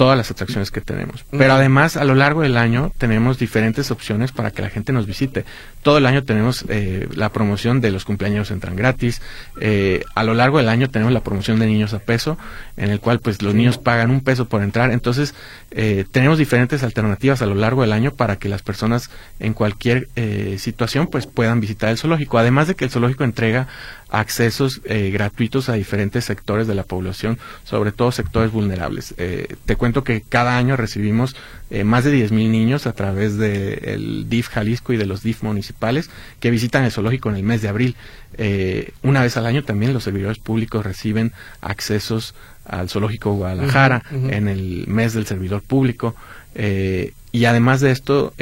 todas 0.00 0.16
las 0.16 0.30
atracciones 0.30 0.70
que 0.70 0.80
tenemos. 0.80 1.26
Pero 1.30 1.52
además, 1.52 1.98
a 1.98 2.04
lo 2.04 2.14
largo 2.14 2.40
del 2.40 2.56
año 2.56 2.90
tenemos 2.96 3.38
diferentes 3.38 3.90
opciones 3.90 4.32
para 4.32 4.50
que 4.50 4.62
la 4.62 4.70
gente 4.70 4.94
nos 4.94 5.04
visite. 5.04 5.44
Todo 5.82 5.98
el 5.98 6.06
año 6.06 6.24
tenemos 6.24 6.64
eh, 6.70 7.06
la 7.14 7.28
promoción 7.32 7.82
de 7.82 7.90
los 7.90 8.06
cumpleaños 8.06 8.50
entran 8.50 8.76
gratis. 8.76 9.20
Eh, 9.60 10.02
a 10.14 10.24
lo 10.24 10.32
largo 10.32 10.56
del 10.56 10.70
año 10.70 10.88
tenemos 10.88 11.12
la 11.12 11.20
promoción 11.20 11.58
de 11.58 11.66
niños 11.66 11.92
a 11.92 11.98
peso, 11.98 12.38
en 12.78 12.90
el 12.90 13.00
cual 13.00 13.20
pues 13.20 13.42
los 13.42 13.54
niños 13.54 13.76
pagan 13.76 14.10
un 14.10 14.22
peso 14.22 14.48
por 14.48 14.62
entrar. 14.62 14.90
Entonces, 14.90 15.34
eh, 15.70 16.06
tenemos 16.10 16.38
diferentes 16.38 16.82
alternativas 16.82 17.42
a 17.42 17.46
lo 17.46 17.54
largo 17.54 17.82
del 17.82 17.92
año 17.92 18.12
para 18.12 18.36
que 18.36 18.48
las 18.48 18.62
personas 18.62 19.10
en 19.38 19.52
cualquier 19.52 20.08
situación 20.56 21.08
pues 21.08 21.26
puedan 21.26 21.60
visitar 21.60 21.90
el 21.90 21.98
zoológico. 21.98 22.38
Además 22.38 22.68
de 22.68 22.74
que 22.74 22.86
el 22.86 22.90
zoológico 22.90 23.24
entrega 23.24 23.68
accesos 24.08 24.80
gratuitos 24.84 25.68
a 25.68 25.74
diferentes 25.74 26.24
sectores 26.24 26.66
de 26.66 26.74
la 26.74 26.82
población, 26.82 27.38
sobre 27.64 27.92
todo 27.92 28.12
sectores 28.12 28.50
vulnerables. 28.50 29.14
te 29.16 29.76
cuento 29.76 29.89
que 29.92 30.22
cada 30.22 30.56
año 30.56 30.76
recibimos 30.76 31.36
eh, 31.70 31.84
más 31.84 32.04
de 32.04 32.12
10.000 32.12 32.50
niños 32.50 32.86
a 32.86 32.92
través 32.92 33.36
del 33.36 34.28
DIF 34.28 34.48
Jalisco 34.48 34.92
y 34.92 34.96
de 34.96 35.06
los 35.06 35.22
DIF 35.22 35.42
municipales 35.42 36.10
que 36.40 36.50
visitan 36.50 36.84
el 36.84 36.90
zoológico 36.90 37.30
en 37.30 37.36
el 37.36 37.42
mes 37.42 37.62
de 37.62 37.68
abril. 37.68 37.96
Eh, 38.38 38.92
una 39.02 39.22
vez 39.22 39.36
al 39.36 39.46
año 39.46 39.62
también 39.62 39.92
los 39.92 40.04
servidores 40.04 40.38
públicos 40.38 40.84
reciben 40.84 41.32
accesos 41.60 42.34
al 42.64 42.88
zoológico 42.88 43.34
Guadalajara 43.34 44.02
en 44.10 44.48
el 44.48 44.86
mes 44.88 45.14
del 45.14 45.26
servidor 45.26 45.62
público. 45.62 46.14
Eh, 46.54 47.12
y 47.32 47.44
además 47.44 47.80
de 47.80 47.92
esto, 47.92 48.34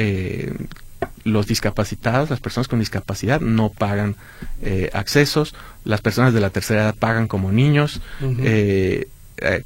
los 1.24 1.46
discapacitados, 1.46 2.30
las 2.30 2.40
personas 2.40 2.68
con 2.68 2.78
discapacidad 2.78 3.40
no 3.40 3.68
pagan 3.70 4.16
accesos, 4.92 5.54
las 5.84 6.00
personas 6.00 6.32
de 6.32 6.40
la 6.40 6.50
tercera 6.50 6.82
edad 6.82 6.94
pagan 6.94 7.28
como 7.28 7.52
niños, 7.52 8.00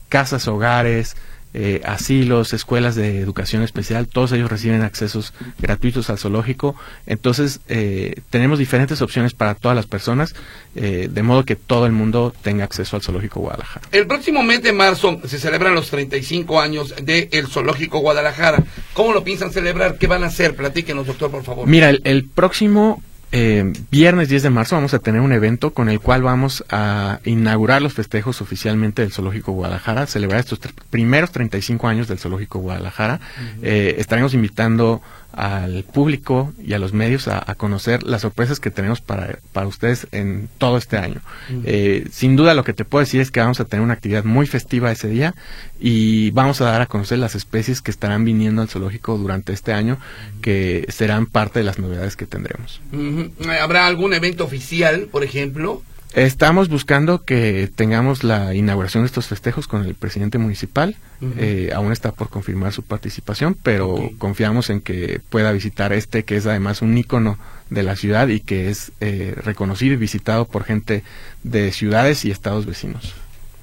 casas, 0.09 0.49
hogares, 0.49 1.16
eh, 1.55 1.83
asilos, 1.85 2.53
escuelas 2.55 2.95
de 2.95 3.19
educación 3.21 3.62
especial, 3.62 4.07
todos 4.09 4.33
ellos 4.33 4.51
reciben 4.51 4.83
accesos 4.83 5.35
gratuitos 5.59 6.09
al 6.09 6.19
zoológico. 6.19 6.75
Entonces, 7.07 7.61
eh, 7.69 8.23
tenemos 8.31 8.59
diferentes 8.59 9.03
opciones 9.03 9.35
para 9.35 9.55
todas 9.55 9.77
las 9.77 9.87
personas, 9.87 10.35
eh, 10.75 11.09
de 11.11 11.23
modo 11.23 11.45
que 11.45 11.57
todo 11.57 11.87
el 11.87 11.93
mundo 11.93 12.35
tenga 12.43 12.65
acceso 12.65 12.97
al 12.97 13.03
zoológico 13.03 13.41
Guadalajara. 13.41 13.87
El 13.93 14.07
próximo 14.07 14.43
mes 14.43 14.62
de 14.62 14.73
marzo 14.73 15.21
se 15.27 15.38
celebran 15.38 15.75
los 15.75 15.91
35 15.91 16.61
años 16.61 16.95
del 17.03 17.47
zoológico 17.49 17.99
Guadalajara. 17.99 18.62
¿Cómo 18.95 19.12
lo 19.12 19.23
piensan 19.23 19.53
celebrar? 19.53 19.99
¿Qué 19.99 20.07
van 20.07 20.25
a 20.25 20.29
hacer? 20.29 20.57
Platíquenos, 20.57 21.07
doctor, 21.07 21.31
por 21.31 21.45
favor. 21.45 21.67
Mira, 21.67 21.91
el 21.91 22.25
próximo 22.25 23.03
eh, 23.33 23.73
viernes 23.90 24.29
10 24.29 24.42
de 24.42 24.51
marzo 24.51 24.77
vamos 24.77 24.92
a 24.92 24.99
tener 24.99 25.23
un 25.23 25.33
evento 25.33 25.73
con 25.73 25.88
el 25.88 26.01
cual 26.01 26.23
vamos 26.23 26.64
a 26.68 27.18
inaugurar 27.25 27.81
los 27.81 27.95
festejos 27.95 28.42
oficialmente 28.42 29.01
del 29.01 29.11
Zoológico 29.11 29.53
Guadalajara, 29.53 30.07
celebrar 30.07 30.40
estos 30.40 30.59
primeros 30.90 31.33
35 31.33 31.88
años 31.88 32.09
del 32.09 32.18
Zoológico 32.18 32.59
Guadalajara. 32.59 33.21
eh, 33.62 33.97
estaremos 33.99 34.35
invitando 34.35 35.01
al 35.33 35.85
público 35.85 36.53
y 36.62 36.75
a 36.75 36.79
los 36.79 36.92
medios 36.92 37.29
a, 37.29 37.42
conocer 37.55 38.03
las 38.03 38.23
sorpresas 38.23 38.61
que 38.61 38.71
tenemos 38.71 39.01
para, 39.01 39.38
para 39.53 39.66
ustedes 39.66 40.07
en 40.12 40.49
todo 40.59 40.77
este 40.77 40.97
año. 40.97 41.21
Eh, 41.64 42.07
sin 42.11 42.37
duda 42.37 42.55
lo 42.55 42.64
que 42.64 42.73
te 42.73 42.85
puedo 42.85 43.01
decir 43.01 43.21
es 43.21 43.31
que 43.31 43.40
vamos 43.40 43.61
a 43.61 43.64
tener 43.64 43.83
una 43.83 43.95
actividad 43.95 44.25
muy 44.25 44.47
festiva 44.47 44.90
ese 44.90 45.09
día 45.09 45.35
y 45.79 46.31
vamos 46.33 46.61
a 46.61 46.64
dar 46.64 46.83
a 46.83 46.87
conocer 46.87 47.18
las 47.18 47.35
especies 47.35 47.83
que 47.83 47.90
estarán 47.90 48.25
viniendo 48.25 48.62
al 48.62 48.68
zoológico 48.68 49.16
durante 49.18 49.53
este 49.53 49.73
año, 49.73 49.99
que 50.40 50.87
serán 50.88 51.27
parte 51.27 51.61
de 51.61 51.64
las 51.64 51.79
novedades 51.79 52.16
que 52.16 52.27
tendremos. 52.27 52.81
¿Habrá 53.61 53.87
algún 53.87 54.14
evento 54.14 54.45
oficial, 54.45 55.09
por 55.11 55.25
ejemplo? 55.25 55.83
Estamos 56.14 56.68
buscando 56.68 57.25
que 57.25 57.70
tengamos 57.75 58.22
la 58.22 58.55
inauguración 58.55 59.03
de 59.03 59.07
estos 59.07 59.29
festejos 59.29 59.66
con 59.66 59.85
el 59.85 59.94
presidente 59.94 60.37
municipal. 60.37 60.96
Eh, 61.38 61.70
aún 61.75 61.92
está 61.92 62.12
por 62.12 62.29
confirmar 62.29 62.72
su 62.72 62.83
participación, 62.83 63.57
pero 63.62 64.11
confiamos 64.18 64.68
en 64.70 64.81
que 64.81 65.20
pueda 65.31 65.53
visitar 65.53 65.92
este, 65.92 66.25
que 66.25 66.37
es 66.37 66.46
además 66.46 66.83
un 66.83 66.98
ícono 66.98 67.38
de 67.70 67.83
la 67.83 67.96
ciudad 67.96 68.29
y 68.29 68.40
que 68.40 68.68
es 68.68 68.92
eh, 69.01 69.35
reconocido 69.37 69.94
y 69.94 69.96
visitado 69.96 70.46
por 70.46 70.64
gente 70.64 71.03
de 71.44 71.72
ciudades 71.72 72.25
y 72.25 72.31
estados 72.31 72.66
vecinos. 72.66 73.14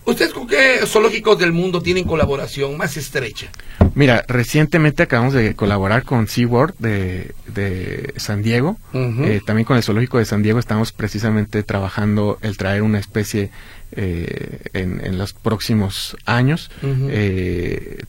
¿Ustedes 0.09 0.33
con 0.33 0.47
qué 0.47 0.79
zoológicos 0.87 1.37
del 1.37 1.53
mundo 1.53 1.81
tienen 1.81 2.03
colaboración 2.03 2.75
más 2.77 2.97
estrecha? 2.97 3.51
Mira, 3.93 4.25
recientemente 4.27 5.03
acabamos 5.03 5.33
de 5.33 5.55
colaborar 5.55 6.03
con 6.03 6.27
SeaWorld 6.27 6.73
de, 6.79 7.35
de 7.47 8.13
San 8.17 8.41
Diego. 8.41 8.77
Eh, 8.93 9.41
también 9.45 9.65
con 9.65 9.77
el 9.77 9.83
zoológico 9.83 10.17
de 10.17 10.25
San 10.25 10.41
Diego 10.41 10.57
estamos 10.57 10.91
precisamente 10.91 11.61
trabajando 11.61 12.39
el 12.41 12.57
traer 12.57 12.81
una 12.81 12.97
especie 12.97 13.51
eh, 13.91 14.59
en, 14.73 15.17
los 15.17 15.33
próximos 15.33 16.15
años. 16.25 16.69
Eh, 16.83 18.03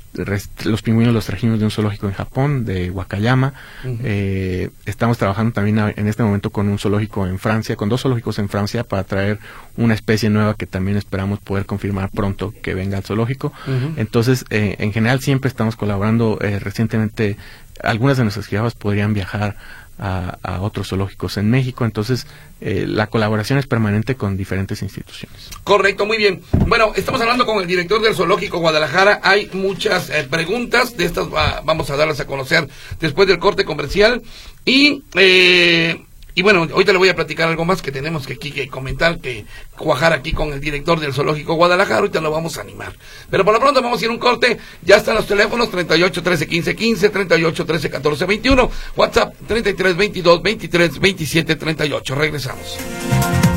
los 0.65 0.83
pingüinos 0.83 1.15
los 1.15 1.25
trajimos 1.25 1.59
de 1.59 1.65
un 1.65 1.71
zoológico 1.71 2.07
en 2.07 2.13
Japón, 2.13 2.65
de 2.65 2.91
Wakayama. 2.91 3.55
Eh, 3.85 4.71
estamos 4.85 5.17
trabajando 5.17 5.53
también 5.53 5.79
en 5.97 6.07
este 6.07 6.23
momento 6.23 6.51
con 6.51 6.69
un 6.69 6.79
zoológico 6.79 7.27
en 7.27 7.39
Francia, 7.39 7.77
con 7.77 7.89
dos 7.89 8.03
zoológicos 8.03 8.39
en 8.39 8.49
Francia 8.49 8.85
para 8.85 9.05
traer 9.05 9.39
una 9.77 9.95
especie 9.95 10.29
nueva 10.29 10.55
que 10.55 10.67
también 10.67 10.97
esperamos 10.99 11.39
poder 11.41 11.65
confirmar 11.65 12.11
pronto 12.11 12.53
que 12.63 12.75
venga 12.75 12.99
al 12.99 13.05
zoológico. 13.05 13.53
Entonces, 13.97 14.45
en 14.51 14.93
general 14.93 15.21
siempre 15.21 15.49
estamos 15.49 15.77
colaborando. 15.77 16.39
recientemente, 16.41 17.37
algunas 17.83 18.19
de 18.19 18.25
nuestras 18.25 18.47
jirafas 18.47 18.75
podrían 18.75 19.15
viajar 19.15 19.57
a, 20.01 20.61
otros 20.63 20.89
zoológicos 20.89 21.37
en 21.37 21.51
México. 21.51 21.85
Entonces, 21.85 22.27
eh, 22.61 22.85
la 22.89 23.09
colaboración 23.09 23.59
es 23.59 23.67
permanente 23.67 24.15
con 24.15 24.37
diferentes 24.37 24.83
instituciones. 24.83 25.51
Correcto, 25.63 26.07
muy 26.07 26.17
bien. 26.17 26.43
Bueno, 26.67 26.93
estamos 26.97 27.21
hablando 27.21 27.47
con 27.47 27.61
el 27.61 27.67
director 27.67 28.01
del 28.01 28.15
Zoológico 28.15 28.59
Guadalajara. 28.59 29.21
Hay 29.23 29.51
muchas 29.53 30.11
eh, 30.11 30.27
preguntas, 30.29 30.97
de 30.97 31.05
estas 31.05 31.29
vamos 31.31 31.91
a 31.91 31.97
darlas 31.97 32.21
a 32.21 32.27
conocer 32.27 32.69
después 32.99 33.29
del 33.29 33.39
corte 33.39 33.65
comercial. 33.65 34.23
Y 34.65 35.05
eh, 35.15 36.03
y 36.35 36.43
bueno, 36.43 36.67
ahorita 36.71 36.93
le 36.93 36.99
voy 36.99 37.09
a 37.09 37.15
platicar 37.15 37.49
algo 37.49 37.65
más 37.65 37.83
que 37.83 37.93
tenemos 37.93 38.27
que 38.27 38.35
aquí 38.35 38.51
que 38.51 38.69
comentar, 38.69 39.21
que 39.21 39.45
cuajar 39.77 40.13
aquí 40.13 40.33
con 40.33 40.53
el 40.53 40.61
director 40.61 41.01
del 41.01 41.13
Zoológico 41.13 41.55
Guadalajara, 41.55 42.01
ahorita 42.01 42.21
lo 42.21 42.31
vamos 42.31 42.59
a 42.59 42.63
animar. 42.63 42.95
Pero 43.31 43.45
por 43.45 43.55
lo 43.55 43.61
pronto 43.61 43.83
vamos 43.83 44.01
a 44.01 44.05
ir 44.05 44.11
un 44.11 44.19
corte, 44.19 44.59
ya 44.83 44.97
están 44.97 45.15
los 45.17 45.27
teléfonos 45.27 45.71
38 45.71 46.23
13 46.23 46.47
15 46.47 46.77
15, 46.77 47.09
38 47.11 47.67
13 47.67 47.91
14 47.91 48.25
21, 48.27 48.71
WhatsApp 48.97 49.35
33 49.47 49.97
22 49.97 50.43
23 50.43 50.99
27 51.01 51.57
38. 51.57 52.15
Regresamos. 52.15 53.50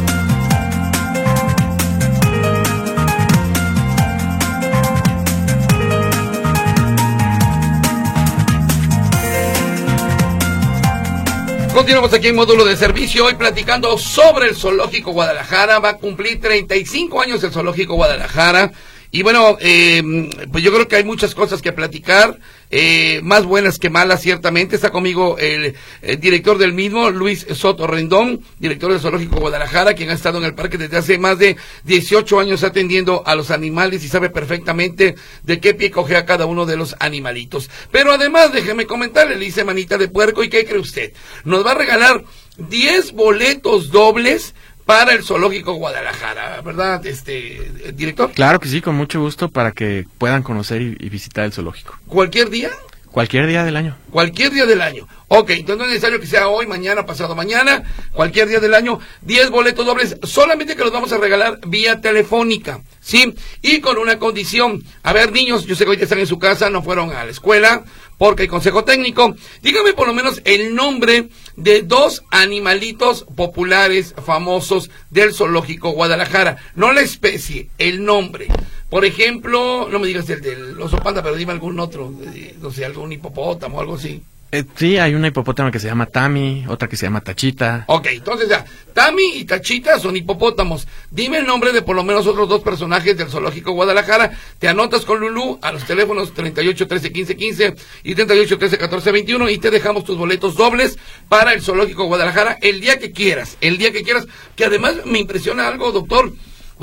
Continuamos 11.74 12.14
aquí 12.14 12.28
en 12.28 12.36
módulo 12.36 12.66
de 12.66 12.78
servicio, 12.78 13.26
hoy 13.26 13.34
platicando 13.34 13.98
sobre 13.98 14.48
el 14.48 14.56
Zoológico 14.56 15.12
Guadalajara. 15.12 15.80
Va 15.80 15.90
a 15.90 15.98
cumplir 15.98 16.40
35 16.40 17.20
años 17.20 17.44
el 17.44 17.52
Zoológico 17.52 17.96
Guadalajara. 17.96 18.72
Y 19.10 19.24
bueno, 19.24 19.58
eh, 19.60 20.04
pues 20.52 20.64
yo 20.64 20.72
creo 20.72 20.88
que 20.88 20.98
hay 20.98 21.04
muchas 21.04 21.34
cosas 21.34 21.64
que 21.64 21.72
platicar, 21.72 22.38
eh, 22.76 23.22
más 23.22 23.46
buenas 23.46 23.78
que 23.78 23.92
malas, 23.92 24.24
ciertamente. 24.24 24.76
Está 24.76 24.90
conmigo 24.90 25.38
el, 25.38 25.76
director 26.18 26.58
del 26.58 26.74
mismo, 26.74 27.12
Luis 27.12 27.46
Soto 27.54 27.86
Rendón, 27.86 28.42
director 28.58 28.92
del 28.92 29.00
Zoológico 29.00 29.36
Guadalajara, 29.36 29.94
quien 29.94 30.10
ha 30.10 30.14
estado 30.14 30.40
en 30.40 30.46
el 30.46 30.56
parque 30.56 30.80
desde 30.80 30.98
hace 30.98 31.20
más 31.20 31.38
de 31.38 31.56
18 31.84 32.40
años 32.40 32.64
atendiendo 32.64 33.22
a 33.28 33.36
los 33.36 33.52
animales 33.52 34.04
y 34.04 34.08
sabe 34.08 34.32
perfectamente 34.32 35.14
de 35.44 35.60
qué 35.60 35.76
pie 35.76 35.92
coge 35.92 36.16
a 36.16 36.26
cada 36.26 36.48
uno 36.48 36.66
de 36.66 36.76
los 36.76 36.96
animalitos. 37.00 37.70
Pero 37.92 38.12
además, 38.12 38.52
déjeme 38.52 38.88
comentarle, 38.88 39.36
le 39.36 39.46
hice 39.46 39.64
manita 39.64 40.00
de 40.00 40.08
puerco, 40.08 40.44
¿y 40.44 40.50
qué 40.50 40.66
cree 40.66 40.80
usted? 40.80 41.14
Nos 41.44 41.64
va 41.64 41.74
a 41.74 41.76
regalar 41.76 42.24
10 42.58 43.12
boletos 43.12 43.92
dobles 43.92 44.56
para 44.86 45.14
el 45.14 45.24
Zoológico 45.24 45.74
Guadalajara, 45.74 46.62
¿verdad, 46.62 47.06
este 47.06 47.72
director? 47.94 48.32
Claro 48.32 48.60
que 48.60 48.68
sí, 48.68 48.82
con 48.82 48.96
mucho 48.96 49.20
gusto 49.20 49.50
para 49.50 49.72
que 49.72 50.06
puedan 50.18 50.44
conocer 50.44 50.82
y, 50.82 51.10
visitar 51.10 51.46
el 51.46 51.54
zoológico. 51.54 51.98
¿Cualquier 52.08 52.50
día? 52.50 52.72
Cualquier 53.12 53.46
día 53.46 53.64
del 53.64 53.78
año. 53.78 53.96
Cualquier 54.10 54.52
día 54.52 54.66
del 54.66 54.82
año. 54.82 55.08
Ok, 55.28 55.52
entonces 55.52 55.78
no 55.78 55.84
es 55.84 55.90
necesario 55.92 56.20
que 56.20 56.26
sea 56.26 56.48
hoy, 56.48 56.66
mañana, 56.66 57.06
pasado 57.06 57.36
mañana, 57.36 57.84
cualquier 58.12 58.48
día 58.48 58.60
del 58.60 58.74
año, 58.74 59.00
10 59.22 59.52
boletos 59.52 59.86
dobles, 59.86 60.18
solamente 60.24 60.76
que 60.76 60.84
los 60.84 60.92
vamos 60.92 61.12
a 61.12 61.18
regalar 61.18 61.60
vía 61.68 62.02
telefónica, 62.02 62.82
¿sí? 63.02 63.36
Y 63.62 63.82
con 63.82 64.00
una 64.00 64.18
condición. 64.18 64.84
A 65.04 65.14
ver, 65.14 65.32
niños, 65.32 65.66
yo 65.66 65.76
sé 65.76 65.86
que 65.86 65.92
hoy 65.92 65.98
están 66.02 66.20
en 66.20 66.28
su 66.28 66.40
casa, 66.40 66.72
no 66.72 66.82
fueron 66.82 67.12
a 67.12 67.24
la 67.24 67.32
escuela, 67.32 67.84
porque 68.18 68.44
hay 68.44 68.48
consejo 68.48 68.84
técnico. 68.84 69.36
Dígame 69.62 69.94
por 69.94 70.08
lo 70.08 70.14
menos 70.14 70.42
el 70.46 70.74
nombre 70.74 71.30
de 71.56 71.82
dos 71.82 72.24
animalitos 72.32 73.26
populares 73.36 74.14
famosos 74.26 74.90
del 75.10 75.34
zoológico 75.34 75.92
Guadalajara. 75.92 76.58
No 76.76 76.94
la 76.94 77.02
especie, 77.02 77.70
el 77.78 78.04
nombre. 78.04 78.48
Por 78.90 79.06
ejemplo, 79.06 79.88
no 79.90 80.00
me 80.00 80.08
digas 80.08 80.30
el 80.30 80.42
del 80.42 80.80
oso 80.80 80.98
panda, 80.98 81.24
pero 81.24 81.36
dime 81.36 81.52
algún 81.52 81.80
otro, 81.80 82.14
eh, 82.34 82.56
no 82.62 82.72
sé, 82.72 82.86
algún 82.86 83.12
hipopótamo 83.12 83.80
algo 83.80 83.96
así. 83.96 84.22
Eh, 84.54 84.66
sí, 84.76 85.00
hay 85.00 85.16
una 85.16 85.30
hipopótama 85.30 85.72
que 85.72 85.80
se 85.80 85.88
llama 85.88 86.06
Tami, 86.06 86.66
otra 86.68 86.88
que 86.88 86.96
se 86.96 87.08
llama 87.08 87.22
Tachita. 87.22 87.86
Ok, 87.88 88.06
entonces 88.12 88.48
ya, 88.48 88.64
Tami 88.94 89.38
y 89.38 89.46
Tachita 89.46 89.98
son 89.98 90.16
hipopótamos. 90.16 90.88
Dime 91.10 91.40
el 91.40 91.48
nombre 91.48 91.72
de 91.72 91.82
por 91.82 91.96
lo 91.96 92.04
menos 92.04 92.28
otros 92.28 92.48
dos 92.48 92.62
personajes 92.62 93.18
del 93.18 93.32
Zoológico 93.32 93.72
Guadalajara. 93.72 94.32
Te 94.60 94.68
anotas 94.68 95.06
con 95.06 95.22
Lulú 95.22 95.58
a 95.64 95.72
los 95.72 95.86
teléfonos 95.86 96.36
38 96.36 96.88
13 96.88 97.12
15 97.12 97.36
15 97.36 97.76
y 98.04 98.14
38 98.14 98.60
13 98.60 98.78
14 98.78 99.12
21 99.12 99.50
y 99.50 99.58
te 99.58 99.72
dejamos 99.72 100.04
tus 100.04 100.18
boletos 100.18 100.54
dobles 100.54 101.00
para 101.28 101.54
el 101.54 101.64
Zoológico 101.64 102.06
Guadalajara 102.06 102.60
el 102.62 102.80
día 102.80 103.00
que 103.00 103.12
quieras, 103.12 103.58
el 103.60 103.80
día 103.80 103.92
que 103.92 104.04
quieras. 104.04 104.28
Que 104.56 104.66
además 104.66 104.98
me 105.06 105.18
impresiona 105.18 105.68
algo, 105.68 105.92
doctor 105.92 106.32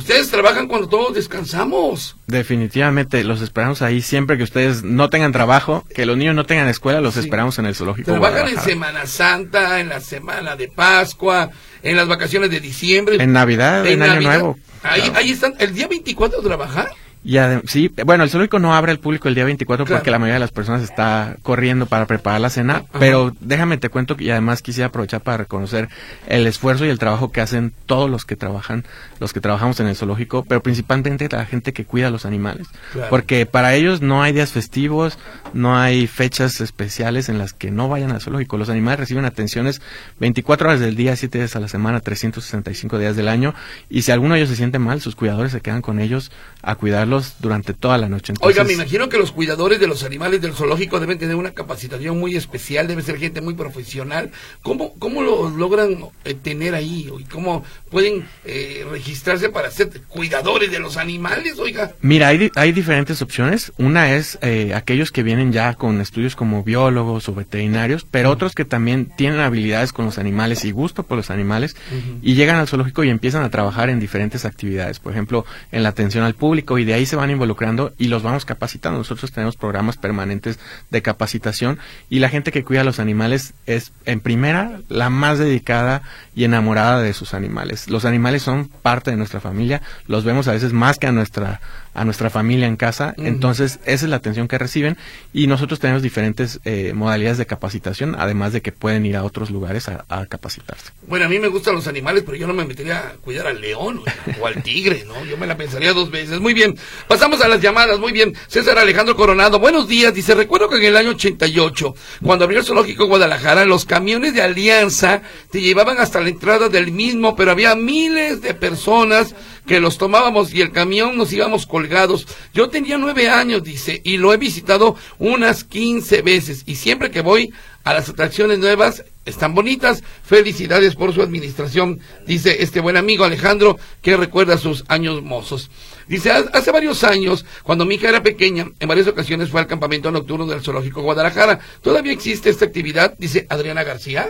Ustedes 0.00 0.30
trabajan 0.30 0.66
cuando 0.66 0.88
todos 0.88 1.14
descansamos. 1.14 2.16
Definitivamente, 2.26 3.22
los 3.22 3.42
esperamos 3.42 3.82
ahí 3.82 4.00
siempre 4.00 4.38
que 4.38 4.44
ustedes 4.44 4.82
no 4.82 5.10
tengan 5.10 5.30
trabajo, 5.30 5.84
que 5.94 6.06
los 6.06 6.16
niños 6.16 6.34
no 6.34 6.46
tengan 6.46 6.68
escuela, 6.68 7.02
los 7.02 7.18
esperamos 7.18 7.58
en 7.58 7.66
el 7.66 7.74
zoológico. 7.74 8.10
Trabajan 8.10 8.48
en 8.48 8.58
Semana 8.60 9.04
Santa, 9.04 9.78
en 9.78 9.90
la 9.90 10.00
semana 10.00 10.56
de 10.56 10.68
Pascua, 10.68 11.50
en 11.82 11.96
las 11.96 12.08
vacaciones 12.08 12.50
de 12.50 12.60
diciembre. 12.60 13.16
En 13.20 13.34
Navidad, 13.34 13.86
en, 13.86 14.00
Año 14.00 14.22
Nuevo. 14.22 14.58
Ahí, 14.82 15.02
ahí 15.14 15.32
están, 15.32 15.54
el 15.58 15.74
día 15.74 15.86
24 15.86 16.40
trabajar. 16.40 16.88
Y 17.22 17.36
sí, 17.66 17.92
bueno, 18.06 18.24
el 18.24 18.30
zoológico 18.30 18.58
no 18.58 18.74
abre 18.74 18.92
al 18.92 18.98
público 18.98 19.28
el 19.28 19.34
día 19.34 19.44
24 19.44 19.84
porque 19.84 20.10
la 20.10 20.18
mayoría 20.18 20.34
de 20.34 20.40
las 20.40 20.52
personas 20.52 20.82
está 20.82 21.36
corriendo 21.42 21.84
para 21.84 22.06
preparar 22.06 22.40
la 22.40 22.48
cena, 22.48 22.84
pero 22.98 23.36
déjame 23.40 23.76
te 23.76 23.90
cuento 23.90 24.16
y 24.18 24.30
además 24.30 24.62
quisiera 24.62 24.86
aprovechar 24.86 25.20
para 25.20 25.36
reconocer 25.36 25.90
el 26.28 26.46
esfuerzo 26.46 26.86
y 26.86 26.88
el 26.88 26.98
trabajo 26.98 27.30
que 27.30 27.42
hacen 27.42 27.74
todos 27.84 28.08
los 28.08 28.24
que 28.24 28.36
trabajan, 28.36 28.84
los 29.18 29.34
que 29.34 29.40
trabajamos 29.40 29.78
en 29.80 29.88
el 29.88 29.96
zoológico, 29.96 30.44
pero 30.48 30.62
principalmente 30.62 31.28
la 31.30 31.44
gente 31.44 31.74
que 31.74 31.84
cuida 31.84 32.06
a 32.06 32.10
los 32.10 32.24
animales, 32.24 32.68
porque 33.10 33.44
para 33.44 33.74
ellos 33.74 34.00
no 34.00 34.22
hay 34.22 34.32
días 34.32 34.52
festivos, 34.52 35.18
no 35.52 35.76
hay 35.76 36.06
fechas 36.06 36.62
especiales 36.62 37.28
en 37.28 37.36
las 37.36 37.52
que 37.52 37.70
no 37.70 37.90
vayan 37.90 38.12
al 38.12 38.22
zoológico. 38.22 38.56
Los 38.56 38.70
animales 38.70 39.00
reciben 39.00 39.26
atenciones 39.26 39.82
24 40.20 40.68
horas 40.68 40.80
del 40.80 40.96
día, 40.96 41.14
7 41.16 41.36
días 41.36 41.54
a 41.54 41.60
la 41.60 41.68
semana, 41.68 42.00
365 42.00 42.98
días 42.98 43.14
del 43.14 43.28
año, 43.28 43.54
y 43.90 44.02
si 44.02 44.10
alguno 44.10 44.34
de 44.34 44.40
ellos 44.40 44.48
se 44.48 44.56
siente 44.56 44.78
mal, 44.78 45.02
sus 45.02 45.16
cuidadores 45.16 45.52
se 45.52 45.60
quedan 45.60 45.82
con 45.82 46.00
ellos 46.00 46.32
a 46.62 46.76
cuidarlos 46.76 47.09
durante 47.40 47.74
toda 47.74 47.98
la 47.98 48.08
noche. 48.08 48.32
Oiga, 48.40 48.64
me 48.64 48.72
imagino 48.72 49.08
que 49.08 49.18
los 49.18 49.32
cuidadores 49.32 49.80
de 49.80 49.86
los 49.86 50.02
animales 50.04 50.40
del 50.40 50.54
zoológico 50.54 51.00
deben 51.00 51.18
tener 51.18 51.36
una 51.36 51.52
capacitación 51.52 52.18
muy 52.18 52.36
especial, 52.36 52.86
debe 52.86 53.02
ser 53.02 53.18
gente 53.18 53.40
muy 53.40 53.54
profesional. 53.54 54.30
¿Cómo, 54.62 54.94
cómo 54.98 55.22
lo 55.22 55.50
logran 55.50 55.98
eh, 56.24 56.34
tener 56.34 56.74
ahí? 56.74 57.10
¿Y 57.18 57.24
cómo 57.24 57.64
pueden 57.90 58.26
eh, 58.44 58.86
registrarse 58.90 59.48
para 59.48 59.70
ser 59.70 59.90
cuidadores 60.08 60.70
de 60.70 60.78
los 60.78 60.96
animales? 60.96 61.58
Oiga. 61.58 61.92
Mira, 62.00 62.28
hay, 62.28 62.50
hay 62.54 62.72
diferentes 62.72 63.22
opciones. 63.22 63.72
Una 63.78 64.14
es 64.14 64.38
eh, 64.42 64.72
aquellos 64.74 65.10
que 65.10 65.22
vienen 65.22 65.52
ya 65.52 65.74
con 65.74 66.00
estudios 66.00 66.36
como 66.36 66.62
biólogos 66.62 67.28
o 67.28 67.34
veterinarios, 67.34 68.06
pero 68.10 68.30
otros 68.30 68.54
que 68.54 68.64
también 68.64 69.06
tienen 69.16 69.40
habilidades 69.40 69.92
con 69.92 70.04
los 70.04 70.18
animales 70.18 70.64
y 70.64 70.70
gusto 70.70 71.02
por 71.02 71.16
los 71.16 71.30
animales 71.30 71.76
y 72.22 72.34
llegan 72.34 72.56
al 72.56 72.68
zoológico 72.68 73.04
y 73.04 73.10
empiezan 73.10 73.42
a 73.42 73.50
trabajar 73.50 73.90
en 73.90 74.00
diferentes 74.00 74.44
actividades. 74.44 75.00
Por 75.00 75.12
ejemplo, 75.12 75.44
en 75.72 75.82
la 75.82 75.90
atención 75.90 76.24
al 76.24 76.34
público 76.34 76.78
y 76.78 76.84
de 76.84 76.94
ahí 76.94 76.99
ahí 77.00 77.06
se 77.06 77.16
van 77.16 77.30
involucrando 77.30 77.92
y 77.98 78.08
los 78.08 78.22
vamos 78.22 78.44
capacitando. 78.44 78.98
Nosotros 78.98 79.32
tenemos 79.32 79.56
programas 79.56 79.96
permanentes 79.96 80.58
de 80.90 81.02
capacitación 81.02 81.78
y 82.08 82.18
la 82.18 82.28
gente 82.28 82.52
que 82.52 82.62
cuida 82.62 82.82
a 82.82 82.84
los 82.84 83.00
animales 83.00 83.54
es, 83.66 83.92
en 84.04 84.20
primera, 84.20 84.80
la 84.88 85.10
más 85.10 85.38
dedicada 85.38 86.02
y 86.34 86.44
enamorada 86.44 87.00
de 87.00 87.14
sus 87.14 87.34
animales. 87.34 87.88
Los 87.88 88.04
animales 88.04 88.42
son 88.42 88.68
parte 88.68 89.10
de 89.10 89.16
nuestra 89.16 89.40
familia, 89.40 89.82
los 90.06 90.24
vemos 90.24 90.46
a 90.48 90.52
veces 90.52 90.72
más 90.72 90.98
que 90.98 91.06
a 91.06 91.12
nuestra 91.12 91.60
a 91.94 92.04
nuestra 92.04 92.30
familia 92.30 92.66
en 92.66 92.76
casa. 92.76 93.14
Entonces, 93.18 93.80
esa 93.84 94.04
es 94.04 94.10
la 94.10 94.16
atención 94.16 94.48
que 94.48 94.58
reciben 94.58 94.96
y 95.32 95.46
nosotros 95.46 95.80
tenemos 95.80 96.02
diferentes 96.02 96.60
eh, 96.64 96.92
modalidades 96.94 97.38
de 97.38 97.46
capacitación, 97.46 98.16
además 98.18 98.52
de 98.52 98.62
que 98.62 98.72
pueden 98.72 99.06
ir 99.06 99.16
a 99.16 99.24
otros 99.24 99.50
lugares 99.50 99.88
a, 99.88 100.04
capacitarse. 100.26 100.92
Bueno, 101.08 101.26
a 101.26 101.28
mí 101.28 101.38
me 101.38 101.48
gustan 101.48 101.74
los 101.74 101.86
animales, 101.86 102.22
pero 102.24 102.36
yo 102.36 102.46
no 102.46 102.54
me 102.54 102.64
metería 102.64 102.98
a 102.98 103.12
cuidar 103.14 103.46
al 103.46 103.60
león 103.60 104.02
o 104.40 104.46
al 104.46 104.62
tigre, 104.62 105.04
¿no? 105.06 105.24
Yo 105.24 105.36
me 105.36 105.46
la 105.46 105.56
pensaría 105.56 105.92
dos 105.92 106.10
veces. 106.10 106.40
Muy 106.40 106.54
bien, 106.54 106.76
pasamos 107.08 107.40
a 107.40 107.48
las 107.48 107.60
llamadas, 107.60 107.98
muy 107.98 108.12
bien. 108.12 108.34
César 108.46 108.78
Alejandro 108.78 109.16
Coronado, 109.16 109.58
buenos 109.58 109.88
días. 109.88 110.14
Dice, 110.14 110.34
recuerdo 110.34 110.68
que 110.68 110.76
en 110.76 110.84
el 110.84 110.96
año 110.96 111.10
88, 111.10 111.94
cuando 112.22 112.44
abrió 112.44 112.60
el 112.60 112.66
zoológico 112.66 113.06
Guadalajara, 113.06 113.64
los 113.64 113.84
camiones 113.84 114.34
de 114.34 114.42
Alianza 114.42 115.22
te 115.50 115.60
llevaban 115.60 115.98
hasta 115.98 116.20
la 116.20 116.28
entrada 116.28 116.68
del 116.68 116.92
mismo, 116.92 117.34
pero 117.34 117.50
había 117.50 117.74
miles 117.74 118.42
de 118.42 118.54
personas 118.54 119.34
que 119.66 119.80
los 119.80 119.98
tomábamos 119.98 120.52
y 120.54 120.60
el 120.60 120.72
camión 120.72 121.16
nos 121.16 121.32
íbamos 121.32 121.66
colgados. 121.66 122.26
Yo 122.54 122.68
tenía 122.68 122.98
nueve 122.98 123.28
años, 123.28 123.62
dice, 123.62 124.00
y 124.04 124.16
lo 124.16 124.32
he 124.32 124.36
visitado 124.36 124.96
unas 125.18 125.64
quince 125.64 126.22
veces. 126.22 126.62
Y 126.66 126.76
siempre 126.76 127.10
que 127.10 127.20
voy 127.20 127.52
a 127.84 127.94
las 127.94 128.08
atracciones 128.08 128.58
nuevas, 128.58 129.04
están 129.24 129.54
bonitas. 129.54 130.02
Felicidades 130.24 130.94
por 130.94 131.14
su 131.14 131.22
administración, 131.22 132.00
dice 132.26 132.62
este 132.62 132.80
buen 132.80 132.96
amigo 132.96 133.24
Alejandro, 133.24 133.78
que 134.02 134.16
recuerda 134.16 134.58
sus 134.58 134.84
años 134.88 135.22
mozos. 135.22 135.70
Dice, 136.08 136.32
hace 136.32 136.72
varios 136.72 137.04
años, 137.04 137.44
cuando 137.62 137.84
mi 137.84 137.94
hija 137.94 138.08
era 138.08 138.22
pequeña, 138.22 138.68
en 138.80 138.88
varias 138.88 139.06
ocasiones 139.06 139.48
fue 139.50 139.60
al 139.60 139.68
campamento 139.68 140.10
nocturno 140.10 140.44
del 140.46 140.60
Zoológico 140.60 141.02
Guadalajara. 141.02 141.60
¿Todavía 141.82 142.12
existe 142.12 142.50
esta 142.50 142.64
actividad? 142.64 143.14
Dice 143.18 143.46
Adriana 143.48 143.84
García. 143.84 144.28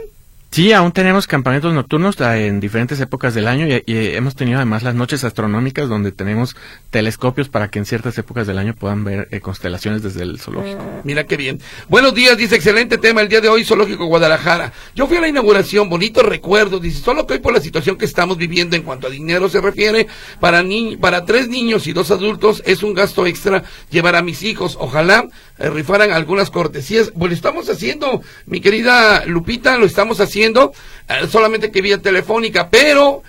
Sí, 0.52 0.72
aún 0.72 0.90
tenemos 0.90 1.28
campamentos 1.28 1.72
nocturnos 1.72 2.20
ah, 2.20 2.36
en 2.36 2.58
diferentes 2.58 2.98
épocas 2.98 3.34
del 3.34 3.46
año 3.46 3.68
y, 3.68 3.82
hemos 3.86 4.34
tenido 4.34 4.56
además 4.58 4.82
las 4.82 4.96
noches 4.96 5.22
astronómicas 5.22 5.88
donde 5.88 6.10
tenemos 6.10 6.56
telescopios 6.90 7.48
para 7.48 7.68
que 7.68 7.78
en 7.78 7.86
ciertas 7.86 8.18
épocas 8.18 8.48
del 8.48 8.58
año 8.58 8.74
puedan 8.74 9.04
ver 9.04 9.28
eh, 9.30 9.40
constelaciones 9.40 10.02
desde 10.02 10.24
el 10.24 10.40
zoológico. 10.40 10.82
Mm. 10.82 11.00
Mira 11.04 11.22
qué 11.22 11.36
bien. 11.36 11.60
Buenos 11.88 12.16
días, 12.16 12.36
dice 12.36 12.56
excelente 12.56 12.98
tema 12.98 13.20
el 13.20 13.28
día 13.28 13.40
de 13.40 13.48
hoy, 13.48 13.64
Zoológico 13.64 14.06
Guadalajara. 14.06 14.72
Yo 14.96 15.06
fui 15.06 15.18
a 15.18 15.20
la 15.20 15.28
inauguración, 15.28 15.88
bonito 15.88 16.20
recuerdo, 16.24 16.80
dice, 16.80 17.00
solo 17.00 17.28
que 17.28 17.34
hoy 17.34 17.38
por 17.38 17.52
la 17.52 17.60
situación 17.60 17.96
que 17.96 18.04
estamos 18.04 18.36
viviendo 18.36 18.74
en 18.74 18.82
cuanto 18.82 19.06
a 19.06 19.10
dinero 19.10 19.48
se 19.48 19.60
refiere, 19.60 20.08
para, 20.40 20.64
ni 20.64 20.96
para 20.96 21.24
tres 21.24 21.48
niños 21.48 21.86
y 21.86 21.92
dos 21.92 22.10
adultos 22.10 22.60
es 22.66 22.82
un 22.82 22.92
gasto 22.92 23.24
extra 23.24 23.62
llevar 23.88 24.16
a 24.16 24.22
mis 24.22 24.42
hijos. 24.42 24.76
Ojalá 24.80 25.28
rifaran 25.68 26.12
algunas 26.12 26.50
cortesías. 26.50 27.12
Pues 27.16 27.30
lo 27.30 27.34
estamos 27.34 27.68
haciendo, 27.68 28.22
mi 28.46 28.60
querida 28.60 29.24
Lupita, 29.26 29.76
lo 29.76 29.86
estamos 29.86 30.20
haciendo 30.20 30.72
eh, 31.08 31.26
solamente 31.28 31.70
que 31.70 31.82
vía 31.82 31.98
telefónica, 31.98 32.70
pero 32.70 33.22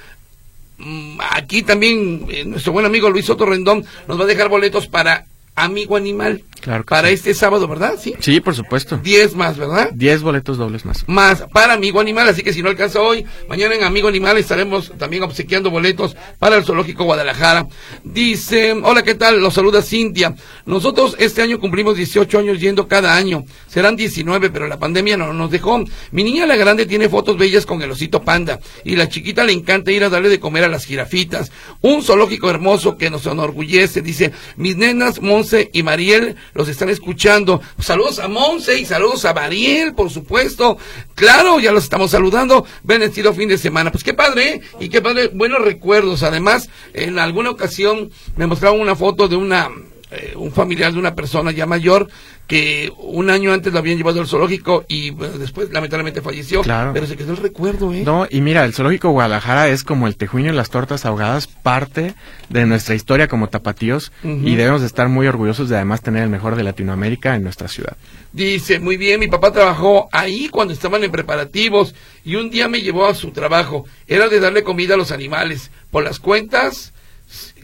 mm, 0.78 1.20
aquí 1.32 1.64
también 1.64 2.26
eh, 2.30 2.46
nuestro 2.46 2.72
buen 2.72 2.86
amigo 2.86 3.10
Luis 3.10 3.26
Soto 3.26 3.46
Rendón 3.46 3.86
nos 4.08 4.20
va 4.20 4.24
a 4.24 4.28
dejar 4.28 4.50
boletos 4.50 4.88
para 4.88 5.26
Amigo 5.56 5.98
Animal. 5.98 6.44
Claro 6.62 6.84
para 6.86 7.10
este 7.10 7.34
sábado, 7.34 7.68
¿verdad? 7.68 7.96
Sí. 8.00 8.14
Sí, 8.20 8.40
por 8.40 8.56
supuesto. 8.56 8.98
Diez 8.98 9.36
más, 9.36 9.58
¿verdad? 9.58 9.90
Diez 9.94 10.22
boletos 10.22 10.58
dobles 10.58 10.86
más. 10.86 11.04
Más 11.08 11.44
para 11.52 11.74
Amigo 11.74 12.00
Animal, 12.00 12.30
así 12.30 12.44
que 12.44 12.54
si 12.54 12.62
no 12.62 12.70
alcanza 12.70 13.02
hoy, 13.02 13.26
mañana 13.50 13.76
en 13.76 13.84
Amigo 13.84 14.08
Animal 14.08 14.38
estaremos 14.38 14.92
también 14.98 15.24
obsequiando 15.24 15.72
boletos 15.72 16.16
para 16.38 16.58
el 16.58 16.64
Zoológico 16.64 17.04
Guadalajara. 17.04 17.68
Dice, 18.04 18.74
hola, 18.84 19.04
¿qué 19.04 19.16
tal? 19.16 19.40
Los 19.40 19.56
saluda 19.56 19.82
Cintia. 19.82 20.36
Nosotros 20.66 21.16
este 21.20 21.42
año 21.42 21.60
cumplimos 21.60 21.98
18 21.98 22.40
años 22.40 22.60
yendo 22.60 22.88
cada 22.88 23.16
año. 23.16 23.44
Serán 23.68 23.96
19, 23.96 24.50
pero 24.52 24.68
la 24.68 24.80
pandemia 24.80 25.18
no 25.18 25.34
nos 25.34 25.50
dejó. 25.50 25.84
Mi 26.12 26.24
niña 26.24 26.46
la 26.46 26.56
grande 26.56 26.86
tiene 26.86 27.10
fotos 27.10 27.38
bellas 27.38 27.66
con 27.66 27.82
el 27.82 27.92
osito 27.92 28.22
panda 28.22 28.60
y 28.84 28.96
la 28.96 29.10
chiquita 29.10 29.44
le 29.44 29.54
encanta 29.54 29.92
ir 29.92 30.04
a 30.04 30.10
darle 30.10 30.30
de 30.30 30.40
comer 30.40 30.64
a 30.64 30.68
las 30.68 30.86
jirafitas. 30.86 31.52
Un 31.82 32.04
zoológico 32.04 32.50
hermoso 32.50 32.98
que 32.98 33.10
nos 33.10 33.26
enorgullece. 33.26 34.02
Dice, 34.02 34.32
mis 34.58 34.78
nenas 34.78 35.22
Monse 35.22 35.70
y 35.74 35.84
Mariel 35.84 36.36
los 36.54 36.68
están 36.68 36.90
escuchando. 36.90 37.62
Saludos 37.80 38.20
a 38.20 38.28
Monse 38.28 38.80
y 38.80 38.86
saludos 38.86 39.26
a 39.26 39.34
Mariel, 39.34 39.94
por 39.94 40.10
supuesto. 40.10 40.78
Claro, 41.16 41.60
ya 41.60 41.72
los 41.72 41.84
estamos 41.84 42.12
saludando. 42.12 42.66
Bendecido 42.84 43.34
fin 43.34 43.50
de 43.50 43.58
semana. 43.58 43.92
Pues 43.92 44.04
qué 44.04 44.14
padre, 44.14 44.50
¿eh? 44.50 44.62
Y 44.80 44.90
qué 44.90 45.02
padre, 45.02 45.30
buenos 45.34 45.62
recuerdos. 45.62 46.24
Además, 46.24 46.70
en 46.94 47.20
alguna 47.20 47.50
ocasión 47.50 48.12
me 48.36 48.48
mostraron 48.48 48.80
una 48.80 48.96
foto 48.96 49.28
de 49.28 49.36
una 49.36 49.70
eh, 50.12 50.34
un 50.36 50.52
familiar 50.52 50.92
de 50.92 51.00
una 51.00 51.16
persona 51.16 51.52
ya 51.52 51.66
mayor 51.66 52.10
que 52.46 52.92
un 52.98 53.30
año 53.30 53.54
antes 53.54 53.72
lo 53.72 53.80
habían 53.80 53.96
llevado 53.98 54.20
al 54.20 54.28
zoológico 54.28 54.84
y 54.90 55.12
después 55.12 55.72
lamentablemente 55.72 56.22
falleció. 56.22 56.62
Claro. 56.64 56.92
Pero 56.94 57.08
se 57.08 57.16
quedó 57.16 57.32
el 57.32 57.38
recuerdo, 57.38 57.94
¿eh? 57.94 58.04
No, 58.04 58.28
y 58.30 58.42
mira, 58.42 58.66
el 58.66 58.74
zoológico 58.74 59.12
Guadalajara 59.12 59.70
es 59.70 59.86
como 59.86 60.08
el 60.08 60.18
tejuino 60.18 60.50
y 60.50 60.52
las 60.52 60.70
tortas 60.70 61.06
ahogadas, 61.06 61.48
parte 61.48 62.14
de 62.50 62.66
nuestra 62.66 62.94
historia 62.94 63.30
como 63.30 63.48
tapatíos 63.48 64.12
y 64.24 64.56
debemos 64.56 64.82
de 64.82 64.88
estar 64.88 65.08
muy 65.08 65.28
orgullosos 65.28 65.70
de 65.70 65.78
además 65.78 66.02
tener 66.02 66.24
el 66.24 66.30
mejor 66.30 66.58
de 66.58 66.64
Latinoamérica 66.64 67.36
en 67.36 67.44
nuestra 67.44 67.70
ciudad. 67.70 67.96
Dice, 68.34 68.80
muy 68.80 68.98
bien, 68.98 69.22
mi 69.22 69.30
papá 69.30 69.54
trabajó 69.54 70.10
ahí 70.12 70.50
cuando 70.50 70.74
estaban 70.74 71.06
en 71.06 71.12
preparativos 71.12 71.96
y 72.26 72.36
un 72.36 72.50
día 72.50 72.68
me 72.68 72.82
llevó 72.82 73.06
a 73.06 73.16
su 73.16 73.32
trabajo. 73.32 73.86
Era 74.08 74.28
de 74.28 74.42
darle 74.42 74.64
comida 74.64 74.96
a 74.96 74.98
los 74.98 75.14
animales. 75.14 75.72
Por 75.90 76.04
las 76.04 76.20
cuentas, 76.20 76.92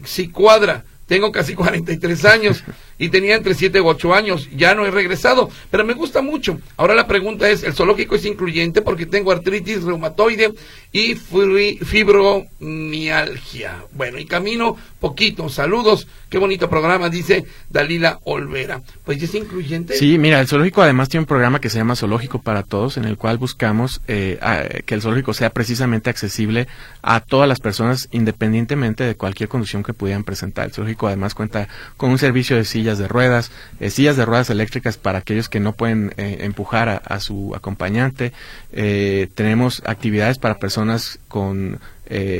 si 0.04 0.28
cuadra 0.28 0.84
tengo 1.08 1.32
casi 1.32 1.54
43 1.54 2.24
años 2.26 2.62
y 2.98 3.10
tenía 3.10 3.36
entre 3.36 3.54
7 3.54 3.80
u 3.80 3.86
8 3.88 4.14
años. 4.14 4.48
Ya 4.54 4.74
no 4.74 4.84
he 4.84 4.90
regresado, 4.90 5.48
pero 5.70 5.84
me 5.84 5.94
gusta 5.94 6.20
mucho. 6.22 6.58
Ahora 6.76 6.94
la 6.94 7.06
pregunta 7.06 7.48
es, 7.48 7.62
¿el 7.62 7.74
zoológico 7.74 8.16
es 8.16 8.24
incluyente? 8.24 8.82
Porque 8.82 9.06
tengo 9.06 9.30
artritis 9.32 9.84
reumatoide 9.84 10.52
y 10.92 11.14
fibromialgia. 11.14 13.84
Bueno, 13.92 14.18
y 14.18 14.26
camino 14.26 14.76
poquito. 15.00 15.48
Saludos. 15.48 16.06
Qué 16.28 16.36
bonito 16.38 16.68
programa, 16.68 17.08
dice 17.08 17.46
Dalila 17.70 18.18
Olvera. 18.24 18.82
Pues 19.04 19.22
es 19.22 19.34
incluyente. 19.34 19.96
Sí, 19.96 20.18
mira, 20.18 20.40
el 20.40 20.46
zoológico 20.46 20.82
además 20.82 21.08
tiene 21.08 21.22
un 21.22 21.26
programa 21.26 21.58
que 21.60 21.70
se 21.70 21.78
llama 21.78 21.96
Zoológico 21.96 22.42
para 22.42 22.64
Todos, 22.64 22.98
en 22.98 23.04
el 23.04 23.16
cual 23.16 23.38
buscamos 23.38 24.02
eh, 24.08 24.38
que 24.84 24.94
el 24.94 25.00
zoológico 25.00 25.32
sea 25.32 25.50
precisamente 25.50 26.10
accesible 26.10 26.66
a 27.02 27.20
todas 27.20 27.48
las 27.48 27.60
personas, 27.60 28.08
independientemente 28.12 29.04
de 29.04 29.14
cualquier 29.14 29.48
condición 29.48 29.82
que 29.82 29.94
pudieran 29.94 30.24
presentar. 30.24 30.66
El 30.66 30.72
zoológico 30.72 31.06
además 31.06 31.34
cuenta 31.34 31.68
con 31.96 32.10
un 32.10 32.18
servicio 32.18 32.56
de 32.56 32.64
sillas 32.88 32.98
de 32.98 33.08
ruedas, 33.08 33.50
eh, 33.80 33.90
sillas 33.90 34.16
de 34.16 34.24
ruedas 34.24 34.48
eléctricas 34.48 34.96
para 34.96 35.18
aquellos 35.18 35.50
que 35.50 35.60
no 35.60 35.72
pueden 35.72 36.14
eh, 36.16 36.38
empujar 36.40 37.02
a, 37.04 37.20
su 37.20 37.52
acompañante. 37.54 38.32
Eh, 38.72 39.28
tenemos 39.34 39.82
actividades 39.84 40.38
para 40.38 40.58
personas 40.58 41.18
con 41.28 41.80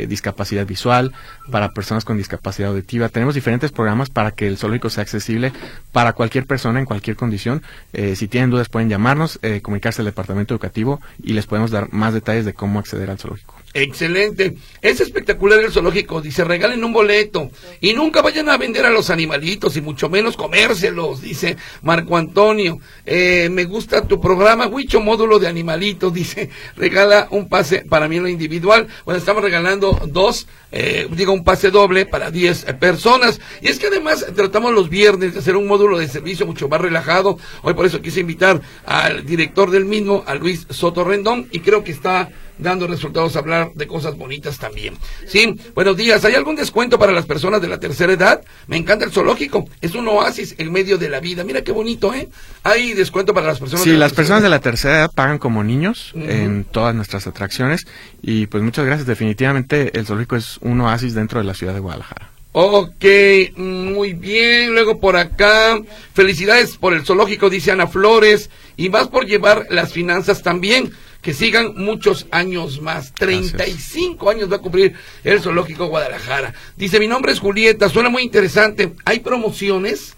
discapacidad 0.09 0.67
visual, 0.67 1.13
para 1.51 1.71
personas 1.71 2.05
con 2.05 2.17
discapacidad 2.17 2.71
auditiva. 2.71 3.09
Tenemos 3.09 3.35
diferentes 3.35 3.73
programas 3.73 4.11
para 4.11 4.31
que 4.31 4.47
el 4.47 4.57
zoológico 4.57 4.91
sea 4.91 5.03
accesible 5.03 5.53
para 5.93 6.13
cualquier 6.13 6.47
persona 6.47 6.79
en 6.79 6.87
cualquier 6.87 7.17
condición. 7.17 7.63
si 7.93 8.29
tienen 8.29 8.51
dudas 8.51 8.69
pueden 8.69 8.89
llamarnos, 8.89 9.39
comunicarse 9.63 10.03
al 10.03 10.07
departamento 10.07 10.55
educativo 10.55 11.01
y 11.23 11.33
les 11.33 11.47
podemos 11.47 11.71
dar 11.71 11.93
más 11.93 12.15
detalles 12.15 12.45
de 12.45 12.55
cómo 12.55 12.79
acceder 12.79 13.11
al 13.11 13.19
zoológico. 13.19 13.59
Excelente. 13.75 14.57
Es 14.81 15.01
espectacular 15.01 15.61
el 15.61 15.71
zoológico. 15.71 16.21
Dice, 16.21 16.45
regalen 16.45 16.83
un 16.85 16.93
boleto. 16.93 17.51
Y 17.81 17.93
nunca 17.93 18.23
vayan 18.23 18.49
a 18.49 18.57
vender 18.57 18.87
a 18.87 18.91
los 18.91 19.11
animalitos 19.11 19.77
y 19.77 19.81
mucho 19.81 20.09
menos 20.09 20.37
comérselos, 20.37 21.21
dice 21.21 21.57
Marco 21.83 22.17
Antonio. 22.17 22.81
Eh, 23.05 23.49
me 23.51 23.65
gusta 23.65 24.07
tu 24.07 24.21
programa, 24.21 24.67
Huicho 24.67 25.01
Módulo 25.01 25.39
de 25.39 25.49
Animalitos. 25.49 26.13
Dice, 26.13 26.51
regala 26.77 27.29
un 27.31 27.49
pase 27.49 27.85
para 27.89 28.09
mí 28.09 28.17
en 28.17 28.23
lo 28.23 28.29
individual. 28.29 28.89
Bueno, 29.05 29.19
estamos 29.19 29.43
regalando 29.43 29.58
dos, 30.09 30.47
eh, 30.73 31.09
digo, 31.13 31.33
un 31.33 31.45
pase 31.45 31.71
doble 31.71 32.07
para 32.07 32.31
10 32.31 32.65
personas. 32.81 33.41
Y 33.61 33.69
es 33.69 33.79
que 33.79 33.89
además 33.89 34.27
tratamos 34.35 34.73
los 34.73 34.89
viernes 34.89 35.35
de 35.35 35.41
hacer 35.41 35.57
un 35.57 35.67
módulo 35.67 35.99
de 35.99 36.09
servicio 36.09 36.47
mucho 36.47 36.69
más 36.69 36.81
relajado. 36.81 37.39
Hoy 37.63 37.75
por 37.75 37.87
eso 37.87 38.01
quise 38.01 38.21
invitar 38.21 38.61
al 38.85 39.25
director 39.25 39.71
del 39.71 39.85
mismo, 39.85 40.25
a 40.27 40.35
Luis 40.35 40.67
Soto 40.71 41.05
Rendón, 41.05 41.49
y 41.51 41.61
creo 41.61 41.85
que 41.85 41.93
está 41.93 42.31
dando 42.59 42.87
resultados, 42.87 43.37
hablar 43.37 43.73
de 43.75 43.87
cosas 43.87 44.17
bonitas 44.17 44.59
también. 44.59 44.97
Sí, 45.27 45.59
buenos 45.75 45.97
días. 45.97 46.25
¿Hay 46.25 46.35
algún 46.35 46.57
descuento 46.57 46.99
para 46.99 47.13
las 47.13 47.27
personas 47.27 47.61
de 47.63 47.69
la 47.69 47.79
tercera 47.79 48.13
edad? 48.13 48.43
Me 48.67 48.77
encanta 48.77 49.05
el 49.05 49.13
zoológico. 49.13 49.69
Es 49.81 49.95
un 49.95 50.09
oasis 50.09 50.55
en 50.59 50.73
medio 50.73 50.99
de 50.99 51.09
la 51.09 51.21
vida. 51.21 51.45
Mira 51.45 51.63
qué 51.63 51.73
bonito, 51.73 52.13
¿eh? 52.15 52.29
Hay 52.65 52.95
descuento 52.95 53.33
para 53.33 53.47
las 53.47 53.59
personas 53.59 53.85
sí, 53.85 53.93
las 53.93 54.13
personas 54.13 54.43
de 54.43 54.49
la 54.49 54.61
tercera 54.61 54.99
edad 54.99 55.11
pagan 55.15 55.39
como 55.39 55.65
niños 55.65 56.13
en 56.15 56.65
todas 56.65 56.95
nuestras 56.95 57.27
atracciones. 57.27 57.87
Y 58.23 58.47
pues 58.47 58.63
muchas 58.63 58.85
gracias. 58.85 59.07
Definitivamente 59.07 59.99
el 59.99 60.07
zoológico 60.07 60.37
es 60.37 60.59
un 60.61 60.81
oasis 60.81 61.15
dentro 61.15 61.39
de 61.41 61.45
la 61.45 61.55
ciudad 61.55 61.75
de 61.75 61.81
Guadalajara. 61.81 62.31
Ok, 62.53 63.05
muy 63.57 64.15
bien. 64.15 64.73
Luego 64.73 64.99
por 64.99 65.17
acá, 65.17 65.81
felicidades 66.15 66.77
por 66.77 66.95
el 66.95 67.05
zoológico, 67.05 67.51
dice 67.51 67.71
Ana 67.71 67.87
Flores, 67.87 68.51
y 68.77 68.89
más 68.89 69.09
por 69.09 69.27
llevar 69.27 69.67
las 69.71 69.93
finanzas 69.93 70.43
también 70.43 70.91
que 71.29 71.35
sigan 71.35 71.75
muchos 71.77 72.27
años 72.31 72.81
más. 72.81 73.13
35 73.13 74.31
años 74.31 74.51
va 74.51 74.57
a 74.57 74.61
cumplir 74.61 74.95
el 75.25 75.43
Zoológico 75.43 75.85
Guadalajara. 75.89 76.55
Dice, 76.75 76.99
mi 76.99 77.07
nombre 77.07 77.33
es 77.33 77.39
Julieta, 77.39 77.91
suena 77.91 78.09
muy 78.09 78.23
interesante. 78.23 78.95
¿Hay 79.05 79.21
promociones? 79.21 80.17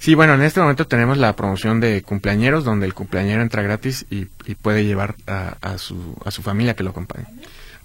Sí, 0.00 0.16
bueno, 0.16 0.34
en 0.34 0.42
este 0.42 0.58
momento 0.58 0.88
tenemos 0.88 1.18
la 1.18 1.36
promoción 1.36 1.78
de 1.78 2.02
cumpleañeros, 2.02 2.64
donde 2.64 2.86
el 2.86 2.94
cumpleañero 2.94 3.42
entra 3.42 3.62
gratis 3.62 4.06
y, 4.10 4.24
puede 4.56 4.84
llevar 4.84 5.14
a, 5.28 5.56
a, 5.60 5.78
su, 5.78 6.16
a 6.24 6.32
su 6.32 6.42
familia 6.42 6.74
que 6.74 6.82
lo 6.82 6.90
acompañe. 6.90 7.26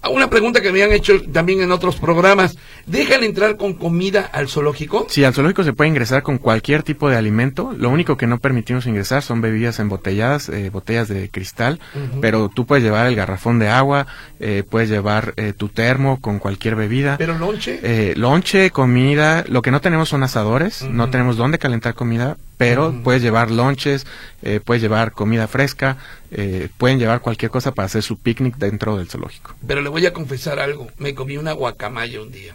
Una 0.08 0.30
pregunta 0.30 0.60
que 0.60 0.72
me 0.72 0.82
han 0.82 0.92
hecho 0.92 1.22
también 1.32 1.60
en 1.60 1.72
otros 1.72 1.96
programas. 1.96 2.56
¿Dejan 2.86 3.24
entrar 3.24 3.56
con 3.56 3.74
comida 3.74 4.28
al 4.32 4.48
zoológico? 4.48 5.06
Sí, 5.08 5.24
al 5.24 5.34
zoológico 5.34 5.64
se 5.64 5.72
puede 5.72 5.88
ingresar 5.88 6.22
con 6.22 6.38
cualquier 6.38 6.82
tipo 6.82 7.08
de 7.08 7.16
alimento. 7.16 7.74
Lo 7.76 7.90
único 7.90 8.16
que 8.16 8.26
no 8.26 8.38
permitimos 8.38 8.86
ingresar 8.86 9.22
son 9.22 9.40
bebidas 9.40 9.78
embotelladas, 9.78 10.48
eh, 10.48 10.70
botellas 10.70 11.08
de 11.08 11.28
cristal, 11.28 11.80
pero 12.20 12.48
tú 12.48 12.66
puedes 12.66 12.84
llevar 12.84 13.06
el 13.06 13.16
garrafón 13.16 13.58
de 13.58 13.68
agua, 13.68 14.06
eh, 14.38 14.62
puedes 14.68 14.88
llevar 14.88 15.34
eh, 15.36 15.52
tu 15.56 15.68
termo 15.68 16.20
con 16.20 16.38
cualquier 16.38 16.76
bebida. 16.76 17.16
¿Pero 17.18 17.38
lonche? 17.38 17.80
Eh, 17.82 18.14
lonche, 18.16 18.70
comida. 18.70 19.44
Lo 19.48 19.62
que 19.62 19.70
no 19.70 19.80
tenemos 19.80 20.08
son 20.08 20.22
asadores, 20.22 20.82
no 20.82 21.10
tenemos 21.10 21.36
dónde 21.36 21.58
calentar 21.58 21.94
comida, 21.94 22.36
pero 22.56 22.94
puedes 23.02 23.22
llevar 23.22 23.50
lonches, 23.50 24.06
eh, 24.42 24.60
puedes 24.64 24.82
llevar 24.82 25.12
comida 25.12 25.48
fresca, 25.48 25.98
eh, 26.30 26.68
pueden 26.78 26.98
llevar 26.98 27.20
cualquier 27.20 27.50
cosa 27.50 27.72
para 27.72 27.86
hacer 27.86 28.02
su 28.02 28.18
picnic 28.18 28.56
dentro 28.56 28.96
del 28.96 29.08
zoológico. 29.08 29.54
Pero 29.66 29.82
le 29.82 29.88
voy 29.88 30.06
a 30.06 30.12
confesar 30.12 30.58
algo, 30.58 30.88
me 30.98 31.14
comí 31.14 31.36
una 31.36 31.52
guacamaya 31.52 32.20
un 32.20 32.32
día, 32.32 32.54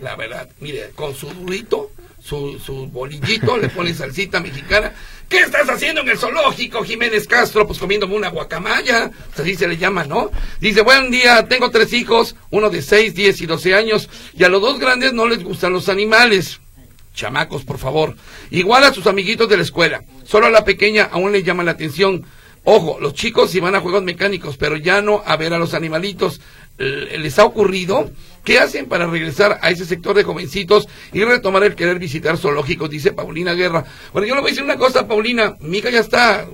la 0.00 0.16
verdad, 0.16 0.48
mire, 0.60 0.90
con 0.94 1.14
su 1.14 1.28
durito, 1.28 1.90
su, 2.22 2.58
su 2.58 2.88
bolillito, 2.88 3.56
le 3.58 3.68
pone 3.68 3.94
salsita 3.94 4.40
mexicana. 4.40 4.92
¿Qué 5.28 5.40
estás 5.40 5.68
haciendo 5.68 6.00
en 6.00 6.08
el 6.08 6.18
zoológico, 6.18 6.82
Jiménez 6.82 7.26
Castro? 7.26 7.66
Pues 7.66 7.78
comiéndome 7.78 8.16
una 8.16 8.30
guacamaya, 8.30 9.10
así 9.36 9.56
se 9.56 9.68
le 9.68 9.76
llama, 9.76 10.04
¿no? 10.04 10.30
Dice, 10.58 10.80
buen 10.80 11.10
día, 11.10 11.46
tengo 11.46 11.70
tres 11.70 11.92
hijos, 11.92 12.34
uno 12.50 12.70
de 12.70 12.80
6, 12.80 13.14
10 13.14 13.42
y 13.42 13.46
12 13.46 13.74
años, 13.74 14.08
y 14.32 14.44
a 14.44 14.48
los 14.48 14.62
dos 14.62 14.78
grandes 14.78 15.12
no 15.12 15.26
les 15.26 15.44
gustan 15.44 15.74
los 15.74 15.90
animales. 15.90 16.60
Chamacos, 17.18 17.64
por 17.64 17.78
favor. 17.78 18.14
Igual 18.50 18.84
a 18.84 18.94
sus 18.94 19.06
amiguitos 19.08 19.48
de 19.48 19.56
la 19.56 19.64
escuela. 19.64 20.04
Solo 20.24 20.46
a 20.46 20.50
la 20.50 20.64
pequeña 20.64 21.08
aún 21.10 21.32
le 21.32 21.42
llama 21.42 21.64
la 21.64 21.72
atención. 21.72 22.24
Ojo, 22.62 22.98
los 23.00 23.14
chicos 23.14 23.50
sí 23.50 23.60
van 23.60 23.74
a 23.74 23.80
juegos 23.80 24.04
mecánicos, 24.04 24.56
pero 24.56 24.76
ya 24.76 25.02
no 25.02 25.22
a 25.26 25.36
ver 25.36 25.52
a 25.52 25.58
los 25.58 25.74
animalitos. 25.74 26.40
¿Les 26.78 27.38
ha 27.40 27.44
ocurrido? 27.44 28.10
¿Qué 28.44 28.60
hacen 28.60 28.86
para 28.86 29.06
regresar 29.06 29.58
a 29.62 29.70
ese 29.70 29.84
sector 29.84 30.14
de 30.14 30.22
jovencitos 30.22 30.86
y 31.12 31.24
retomar 31.24 31.64
el 31.64 31.74
querer 31.74 31.98
visitar 31.98 32.38
zoológicos? 32.38 32.88
Dice 32.88 33.12
Paulina 33.12 33.54
Guerra. 33.54 33.84
Bueno, 34.12 34.28
yo 34.28 34.36
le 34.36 34.40
voy 34.40 34.50
a 34.50 34.52
decir 34.52 34.64
una 34.64 34.76
cosa, 34.76 35.08
Paulina. 35.08 35.56
Mi 35.60 35.78
hija 35.78 35.90
ya 35.90 36.00
está 36.00 36.46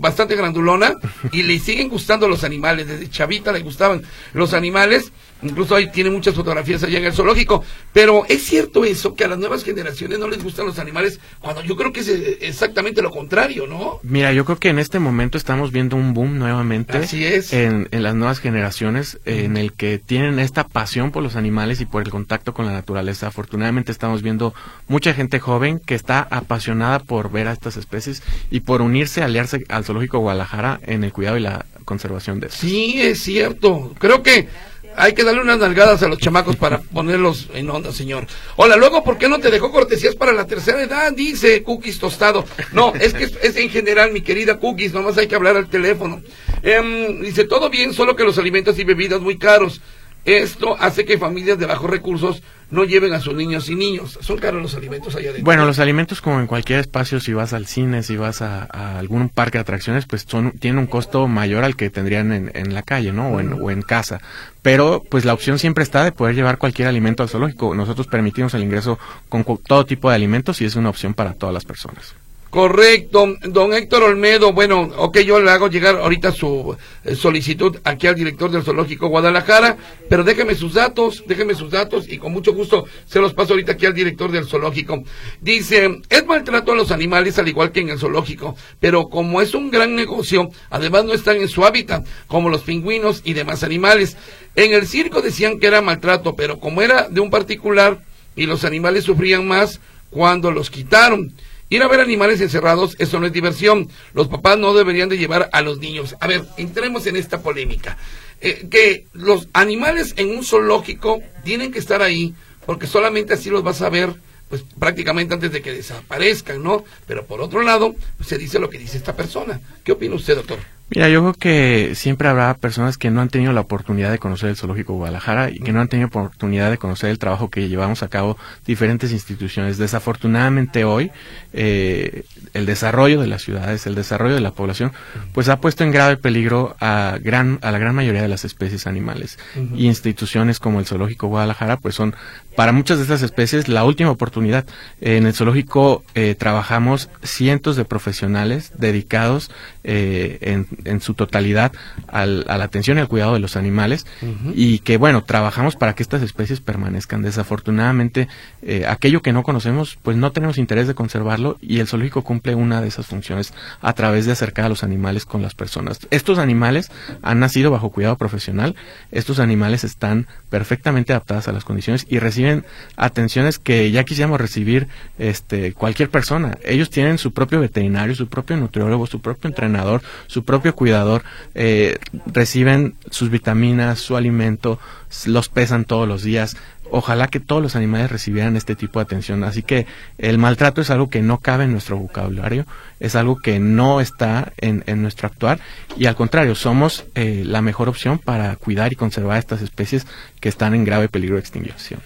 bastante 0.00 0.34
grandulona 0.34 0.94
y 1.30 1.42
le 1.42 1.58
siguen 1.58 1.90
gustando 1.90 2.26
los 2.26 2.42
animales. 2.42 2.86
Desde 2.86 3.10
chavita 3.10 3.52
le 3.52 3.60
gustaban 3.60 4.02
los 4.32 4.54
animales 4.54 5.12
Incluso 5.42 5.74
ahí 5.74 5.90
tiene 5.90 6.10
muchas 6.10 6.34
fotografías 6.34 6.82
allá 6.82 6.98
en 6.98 7.04
el 7.04 7.12
zoológico. 7.12 7.64
Pero 7.92 8.24
es 8.28 8.42
cierto 8.42 8.84
eso, 8.84 9.14
que 9.14 9.24
a 9.24 9.28
las 9.28 9.38
nuevas 9.38 9.64
generaciones 9.64 10.18
no 10.18 10.28
les 10.28 10.42
gustan 10.42 10.66
los 10.66 10.78
animales, 10.78 11.20
cuando 11.40 11.62
yo 11.62 11.76
creo 11.76 11.92
que 11.92 12.00
es 12.00 12.08
eh, 12.08 12.38
exactamente 12.42 13.02
lo 13.02 13.10
contrario, 13.10 13.66
¿no? 13.66 14.00
Mira, 14.02 14.32
yo 14.32 14.44
creo 14.44 14.58
que 14.58 14.68
en 14.68 14.78
este 14.78 14.98
momento 14.98 15.38
estamos 15.38 15.72
viendo 15.72 15.96
un 15.96 16.14
boom 16.14 16.38
nuevamente. 16.38 16.98
Así 16.98 17.24
es. 17.24 17.52
En, 17.52 17.88
las 17.90 18.14
nuevas 18.14 18.38
generaciones, 18.38 19.18
en 19.24 19.56
el 19.56 19.72
que 19.72 19.98
tienen 19.98 20.38
esta 20.38 20.66
pasión 20.66 21.10
por 21.10 21.22
los 21.22 21.36
animales 21.36 21.80
y 21.80 21.86
por 21.86 22.02
el 22.02 22.10
contacto 22.10 22.54
con 22.54 22.66
la 22.66 22.72
naturaleza. 22.72 23.26
Afortunadamente 23.26 23.92
estamos 23.92 24.22
viendo 24.22 24.54
mucha 24.88 25.14
gente 25.14 25.38
joven 25.38 25.78
que 25.78 25.94
está 25.94 26.26
apasionada 26.30 26.98
por 27.00 27.30
ver 27.30 27.48
a 27.48 27.52
estas 27.52 27.76
especies 27.76 28.22
y 28.50 28.60
por 28.60 28.82
unirse, 28.82 29.22
aliarse 29.22 29.64
al 29.68 29.84
Zoológico 29.84 30.18
Guadalajara 30.18 30.80
en 30.86 31.04
el 31.04 31.12
cuidado 31.12 31.36
y 31.36 31.40
la 31.40 31.66
conservación 31.84 32.40
de 32.40 32.46
estos. 32.46 32.60
Sí, 32.60 33.00
es 33.00 33.22
cierto. 33.22 33.94
Creo 33.98 34.22
que 34.22 34.48
hay 34.96 35.12
que 35.14 35.24
darle 35.24 35.40
unas 35.40 35.58
nalgadas 35.58 36.02
a 36.02 36.08
los 36.08 36.18
chamacos 36.18 36.56
para 36.56 36.78
ponerlos 36.92 37.48
en 37.54 37.70
onda, 37.70 37.92
señor. 37.92 38.26
Hola, 38.56 38.76
luego, 38.76 39.04
¿por 39.04 39.18
qué 39.18 39.28
no 39.28 39.38
te 39.38 39.50
dejó 39.50 39.70
cortesías 39.70 40.14
para 40.14 40.32
la 40.32 40.46
tercera 40.46 40.82
edad? 40.82 41.12
Dice 41.12 41.62
Cookies 41.62 41.98
Tostado. 41.98 42.44
No, 42.72 42.92
es 42.94 43.14
que 43.14 43.24
es, 43.24 43.56
en 43.56 43.70
general, 43.70 44.12
mi 44.12 44.20
querida 44.20 44.58
Cookies, 44.58 44.92
nomás 44.92 45.18
hay 45.18 45.26
que 45.26 45.34
hablar 45.34 45.56
al 45.56 45.68
teléfono. 45.68 46.22
Em, 46.62 47.20
dice, 47.22 47.44
todo 47.44 47.70
bien, 47.70 47.94
solo 47.94 48.16
que 48.16 48.24
los 48.24 48.38
alimentos 48.38 48.78
y 48.78 48.84
bebidas 48.84 49.20
muy 49.20 49.38
caros. 49.38 49.80
Esto 50.24 50.76
hace 50.78 51.04
que 51.04 51.18
familias 51.18 51.58
de 51.58 51.66
bajos 51.66 51.88
recursos 51.88 52.42
no 52.70 52.84
lleven 52.84 53.12
a 53.12 53.20
sus 53.20 53.34
niños 53.34 53.68
y 53.68 53.74
niños. 53.74 54.18
Son 54.20 54.38
caros 54.38 54.62
los 54.62 54.74
alimentos 54.74 55.14
allá 55.14 55.30
adentro. 55.30 55.44
Bueno, 55.44 55.64
los 55.66 55.78
alimentos 55.78 56.20
como 56.20 56.40
en 56.40 56.46
cualquier 56.46 56.80
espacio, 56.80 57.20
si 57.20 57.32
vas 57.32 57.52
al 57.52 57.66
cine, 57.66 58.02
si 58.02 58.16
vas 58.16 58.42
a, 58.42 58.64
algún 58.98 59.28
parque 59.28 59.58
de 59.58 59.62
atracciones, 59.62 60.06
pues 60.06 60.24
son, 60.28 60.52
tienen 60.52 60.78
un 60.78 60.86
costo 60.86 61.26
mayor 61.26 61.64
al 61.64 61.74
que 61.74 61.90
tendrían 61.90 62.32
en, 62.32 62.74
la 62.74 62.82
calle, 62.82 63.12
¿no? 63.12 63.30
O 63.30 63.40
en, 63.40 63.52
o 63.54 63.70
en 63.70 63.82
casa. 63.82 64.20
Pero 64.62 65.02
pues 65.08 65.24
la 65.24 65.34
opción 65.34 65.58
siempre 65.58 65.82
está 65.82 66.04
de 66.04 66.12
poder 66.12 66.34
llevar 66.34 66.58
cualquier 66.58 66.88
alimento 66.88 67.22
al 67.22 67.28
zoológico. 67.28 67.74
Nosotros 67.74 68.06
permitimos 68.06 68.54
el 68.54 68.62
ingreso 68.62 68.98
con 69.28 69.44
todo 69.44 69.84
tipo 69.84 70.10
de 70.10 70.16
alimentos 70.16 70.60
y 70.60 70.64
es 70.64 70.76
una 70.76 70.90
opción 70.90 71.14
para 71.14 71.34
todas 71.34 71.54
las 71.54 71.64
personas. 71.64 72.14
Correcto, 72.50 73.36
don 73.44 73.72
Héctor 73.72 74.02
Olmedo, 74.02 74.52
bueno, 74.52 74.90
ok, 74.96 75.20
yo 75.20 75.38
le 75.38 75.52
hago 75.52 75.68
llegar 75.68 75.94
ahorita 75.94 76.32
su 76.32 76.76
eh, 77.04 77.14
solicitud 77.14 77.76
aquí 77.84 78.08
al 78.08 78.16
director 78.16 78.50
del 78.50 78.64
Zoológico 78.64 79.06
Guadalajara, 79.06 79.76
pero 80.08 80.24
déjeme 80.24 80.56
sus 80.56 80.74
datos, 80.74 81.22
déjeme 81.28 81.54
sus 81.54 81.70
datos 81.70 82.08
y 82.08 82.18
con 82.18 82.32
mucho 82.32 82.52
gusto 82.52 82.86
se 83.06 83.20
los 83.20 83.34
paso 83.34 83.52
ahorita 83.52 83.72
aquí 83.72 83.86
al 83.86 83.94
director 83.94 84.32
del 84.32 84.48
Zoológico. 84.48 85.04
Dice, 85.40 86.00
es 86.08 86.26
maltrato 86.26 86.72
a 86.72 86.74
los 86.74 86.90
animales 86.90 87.38
al 87.38 87.46
igual 87.46 87.70
que 87.70 87.80
en 87.80 87.90
el 87.90 88.00
Zoológico, 88.00 88.56
pero 88.80 89.08
como 89.08 89.40
es 89.40 89.54
un 89.54 89.70
gran 89.70 89.94
negocio, 89.94 90.50
además 90.70 91.04
no 91.04 91.12
están 91.12 91.36
en 91.36 91.48
su 91.48 91.64
hábitat, 91.64 92.04
como 92.26 92.48
los 92.48 92.62
pingüinos 92.62 93.22
y 93.24 93.34
demás 93.34 93.62
animales. 93.62 94.16
En 94.56 94.72
el 94.74 94.88
circo 94.88 95.22
decían 95.22 95.60
que 95.60 95.68
era 95.68 95.82
maltrato, 95.82 96.34
pero 96.34 96.58
como 96.58 96.82
era 96.82 97.08
de 97.08 97.20
un 97.20 97.30
particular 97.30 98.02
y 98.34 98.46
los 98.46 98.64
animales 98.64 99.04
sufrían 99.04 99.46
más 99.46 99.78
cuando 100.10 100.50
los 100.50 100.68
quitaron. 100.68 101.32
Ir 101.70 101.82
a 101.82 101.88
ver 101.88 102.00
animales 102.00 102.40
encerrados, 102.40 102.96
eso 102.98 103.20
no 103.20 103.26
es 103.26 103.32
diversión. 103.32 103.88
Los 104.12 104.28
papás 104.28 104.58
no 104.58 104.74
deberían 104.74 105.08
de 105.08 105.18
llevar 105.18 105.48
a 105.52 105.62
los 105.62 105.78
niños. 105.78 106.16
A 106.20 106.26
ver, 106.26 106.44
entremos 106.56 107.06
en 107.06 107.16
esta 107.16 107.42
polémica. 107.42 107.96
Eh, 108.40 108.66
que 108.70 109.06
los 109.12 109.48
animales 109.52 110.14
en 110.16 110.30
un 110.30 110.44
zoológico 110.44 111.22
tienen 111.44 111.70
que 111.70 111.78
estar 111.78 112.02
ahí 112.02 112.34
porque 112.66 112.86
solamente 112.86 113.34
así 113.34 113.50
los 113.50 113.62
vas 113.62 113.82
a 113.82 113.90
ver 113.90 114.14
pues 114.48 114.64
prácticamente 114.78 115.34
antes 115.34 115.52
de 115.52 115.62
que 115.62 115.72
desaparezcan, 115.72 116.60
¿no? 116.60 116.84
Pero 117.06 117.24
por 117.24 117.40
otro 117.40 117.62
lado, 117.62 117.94
pues, 118.16 118.28
se 118.28 118.36
dice 118.36 118.58
lo 118.58 118.68
que 118.68 118.78
dice 118.78 118.98
esta 118.98 119.14
persona. 119.14 119.60
¿Qué 119.84 119.92
opina 119.92 120.16
usted, 120.16 120.34
doctor? 120.34 120.58
Mira, 120.92 121.08
yo 121.08 121.20
creo 121.20 121.34
que 121.34 121.94
siempre 121.94 122.28
habrá 122.28 122.52
personas 122.54 122.98
que 122.98 123.12
no 123.12 123.20
han 123.20 123.28
tenido 123.28 123.52
la 123.52 123.60
oportunidad 123.60 124.10
de 124.10 124.18
conocer 124.18 124.50
el 124.50 124.56
Zoológico 124.56 124.94
Guadalajara 124.94 125.48
y 125.50 125.60
que 125.60 125.72
no 125.72 125.80
han 125.80 125.86
tenido 125.86 126.08
oportunidad 126.08 126.68
de 126.68 126.78
conocer 126.78 127.10
el 127.10 127.20
trabajo 127.20 127.48
que 127.48 127.68
llevamos 127.68 128.02
a 128.02 128.08
cabo 128.08 128.36
diferentes 128.66 129.12
instituciones. 129.12 129.78
Desafortunadamente 129.78 130.84
hoy, 130.84 131.12
eh, 131.52 132.24
el 132.54 132.66
desarrollo 132.66 133.20
de 133.20 133.28
las 133.28 133.42
ciudades, 133.42 133.86
el 133.86 133.94
desarrollo 133.94 134.34
de 134.34 134.40
la 134.40 134.50
población, 134.50 134.90
pues 135.32 135.48
ha 135.48 135.60
puesto 135.60 135.84
en 135.84 135.92
grave 135.92 136.16
peligro 136.16 136.74
a, 136.80 137.18
gran, 137.22 137.60
a 137.62 137.70
la 137.70 137.78
gran 137.78 137.94
mayoría 137.94 138.22
de 138.22 138.28
las 138.28 138.44
especies 138.44 138.88
animales. 138.88 139.38
Y 139.76 139.86
instituciones 139.86 140.58
como 140.58 140.80
el 140.80 140.86
Zoológico 140.86 141.28
Guadalajara, 141.28 141.76
pues 141.76 141.94
son 141.94 142.16
para 142.56 142.72
muchas 142.72 142.98
de 142.98 143.04
estas 143.04 143.22
especies 143.22 143.68
la 143.68 143.84
última 143.84 144.10
oportunidad. 144.10 144.66
En 145.00 145.26
el 145.26 145.34
zoológico 145.34 146.02
eh, 146.14 146.34
trabajamos 146.36 147.08
cientos 147.22 147.76
de 147.76 147.84
profesionales 147.84 148.72
dedicados 148.76 149.50
eh, 149.84 150.38
en, 150.42 150.66
en, 150.84 151.00
su 151.00 151.14
totalidad 151.14 151.72
al, 152.08 152.44
a 152.48 152.58
la 152.58 152.64
atención 152.64 152.98
y 152.98 153.00
al 153.00 153.08
cuidado 153.08 153.34
de 153.34 153.40
los 153.40 153.56
animales 153.56 154.06
y 154.54 154.80
que, 154.80 154.96
bueno, 154.96 155.24
trabajamos 155.24 155.76
para 155.76 155.94
que 155.94 156.02
estas 156.02 156.22
especies 156.22 156.60
permanezcan. 156.60 157.22
Desafortunadamente, 157.22 158.28
eh, 158.62 158.84
aquello 158.86 159.22
que 159.22 159.32
no 159.32 159.42
conocemos, 159.42 159.98
pues 160.02 160.16
no 160.16 160.32
tenemos 160.32 160.58
interés 160.58 160.86
de 160.86 160.94
conservarlo 160.94 161.58
y 161.60 161.78
el 161.80 161.88
zoológico 161.88 162.22
cumple 162.22 162.54
una 162.54 162.80
de 162.80 162.88
esas 162.88 163.06
funciones 163.06 163.52
a 163.80 163.92
través 163.92 164.26
de 164.26 164.32
acercar 164.32 164.66
a 164.66 164.68
los 164.68 164.84
animales 164.84 165.24
con 165.24 165.42
las 165.42 165.54
personas. 165.54 166.00
Estos 166.10 166.38
animales 166.38 166.90
han 167.22 167.40
nacido 167.40 167.70
bajo 167.70 167.90
cuidado 167.90 168.16
profesional, 168.16 168.74
estos 169.10 169.38
animales 169.38 169.84
están 169.84 170.26
perfectamente 170.48 171.12
adaptados 171.12 171.48
a 171.48 171.52
las 171.52 171.64
condiciones 171.64 172.06
y 172.08 172.18
reciben 172.18 172.64
atenciones 172.96 173.58
que 173.58 173.90
ya 173.90 174.04
quisiéramos 174.04 174.40
recibir 174.40 174.88
este, 175.18 175.72
cualquier 175.72 176.10
persona. 176.10 176.58
Ellos 176.64 176.90
tienen 176.90 177.18
su 177.18 177.32
propio 177.32 177.60
veterinario, 177.60 178.14
su 178.14 178.28
propio 178.28 178.56
nutriólogo, 178.56 179.06
su 179.06 179.20
propio 179.20 179.48
entrenador, 179.48 180.02
su 180.26 180.44
propio 180.44 180.69
cuidador, 180.72 181.22
eh, 181.54 181.98
reciben 182.26 182.94
sus 183.10 183.30
vitaminas, 183.30 183.98
su 183.98 184.16
alimento, 184.16 184.78
los 185.26 185.48
pesan 185.48 185.84
todos 185.84 186.06
los 186.06 186.22
días. 186.22 186.56
Ojalá 186.92 187.28
que 187.28 187.38
todos 187.38 187.62
los 187.62 187.76
animales 187.76 188.10
recibieran 188.10 188.56
este 188.56 188.74
tipo 188.74 188.98
de 188.98 189.04
atención. 189.04 189.44
Así 189.44 189.62
que 189.62 189.86
el 190.18 190.38
maltrato 190.38 190.80
es 190.80 190.90
algo 190.90 191.08
que 191.08 191.22
no 191.22 191.38
cabe 191.38 191.64
en 191.64 191.72
nuestro 191.72 191.96
vocabulario, 191.96 192.66
es 192.98 193.14
algo 193.14 193.36
que 193.36 193.60
no 193.60 194.00
está 194.00 194.52
en, 194.58 194.82
nuestro 195.00 195.28
actuar 195.28 195.60
y 195.96 196.06
al 196.06 196.16
contrario, 196.16 196.54
somos 196.54 197.04
eh, 197.14 197.44
la 197.46 197.62
mejor 197.62 197.88
opción 197.88 198.18
para 198.18 198.56
cuidar 198.56 198.92
y 198.92 198.96
conservar 198.96 199.38
estas 199.38 199.62
especies 199.62 200.06
que 200.40 200.48
están 200.48 200.74
en 200.74 200.84
grave 200.84 201.08
peligro 201.08 201.36
de 201.36 201.40
extinción. 201.40 202.00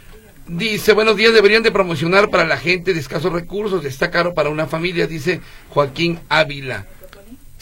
Dice, 0.46 0.92
buenos 0.92 1.16
días, 1.16 1.32
deberían 1.32 1.62
de 1.62 1.72
promocionar 1.72 2.28
para 2.28 2.44
la 2.44 2.58
gente 2.58 2.92
de 2.92 3.00
escasos 3.00 3.32
recursos, 3.32 3.82
está 3.86 4.10
caro 4.10 4.34
para 4.34 4.50
una 4.50 4.66
familia, 4.66 5.06
dice 5.06 5.40
Joaquín 5.70 6.20
Ávila. 6.28 6.86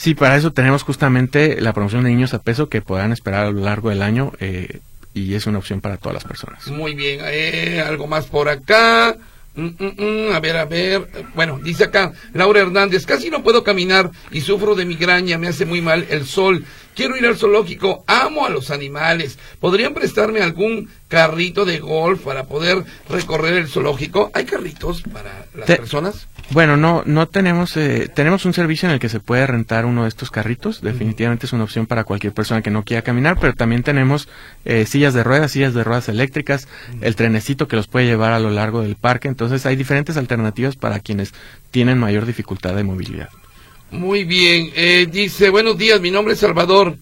Sí, 0.02 0.16
para 0.16 0.34
eso 0.34 0.52
tenemos 0.52 0.82
justamente 0.82 1.60
la 1.60 1.72
promoción 1.72 2.02
de 2.02 2.10
niños 2.10 2.34
a 2.34 2.42
peso 2.42 2.68
que 2.68 2.82
podrán 2.82 3.12
esperar 3.12 3.46
a 3.46 3.52
lo 3.52 3.60
largo 3.60 3.88
del 3.88 4.02
año 4.02 4.32
eh, 4.40 4.80
y 5.14 5.34
es 5.34 5.46
una 5.46 5.58
opción 5.58 5.80
para 5.80 5.96
todas 5.96 6.14
las 6.14 6.24
personas. 6.24 6.66
Muy 6.66 6.96
bien, 6.96 7.20
eh, 7.22 7.80
algo 7.86 8.08
más 8.08 8.26
por 8.26 8.48
acá. 8.48 9.16
Mm, 9.54 9.66
mm, 9.66 10.28
mm, 10.28 10.32
a 10.32 10.40
ver, 10.40 10.56
a 10.56 10.64
ver. 10.64 11.06
Bueno, 11.36 11.60
dice 11.62 11.84
acá 11.84 12.12
Laura 12.34 12.62
Hernández, 12.62 13.06
casi 13.06 13.30
no 13.30 13.44
puedo 13.44 13.62
caminar 13.62 14.10
y 14.32 14.40
sufro 14.40 14.74
de 14.74 14.86
migraña, 14.86 15.38
me 15.38 15.46
hace 15.46 15.66
muy 15.66 15.80
mal 15.80 16.04
el 16.10 16.26
sol. 16.26 16.64
Quiero 16.94 17.16
ir 17.16 17.26
al 17.26 17.36
zoológico, 17.36 18.04
amo 18.06 18.44
a 18.44 18.50
los 18.50 18.70
animales. 18.70 19.38
¿Podrían 19.60 19.94
prestarme 19.94 20.40
algún 20.40 20.90
carrito 21.08 21.64
de 21.64 21.78
golf 21.78 22.22
para 22.22 22.44
poder 22.44 22.84
recorrer 23.08 23.54
el 23.54 23.68
zoológico? 23.68 24.30
¿Hay 24.34 24.44
carritos 24.44 25.02
para 25.02 25.46
las 25.54 25.66
personas? 25.66 26.28
Bueno, 26.50 26.76
no, 26.76 27.02
no 27.06 27.28
tenemos, 27.28 27.76
eh, 27.78 28.10
tenemos 28.14 28.44
un 28.44 28.52
servicio 28.52 28.86
en 28.86 28.94
el 28.94 29.00
que 29.00 29.08
se 29.08 29.20
puede 29.20 29.46
rentar 29.46 29.86
uno 29.86 30.02
de 30.02 30.08
estos 30.08 30.30
carritos. 30.30 30.82
Definitivamente 30.82 31.46
es 31.46 31.52
una 31.54 31.64
opción 31.64 31.86
para 31.86 32.04
cualquier 32.04 32.34
persona 32.34 32.60
que 32.60 32.70
no 32.70 32.84
quiera 32.84 33.02
caminar, 33.02 33.38
pero 33.40 33.54
también 33.54 33.82
tenemos 33.82 34.28
eh, 34.66 34.84
sillas 34.84 35.14
de 35.14 35.24
ruedas, 35.24 35.52
sillas 35.52 35.72
de 35.72 35.84
ruedas 35.84 36.10
eléctricas, 36.10 36.68
el 37.00 37.16
trenecito 37.16 37.68
que 37.68 37.76
los 37.76 37.86
puede 37.86 38.06
llevar 38.06 38.32
a 38.32 38.38
lo 38.38 38.50
largo 38.50 38.82
del 38.82 38.96
parque. 38.96 39.28
Entonces 39.28 39.64
hay 39.64 39.76
diferentes 39.76 40.18
alternativas 40.18 40.76
para 40.76 41.00
quienes 41.00 41.32
tienen 41.70 41.98
mayor 41.98 42.26
dificultad 42.26 42.74
de 42.74 42.84
movilidad. 42.84 43.30
Muy 43.92 44.24
bien, 44.24 44.72
eh, 44.74 45.06
dice, 45.10 45.50
buenos 45.50 45.76
días, 45.76 46.00
mi 46.00 46.10
nombre 46.10 46.32
es 46.32 46.40
Salvador. 46.40 46.96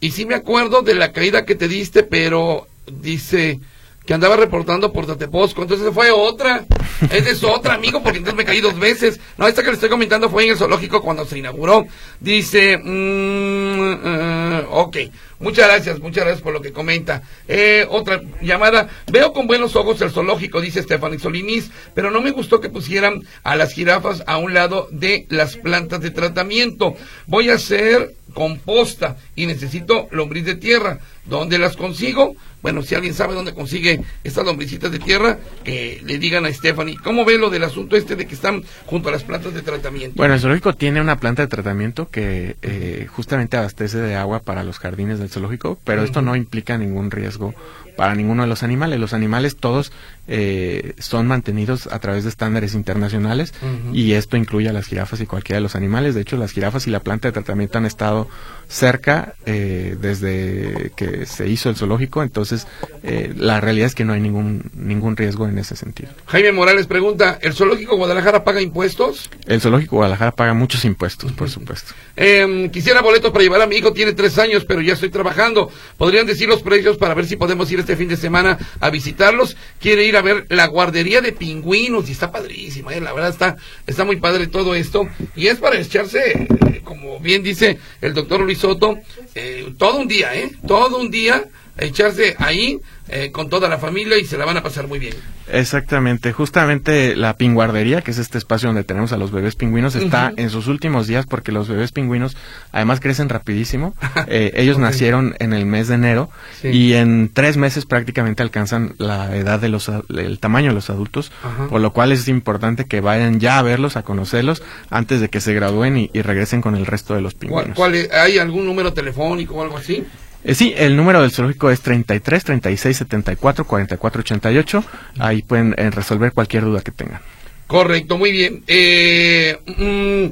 Y 0.00 0.12
sí 0.12 0.24
me 0.24 0.34
acuerdo 0.34 0.80
de 0.80 0.94
la 0.94 1.12
caída 1.12 1.44
que 1.44 1.54
te 1.54 1.68
diste, 1.68 2.04
pero 2.04 2.66
dice, 2.90 3.60
que 4.06 4.14
andaba 4.14 4.36
reportando 4.36 4.94
por 4.94 5.04
Tateposco. 5.04 5.60
Entonces 5.60 5.92
fue 5.92 6.10
otra. 6.10 6.64
Esa 7.10 7.30
es 7.30 7.42
otra, 7.42 7.74
amigo, 7.74 8.02
porque 8.02 8.18
entonces 8.18 8.36
me 8.36 8.44
caí 8.44 8.60
dos 8.60 8.78
veces. 8.78 9.20
No, 9.36 9.46
esta 9.48 9.62
que 9.62 9.68
le 9.68 9.74
estoy 9.74 9.88
comentando 9.88 10.30
fue 10.30 10.44
en 10.44 10.50
el 10.50 10.56
zoológico 10.56 11.02
cuando 11.02 11.24
se 11.24 11.38
inauguró. 11.38 11.86
Dice, 12.20 12.78
mmm, 12.78 14.66
ok. 14.70 14.96
Muchas 15.42 15.66
gracias, 15.66 15.98
muchas 15.98 16.24
gracias 16.24 16.42
por 16.42 16.52
lo 16.52 16.62
que 16.62 16.72
comenta. 16.72 17.22
Eh, 17.48 17.84
otra 17.90 18.22
llamada. 18.40 18.88
Veo 19.10 19.32
con 19.32 19.48
buenos 19.48 19.74
ojos 19.74 20.00
el 20.00 20.12
zoológico, 20.12 20.60
dice 20.60 20.84
Stephanie 20.84 21.18
Solinis, 21.18 21.70
pero 21.94 22.12
no 22.12 22.20
me 22.20 22.30
gustó 22.30 22.60
que 22.60 22.68
pusieran 22.68 23.22
a 23.42 23.56
las 23.56 23.72
jirafas 23.72 24.22
a 24.28 24.36
un 24.36 24.54
lado 24.54 24.86
de 24.92 25.26
las 25.30 25.56
plantas 25.56 26.00
de 26.00 26.12
tratamiento. 26.12 26.94
Voy 27.26 27.50
a 27.50 27.54
hacer 27.54 28.14
composta 28.34 29.16
y 29.34 29.46
necesito 29.46 30.06
lombriz 30.12 30.44
de 30.44 30.54
tierra. 30.54 31.00
¿Dónde 31.24 31.58
las 31.58 31.76
consigo? 31.76 32.34
Bueno, 32.62 32.82
si 32.82 32.94
alguien 32.94 33.14
sabe 33.14 33.34
dónde 33.34 33.54
consigue 33.54 34.00
estas 34.22 34.44
lombricitas 34.44 34.90
de 34.92 34.98
tierra, 35.00 35.38
que 35.64 36.00
le 36.04 36.18
digan 36.18 36.46
a 36.46 36.52
Stephanie. 36.52 36.81
¿Cómo 37.02 37.24
ve 37.24 37.38
lo 37.38 37.50
del 37.50 37.64
asunto 37.64 37.96
este 37.96 38.16
de 38.16 38.26
que 38.26 38.34
están 38.34 38.62
junto 38.86 39.08
a 39.08 39.12
las 39.12 39.24
plantas 39.24 39.54
de 39.54 39.62
tratamiento? 39.62 40.16
Bueno, 40.16 40.34
el 40.34 40.40
zoológico 40.40 40.74
tiene 40.74 41.00
una 41.00 41.16
planta 41.16 41.42
de 41.42 41.48
tratamiento 41.48 42.08
que 42.08 42.56
eh, 42.62 43.06
justamente 43.10 43.56
abastece 43.56 43.98
de 43.98 44.16
agua 44.16 44.40
para 44.40 44.64
los 44.64 44.78
jardines 44.78 45.18
del 45.18 45.28
zoológico, 45.28 45.78
pero 45.84 46.02
esto 46.02 46.22
no 46.22 46.36
implica 46.36 46.78
ningún 46.78 47.10
riesgo 47.10 47.54
para 47.96 48.14
ninguno 48.14 48.42
de 48.42 48.48
los 48.48 48.62
animales. 48.62 48.98
Los 48.98 49.12
animales 49.12 49.56
todos 49.56 49.92
eh, 50.28 50.94
son 50.98 51.26
mantenidos 51.26 51.88
a 51.88 51.98
través 51.98 52.22
de 52.22 52.30
estándares 52.30 52.74
internacionales 52.74 53.52
y 53.92 54.12
esto 54.12 54.36
incluye 54.36 54.68
a 54.68 54.72
las 54.72 54.86
jirafas 54.86 55.20
y 55.20 55.26
cualquiera 55.26 55.56
de 55.56 55.62
los 55.62 55.74
animales. 55.74 56.14
De 56.14 56.20
hecho, 56.20 56.36
las 56.36 56.52
jirafas 56.52 56.86
y 56.86 56.90
la 56.90 57.00
planta 57.00 57.28
de 57.28 57.32
tratamiento 57.32 57.78
han 57.78 57.86
estado 57.86 58.28
cerca 58.68 59.34
eh, 59.44 59.96
desde 60.00 60.92
que 60.96 61.26
se 61.26 61.48
hizo 61.48 61.68
el 61.68 61.76
zoológico, 61.76 62.22
entonces 62.22 62.66
eh, 63.02 63.32
la 63.36 63.60
realidad 63.60 63.86
es 63.86 63.94
que 63.94 64.04
no 64.04 64.12
hay 64.14 64.20
ningún 64.20 64.70
ningún 64.74 65.16
riesgo 65.16 65.46
en 65.46 65.58
ese 65.58 65.76
sentido. 65.76 66.10
Jaime 66.26 66.52
Morales 66.52 66.86
pregunta, 66.86 67.38
¿el 67.42 67.52
zoológico 67.52 67.96
Guadalajara 67.96 68.44
paga 68.44 68.62
impuestos? 68.62 69.28
El 69.46 69.60
zoológico 69.60 69.96
Guadalajara 69.96 70.32
paga 70.32 70.54
muchos 70.54 70.84
impuestos, 70.84 71.32
por 71.32 71.50
supuesto. 71.50 71.92
Em, 72.16 72.70
quisiera 72.70 73.02
boletos 73.02 73.30
para 73.30 73.42
llevar 73.42 73.60
a 73.60 73.66
mi 73.66 73.76
hijo, 73.76 73.92
tiene 73.92 74.12
tres 74.12 74.38
años, 74.38 74.64
pero 74.64 74.80
ya 74.80 74.94
estoy 74.94 75.10
trabajando. 75.10 75.70
¿Podrían 75.98 76.26
decir 76.26 76.48
los 76.48 76.62
precios 76.62 76.96
para 76.96 77.14
ver 77.14 77.26
si 77.26 77.36
podemos 77.36 77.70
ir 77.70 77.80
este 77.80 77.96
fin 77.96 78.08
de 78.08 78.16
semana 78.16 78.58
a 78.80 78.90
visitarlos? 78.90 79.56
Quiere 79.80 80.04
ir 80.04 80.16
a 80.16 80.21
ver 80.22 80.46
la 80.48 80.66
guardería 80.66 81.20
de 81.20 81.32
pingüinos 81.32 82.08
y 82.08 82.12
está 82.12 82.30
padrísima, 82.30 82.94
eh, 82.94 83.00
la 83.00 83.12
verdad 83.12 83.30
está, 83.30 83.56
está 83.86 84.04
muy 84.04 84.16
padre 84.16 84.46
todo 84.46 84.74
esto. 84.74 85.08
Y 85.36 85.48
es 85.48 85.58
para 85.58 85.78
echarse, 85.78 86.32
eh, 86.32 86.80
como 86.84 87.20
bien 87.20 87.42
dice 87.42 87.78
el 88.00 88.14
doctor 88.14 88.40
Luis 88.40 88.58
Soto, 88.58 88.98
eh, 89.34 89.72
todo 89.78 89.98
un 89.98 90.08
día, 90.08 90.34
¿eh? 90.34 90.50
Todo 90.66 90.98
un 90.98 91.10
día 91.10 91.44
echarse 91.78 92.36
ahí 92.38 92.80
eh, 93.08 93.30
con 93.32 93.48
toda 93.48 93.68
la 93.68 93.78
familia 93.78 94.16
y 94.18 94.24
se 94.24 94.38
la 94.38 94.44
van 94.44 94.56
a 94.56 94.62
pasar 94.62 94.86
muy 94.86 94.98
bien. 94.98 95.14
Exactamente, 95.50 96.32
justamente 96.32 97.16
la 97.16 97.36
pinguardería, 97.36 98.00
que 98.00 98.12
es 98.12 98.18
este 98.18 98.38
espacio 98.38 98.68
donde 98.68 98.84
tenemos 98.84 99.12
a 99.12 99.16
los 99.16 99.32
bebés 99.32 99.56
pingüinos, 99.56 99.96
está 99.96 100.32
en 100.36 100.50
sus 100.50 100.66
últimos 100.68 101.06
días 101.06 101.26
porque 101.26 101.52
los 101.52 101.68
bebés 101.68 101.92
pingüinos 101.92 102.36
además 102.70 103.00
crecen 103.00 103.28
rapidísimo. 103.28 103.94
Eh, 104.28 104.52
ellos 104.54 104.78
nacieron 104.78 105.34
en 105.40 105.52
el 105.52 105.66
mes 105.66 105.88
de 105.88 105.94
enero 105.96 106.30
y 106.62 106.92
en 106.92 107.28
tres 107.32 107.56
meses 107.56 107.86
prácticamente 107.86 108.42
alcanzan 108.42 108.94
la 108.98 109.34
edad 109.36 109.58
de 109.58 109.68
los, 109.68 109.90
el 110.08 110.38
tamaño 110.38 110.68
de 110.68 110.74
los 110.74 110.90
adultos, 110.90 111.32
por 111.68 111.80
lo 111.80 111.92
cual 111.92 112.12
es 112.12 112.28
importante 112.28 112.84
que 112.84 113.00
vayan 113.00 113.40
ya 113.40 113.58
a 113.58 113.62
verlos, 113.62 113.96
a 113.96 114.02
conocerlos, 114.02 114.62
antes 114.90 115.20
de 115.20 115.28
que 115.28 115.40
se 115.40 115.54
gradúen 115.54 115.96
y, 115.96 116.22
regresen 116.22 116.62
con 116.62 116.76
el 116.76 116.86
resto 116.86 117.14
de 117.14 117.20
los 117.20 117.34
pingüinos. 117.34 117.78
¿Hay 118.12 118.38
algún 118.38 118.64
número 118.64 118.92
telefónico 118.92 119.56
o 119.56 119.62
algo 119.62 119.76
así? 119.76 120.04
Eh, 120.44 120.54
sí, 120.54 120.74
el 120.76 120.96
número 120.96 121.22
del 121.22 121.30
zoológico 121.30 121.70
es 121.70 121.80
33 121.80 122.44
36 122.44 122.96
74 122.96 123.64
44 123.64 124.20
88. 124.20 124.84
Ahí 125.18 125.42
pueden 125.42 125.74
eh, 125.78 125.90
resolver 125.90 126.32
cualquier 126.32 126.64
duda 126.64 126.80
que 126.80 126.90
tengan. 126.90 127.20
Correcto, 127.66 128.18
muy 128.18 128.32
bien. 128.32 128.64
Eh, 128.66 129.56
mm, 129.66 130.26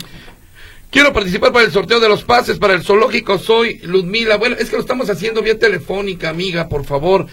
quiero 0.91 1.13
participar 1.13 1.53
para 1.53 1.65
el 1.65 1.73
sorteo 1.73 2.01
de 2.01 2.09
los 2.09 2.25
pases 2.25 2.59
para 2.59 2.75
el 2.75 2.83
zoológico. 2.83 3.39
Soy 3.39 3.79
Ludmila. 3.85 4.37
Bueno, 4.37 4.57
es 4.59 4.69
que 4.69 4.77
lo 4.77 4.83
estamos 4.83 5.09
haciendo 5.09 5.43
vía 5.43 5.59
telefónica, 5.59 6.31
amiga, 6.31 6.69
por 6.69 6.85
favor. 6.85 7.27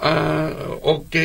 Ah, 0.00 0.50
ok. 0.82 1.16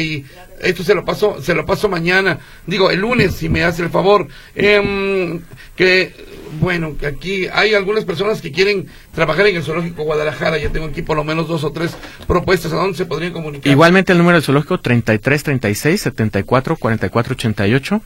Esto 0.61 0.83
se 0.83 0.95
lo 0.95 1.05
paso, 1.05 1.41
se 1.41 1.53
lo 1.53 1.65
paso 1.65 1.89
mañana. 1.89 2.39
Digo, 2.65 2.91
el 2.91 2.99
lunes, 2.99 3.35
si 3.35 3.49
me 3.49 3.63
hace 3.63 3.83
el 3.83 3.89
favor. 3.89 4.27
Em, 4.55 5.41
que 5.75 6.13
bueno, 6.59 6.95
aquí 7.07 7.47
hay 7.51 7.73
algunas 7.73 8.05
personas 8.05 8.41
que 8.41 8.51
quieren 8.51 8.87
trabajar 9.13 9.47
en 9.47 9.55
el 9.55 9.63
Zoológico 9.63 10.03
Guadalajara. 10.03 10.57
Ya 10.57 10.69
tengo 10.69 10.87
aquí 10.87 11.01
por 11.01 11.17
lo 11.17 11.23
menos 11.23 11.47
dos 11.47 11.63
o 11.63 11.71
tres 11.71 11.95
propuestas. 12.27 12.73
¿A 12.73 12.77
dónde 12.77 12.97
se 12.97 13.05
podrían 13.05 13.33
comunicar? 13.33 13.71
Igualmente 13.71 14.11
el 14.11 14.17
número 14.17 14.37
del 14.37 14.43
Zoológico 14.43 14.79
33 14.79 15.43
36 15.43 16.01
74 16.01 16.75
44 16.75 17.33
88, 17.33 18.01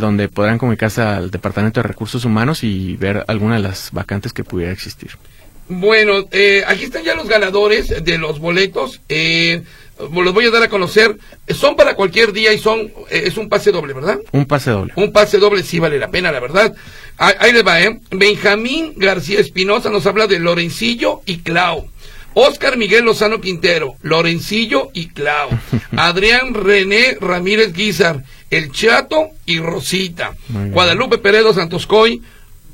donde 0.00 0.28
podrán 0.28 0.58
comunicarse 0.58 1.02
al 1.02 1.30
Departamento 1.30 1.80
de 1.80 1.88
Recursos 1.88 2.24
Humanos 2.24 2.64
y 2.64 2.96
ver 2.96 3.24
alguna 3.28 3.56
de 3.56 3.62
las 3.62 3.90
vacantes 3.92 4.32
que 4.32 4.44
pudiera 4.44 4.72
existir. 4.72 5.10
Bueno, 5.68 6.26
eh, 6.32 6.64
aquí 6.66 6.84
están 6.84 7.04
ya 7.04 7.14
los 7.14 7.28
ganadores 7.28 8.04
de 8.04 8.18
los 8.18 8.40
boletos. 8.40 9.00
Eh, 9.08 9.62
los 9.98 10.34
voy 10.34 10.46
a 10.46 10.50
dar 10.50 10.62
a 10.62 10.68
conocer. 10.68 11.16
Son 11.48 11.76
para 11.76 11.94
cualquier 11.94 12.32
día 12.32 12.52
y 12.52 12.58
son 12.58 12.80
eh, 13.10 13.24
es 13.26 13.36
un 13.36 13.48
pase 13.48 13.72
doble, 13.72 13.92
¿verdad? 13.92 14.18
Un 14.32 14.46
pase 14.46 14.70
doble. 14.70 14.92
Un 14.96 15.12
pase 15.12 15.38
doble 15.38 15.62
sí 15.62 15.78
vale 15.78 15.98
la 15.98 16.10
pena, 16.10 16.32
la 16.32 16.40
verdad. 16.40 16.74
Ahí, 17.18 17.52
les 17.52 17.66
va, 17.66 17.80
¿eh? 17.80 18.00
Benjamín 18.10 18.94
García 18.96 19.38
Espinosa 19.38 19.90
nos 19.90 20.06
habla 20.06 20.26
de 20.26 20.38
Lorencillo 20.38 21.20
y 21.26 21.38
Clau. 21.38 21.88
Oscar 22.34 22.78
Miguel 22.78 23.04
Lozano 23.04 23.40
Quintero, 23.40 23.96
Lorencillo 24.02 24.90
y 24.94 25.08
Clau. 25.08 25.50
Adrián 25.96 26.54
René 26.54 27.18
Ramírez 27.20 27.72
Guizar, 27.72 28.24
El 28.50 28.72
Chato 28.72 29.28
y 29.44 29.60
Rosita. 29.60 30.34
Guadalupe 30.48 31.18
Peredo 31.18 31.52
Santoscoy, 31.52 32.22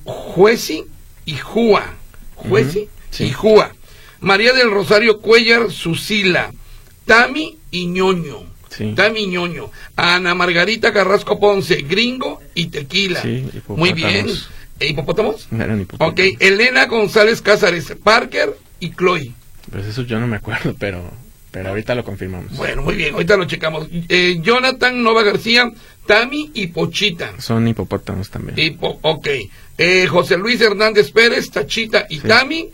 Jueci 0.04 0.84
y 1.26 1.36
Júa. 1.36 1.94
Jueci 2.36 2.88
y 3.18 3.32
Júa. 3.32 3.72
María 4.20 4.52
del 4.52 4.70
Rosario 4.70 5.20
Cuellar 5.20 5.70
Susila. 5.70 6.52
Tami 7.08 7.56
y 7.70 7.86
ñoño. 7.86 8.42
Tami 8.94 9.26
ñoño. 9.26 9.70
Ana 9.96 10.34
Margarita 10.34 10.92
Carrasco 10.92 11.40
Ponce, 11.40 11.76
gringo 11.82 12.40
y 12.54 12.66
tequila. 12.66 13.22
Muy 13.68 13.92
bien. 13.94 14.26
¿Hipopótamos? 14.78 15.48
Ok, 15.98 16.20
Elena 16.38 16.86
González 16.86 17.42
Cázares, 17.42 17.92
Parker 18.04 18.56
y 18.78 18.90
Chloe. 18.90 19.32
Pues 19.72 19.86
eso 19.86 20.02
yo 20.02 20.20
no 20.20 20.26
me 20.26 20.36
acuerdo, 20.36 20.76
pero, 20.78 21.10
pero 21.50 21.70
ahorita 21.70 21.94
lo 21.94 22.04
confirmamos. 22.04 22.56
Bueno, 22.56 22.82
muy 22.82 22.94
bien, 22.94 23.14
ahorita 23.14 23.36
lo 23.36 23.46
checamos. 23.46 23.88
Eh, 23.90 24.38
Jonathan 24.40 25.02
Nova 25.02 25.24
García, 25.24 25.72
Tami 26.06 26.52
y 26.54 26.68
Pochita. 26.68 27.32
Son 27.40 27.66
hipopótamos 27.66 28.30
también. 28.30 28.78
ok. 28.80 29.28
Eh, 29.78 30.06
José 30.06 30.36
Luis 30.36 30.60
Hernández 30.60 31.10
Pérez, 31.10 31.50
Tachita 31.50 32.06
y 32.08 32.20
Tami. 32.20 32.70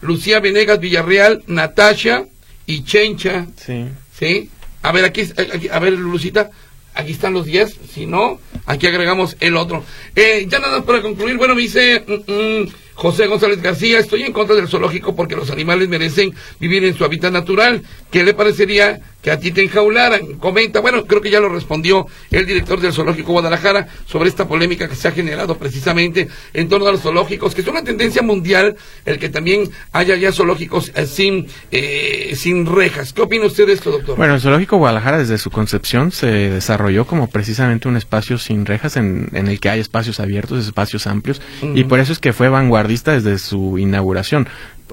Lucía 0.00 0.40
Venegas 0.40 0.80
Villarreal, 0.80 1.42
Natasha, 1.46 2.26
y 2.66 2.84
Chencha. 2.84 3.46
Sí. 3.56 3.86
¿Sí? 4.18 4.50
A 4.82 4.92
ver, 4.92 5.04
aquí, 5.04 5.22
a 5.70 5.78
ver, 5.78 5.94
Lucita, 5.94 6.50
aquí 6.94 7.12
están 7.12 7.32
los 7.32 7.46
10, 7.46 7.78
si 7.92 8.06
no, 8.06 8.40
aquí 8.66 8.86
agregamos 8.86 9.36
el 9.40 9.56
otro. 9.56 9.84
Eh, 10.14 10.46
ya 10.48 10.58
nada 10.58 10.84
para 10.84 11.02
concluir, 11.02 11.36
bueno, 11.36 11.54
me 11.54 11.62
dice 11.62 12.04
mm, 12.06 12.32
mm, 12.32 12.68
José 12.94 13.26
González 13.26 13.60
García, 13.60 13.98
estoy 13.98 14.22
en 14.22 14.32
contra 14.32 14.54
del 14.54 14.68
zoológico 14.68 15.14
porque 15.14 15.36
los 15.36 15.50
animales 15.50 15.88
merecen 15.88 16.32
vivir 16.60 16.84
en 16.84 16.94
su 16.96 17.04
hábitat 17.04 17.32
natural. 17.32 17.82
¿Qué 18.10 18.22
le 18.22 18.34
parecería 18.34 19.00
que 19.20 19.30
a 19.30 19.38
ti 19.38 19.50
te 19.50 19.62
enjaularan? 19.62 20.34
Comenta, 20.34 20.80
bueno, 20.80 21.04
creo 21.04 21.20
que 21.20 21.30
ya 21.30 21.40
lo 21.40 21.48
respondió 21.48 22.06
el 22.30 22.46
director 22.46 22.80
del 22.80 22.92
Zoológico 22.92 23.32
Guadalajara 23.32 23.88
sobre 24.06 24.28
esta 24.28 24.46
polémica 24.46 24.88
que 24.88 24.94
se 24.94 25.08
ha 25.08 25.12
generado 25.12 25.56
precisamente 25.58 26.28
en 26.52 26.68
torno 26.68 26.86
a 26.86 26.92
los 26.92 27.00
zoológicos, 27.00 27.54
que 27.54 27.62
es 27.62 27.66
una 27.66 27.82
tendencia 27.82 28.22
mundial 28.22 28.76
el 29.04 29.18
que 29.18 29.28
también 29.28 29.70
haya 29.92 30.14
ya 30.16 30.30
zoológicos 30.30 30.92
eh, 30.94 31.06
sin, 31.06 31.48
eh, 31.70 32.34
sin 32.36 32.66
rejas. 32.66 33.12
¿Qué 33.12 33.22
opina 33.22 33.46
usted 33.46 33.66
de 33.66 33.72
esto, 33.72 33.90
doctor? 33.90 34.16
Bueno, 34.16 34.34
el 34.34 34.40
Zoológico 34.40 34.76
Guadalajara 34.76 35.18
desde 35.18 35.38
su 35.38 35.50
concepción 35.50 36.12
se 36.12 36.26
desarrolló 36.26 37.06
como 37.06 37.28
precisamente 37.28 37.88
un 37.88 37.96
espacio 37.96 38.38
sin 38.38 38.66
rejas 38.66 38.96
en, 38.96 39.30
en 39.32 39.48
el 39.48 39.58
que 39.58 39.70
hay 39.70 39.80
espacios 39.80 40.20
abiertos, 40.20 40.64
espacios 40.64 41.06
amplios, 41.06 41.40
y 41.74 41.84
por 41.84 41.98
eso 41.98 42.12
es 42.12 42.18
que 42.18 42.32
fue 42.32 42.48
vanguardista 42.84 43.12
desde 43.12 43.38
su 43.38 43.78
inauguración. 43.78 44.46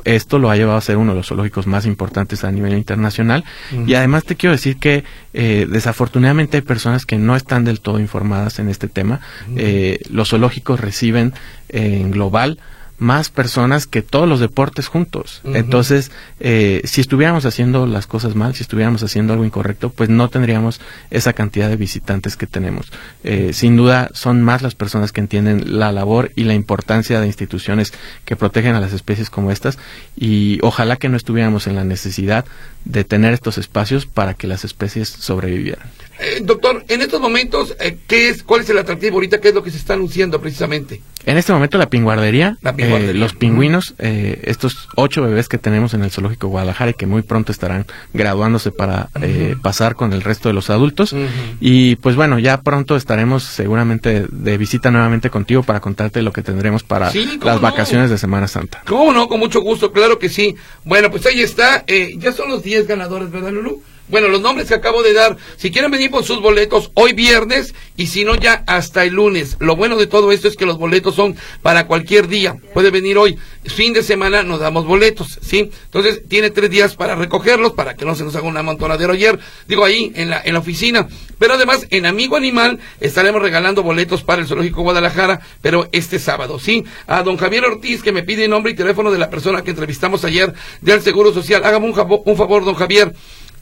Esto 0.06 0.40
lo 0.40 0.50
ha 0.50 0.56
llevado 0.56 0.78
a 0.78 0.82
ser 0.82 0.96
uno 0.98 1.12
de 1.12 1.18
los 1.18 1.28
zoológicos 1.28 1.68
más 1.68 1.86
importantes 1.86 2.46
a 2.46 2.52
nivel 2.52 2.74
internacional. 2.74 3.44
Y 3.86 3.94
además 3.94 4.24
te 4.24 4.36
quiero 4.36 4.54
decir 4.54 4.78
que 4.78 5.04
eh, 5.34 5.68
desafortunadamente 5.70 6.58
hay 6.58 6.62
personas 6.62 7.06
que 7.06 7.18
no 7.18 7.36
están 7.36 7.66
del 7.66 7.82
todo 7.82 8.00
informadas 8.00 8.60
en 8.60 8.70
este 8.70 8.88
tema. 8.88 9.20
Eh, 9.58 10.00
los 10.10 10.30
zoológicos 10.30 10.80
reciben 10.80 11.34
eh, 11.70 12.00
en 12.02 12.12
global 12.12 12.58
más 13.02 13.30
personas 13.30 13.88
que 13.88 14.04
todos 14.04 14.30
los 14.30 14.40
deportes 14.40 14.88
juntos. 14.88 15.42
Entonces, 15.44 16.12
eh, 16.40 16.82
si 16.84 17.02
estuviéramos 17.02 17.46
haciendo 17.48 17.88
las 17.88 18.06
cosas 18.06 18.36
mal, 18.36 18.54
si 18.54 18.62
estuviéramos 18.62 19.02
haciendo 19.02 19.34
algo 19.34 19.44
incorrecto, 19.44 19.90
pues 19.90 20.08
no 20.08 20.30
tendríamos 20.30 20.80
esa 21.10 21.34
cantidad 21.34 21.68
de 21.68 21.78
visitantes 21.78 22.38
que 22.38 22.46
tenemos. 22.46 22.92
Eh, 23.24 23.54
sin 23.54 23.76
duda, 23.76 24.12
son 24.14 24.44
más 24.44 24.62
las 24.62 24.76
personas 24.76 25.12
que 25.12 25.20
entienden 25.20 25.80
la 25.80 25.92
labor 25.92 26.32
y 26.36 26.44
la 26.44 26.54
importancia 26.54 27.20
de 27.20 27.26
instituciones 27.26 27.92
que 28.24 28.36
protegen 28.36 28.76
a 28.76 28.80
las 28.80 28.94
especies 28.94 29.32
como 29.32 29.50
estas 29.50 29.80
y 30.16 30.60
ojalá 30.62 30.98
que 30.98 31.10
no 31.10 31.18
estuviéramos 31.18 31.66
en 31.66 31.76
la 31.76 31.84
necesidad 31.84 32.46
de 32.86 33.04
tener 33.04 33.34
estos 33.34 33.58
espacios 33.58 34.06
para 34.06 34.36
que 34.36 34.46
las 34.46 34.64
especies 34.64 35.10
sobrevivieran. 35.10 35.90
Eh, 36.20 36.40
doctor, 36.44 36.86
en 36.88 37.02
estos 37.02 37.20
momentos, 37.20 37.76
eh, 37.80 37.98
¿qué 38.08 38.30
es, 38.30 38.44
¿cuál 38.44 38.62
es 38.62 38.70
el 38.70 38.78
atractivo 38.78 39.16
ahorita? 39.16 39.42
¿Qué 39.42 39.50
es 39.50 39.56
lo 39.56 39.64
que 39.64 39.72
se 39.72 39.78
está 39.78 39.94
anunciando 39.96 40.40
precisamente? 40.40 41.02
En 41.26 41.38
este 41.38 41.54
momento 41.54 41.78
la 41.78 41.90
pinguardería, 41.90 42.58
La 42.62 42.76
pinguardería. 42.76 43.12
eh, 43.12 43.14
los 43.16 43.34
pingüinos, 43.34 43.94
eh, 44.00 44.42
estos 44.44 44.90
ocho 44.96 45.22
bebés 45.22 45.48
que 45.48 45.58
tenemos 45.58 45.94
en 45.94 46.04
el 46.04 46.12
zoológico 46.12 46.48
Guadalajara 46.48 46.92
y 46.92 46.94
que 46.96 47.06
muy 47.06 47.22
pronto 47.22 47.52
estarán 47.52 47.86
graduándose 48.14 48.72
para 48.72 49.10
eh, 49.22 49.56
pasar 49.62 49.96
con 49.96 50.14
el 50.14 50.22
resto 50.22 50.50
de 50.50 50.54
los 50.54 50.70
adultos. 50.70 51.16
Y 51.60 51.96
pues 51.98 52.16
bueno, 52.16 52.40
ya 52.40 52.62
pronto 52.62 52.96
estaremos 52.96 53.44
seguramente 53.44 54.26
de 54.32 54.58
visita 54.58 54.92
nuevamente 54.92 55.30
contigo 55.30 55.64
para 55.64 55.80
contarte 55.80 56.22
lo 56.22 56.32
que 56.34 56.42
tendremos 56.42 56.84
para 56.84 57.12
Sí, 57.12 57.26
¿cómo 57.40 57.46
las 57.46 57.56
no? 57.56 57.62
vacaciones 57.62 58.10
de 58.10 58.18
Semana 58.18 58.48
Santa. 58.48 58.82
¿Cómo 58.88 59.14
no? 59.14 59.28
Con 59.28 59.40
mucho 59.40 59.62
gusto, 59.62 59.92
claro 59.92 60.18
que 60.20 60.30
sí. 60.30 60.56
Bueno, 60.84 61.12
pues 61.12 61.26
ahí 61.26 61.42
está. 61.42 61.84
eh, 61.88 62.16
ya 62.18 62.32
son 62.32 62.50
los 62.50 62.64
10 62.64 62.88
ganadores, 62.88 63.30
¿verdad, 63.32 63.52
Lulu? 63.52 63.82
Bueno, 64.12 64.28
los 64.28 64.42
nombres 64.42 64.68
que 64.68 64.76
acabo 64.76 65.02
de 65.04 65.14
dar, 65.14 65.38
si 65.56 65.72
quieren 65.72 65.90
venir 65.90 66.12
por 66.12 66.26
sus 66.26 66.42
boletos 66.42 66.92
hoy 66.96 67.14
viernes 67.14 67.74
y 67.96 68.08
si 68.08 68.26
no 68.26 68.36
ya 68.36 68.64
hasta 68.68 69.06
el 69.06 69.14
lunes. 69.14 69.56
Lo 69.60 69.78
bueno 69.78 69.96
de 69.96 70.06
todo 70.06 70.34
esto 70.34 70.50
es 70.50 70.58
que 70.58 70.66
los 70.66 70.78
boletos 70.78 71.16
son 71.16 71.38
para 71.62 71.88
cualquier 71.88 72.28
día. 72.28 72.58
Puede 72.74 72.92
venir 72.92 73.18
hoy, 73.18 73.38
fin 73.64 73.94
de 73.94 74.04
semana 74.04 74.44
nos 74.44 74.60
damos 74.60 74.86
boletos, 74.86 75.40
¿sí? 75.42 75.72
Entonces 75.86 76.28
tiene 76.28 76.50
tres 76.50 76.70
días 76.70 76.96
para 76.96 77.16
recogerlos, 77.16 77.72
para 77.72 77.96
que 77.96 78.04
no 78.04 78.14
se 78.14 78.26
nos 78.26 78.36
haga 78.36 78.48
una 78.48 78.60
amontonadero 78.60 79.14
ayer, 79.14 79.40
digo 79.68 79.86
ahí 79.86 80.12
en 80.16 80.30
la, 80.30 80.42
en 80.44 80.54
la 80.54 80.60
oficina. 80.60 81.08
Pero 81.40 81.54
además 81.54 81.88
en 81.90 82.06
Amigo 82.06 82.36
Animal 82.36 82.80
estaremos 83.00 83.42
regalando 83.42 83.82
boletos 83.82 84.24
para 84.24 84.42
el 84.42 84.48
Zoológico 84.48 84.82
Guadalajara, 84.82 85.40
pero 85.62 85.88
este 85.94 86.20
sábado, 86.20 86.60
¿sí? 86.60 86.84
A 87.08 87.24
don 87.24 87.38
Javier 87.38 87.64
Ortiz 87.64 88.04
que 88.04 88.12
me 88.12 88.24
pide 88.24 88.48
nombre 88.50 88.74
y 88.74 88.76
teléfono 88.76 89.10
de 89.10 89.20
la 89.20 89.30
persona 89.30 89.62
que 89.62 89.72
entrevistamos 89.72 90.26
ayer 90.26 90.54
del 90.82 91.02
Seguro 91.02 91.34
Social. 91.34 91.64
Hágame 91.64 91.90
un, 91.90 92.22
un 92.26 92.38
favor, 92.38 92.66
don 92.66 92.76
Javier. 92.76 93.14